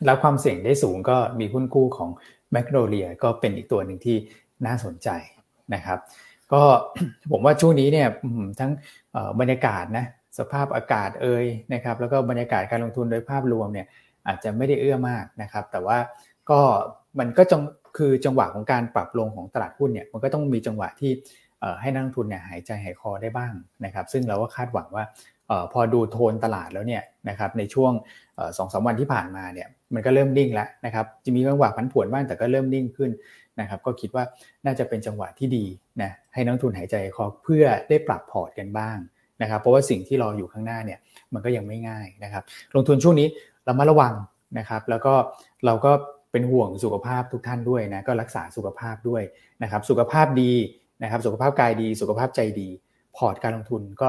[0.09, 2.11] รับความเสี่ยงได้สูงก็มีหุ้นกู้ของ
[2.53, 4.17] แมคโรเลียก็เป็นอีกตัวหนึ่งที่
[4.67, 5.09] น่าสนใจ
[5.75, 5.99] นะครับ
[6.53, 6.63] ก็
[7.33, 8.09] ผมว่าช่วงนี้เนี่ย
[8.61, 8.71] ทั้ง
[9.41, 10.07] บรรยากาศนะ
[10.39, 13.87] สภาพอากาศเอ่ยนะครับ แล้วก็บรรยากาศการลงทุนโดยภาพรวมเนี่ย
[14.27, 15.99] อาจจะไม่ได้เอื้อมากนะครับ แต่ว่า
[16.51, 16.61] ก็
[17.19, 17.63] มันก็จง
[17.99, 21.13] คือจังหวะของการปรับลงของตลาดหุ้นเนี่ยมันก็ต้องมีจังหวะที่
[21.81, 23.53] ให้นักลงทุนเนี่ยหายใจหายคอได้บ้าง
[23.85, 25.05] นะครับ ซึ่งเราก็คาดหวังว่า
[25.73, 27.93] พอดูโทนตลาดแล้วเนี่ยนะครับในช่วง
[28.59, 33.11] สองสาวันที่ผ่านมาเนี่ยมันก็เริ่มนิ่งแล้วนะครับจะมีจังหวะผันผวนบ้างแต่ก็เริ่มนิ่งขึ้น
[33.61, 34.25] นะครับก็คิดว่า
[34.65, 35.65] น่าจะเป็นจังหวะที่ดี
[36.03, 38.97] นะให้นักทุนหายใจคอเพื่อได้ปรับพอร์ตกันบ้าง
[39.43, 40.99] นะครับเพราะว่าสิ่งที่รออยู่ข้างหน้าเนี่ย
[41.35, 42.43] มันก็ยังไม่ง่ายนะครับ
[42.75, 43.29] ลงทุนช่วงนี้
[43.65, 44.15] เรามาระวัง
[44.59, 45.15] นะครับแล้วก็
[45.67, 45.93] เราก็
[46.33, 49.23] เป็นห่วงสุขภาพทุกท่านด้วยนะก็รักษาสุขภาพด้วย
[49.63, 50.53] นะครับสุขภาพดี
[51.03, 52.69] นะครับสุขภาพกายดี สุขภาพใจดี
[53.17, 54.05] พอร์ตการลงทุนก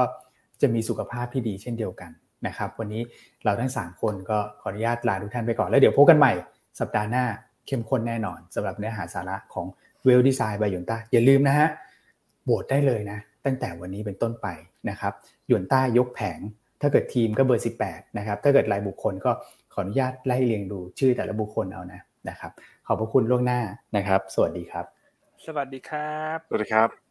[0.62, 2.10] จะมีสุขภาพที่ดีเช่นเดียวกัน
[2.46, 3.02] นะครับ วันนี้
[3.44, 6.32] เราทั้ง 3 คนก็ขออนุญาตลาทุกท่านไปก่อน แล้วเดี๋ยวพบกันใหม่
[6.80, 7.24] สัปดาห์หน้า
[7.66, 9.66] เข้มข้นแน่นอนสำหรับเนื้อหาสาระของ
[10.04, 11.68] Wealth Designs by หยวนต้าอย่าลืมนะฮะ
[12.44, 14.46] โหวตได้เลยนะ ตั้งแต่วันนี้เป็นต้นไป
[14.90, 15.12] นะครับ
[15.50, 16.38] หยวนต้ายกแผง
[16.80, 19.30] ถ้าเกิดทีมก็เบอร์ 18นะครับถ้าเกิดรายบุคคลก็
[19.72, 22.52] ขออนุญาตไล่เรียงดูชื่อแต่ละบุคคลเอานะนะครับ
[22.86, 23.60] ขอบพระคุณล่วงหน้า
[23.96, 24.86] นะครับ สวัสดีครับ
[25.46, 27.01] สวัสดีครับ สวัสดีครับ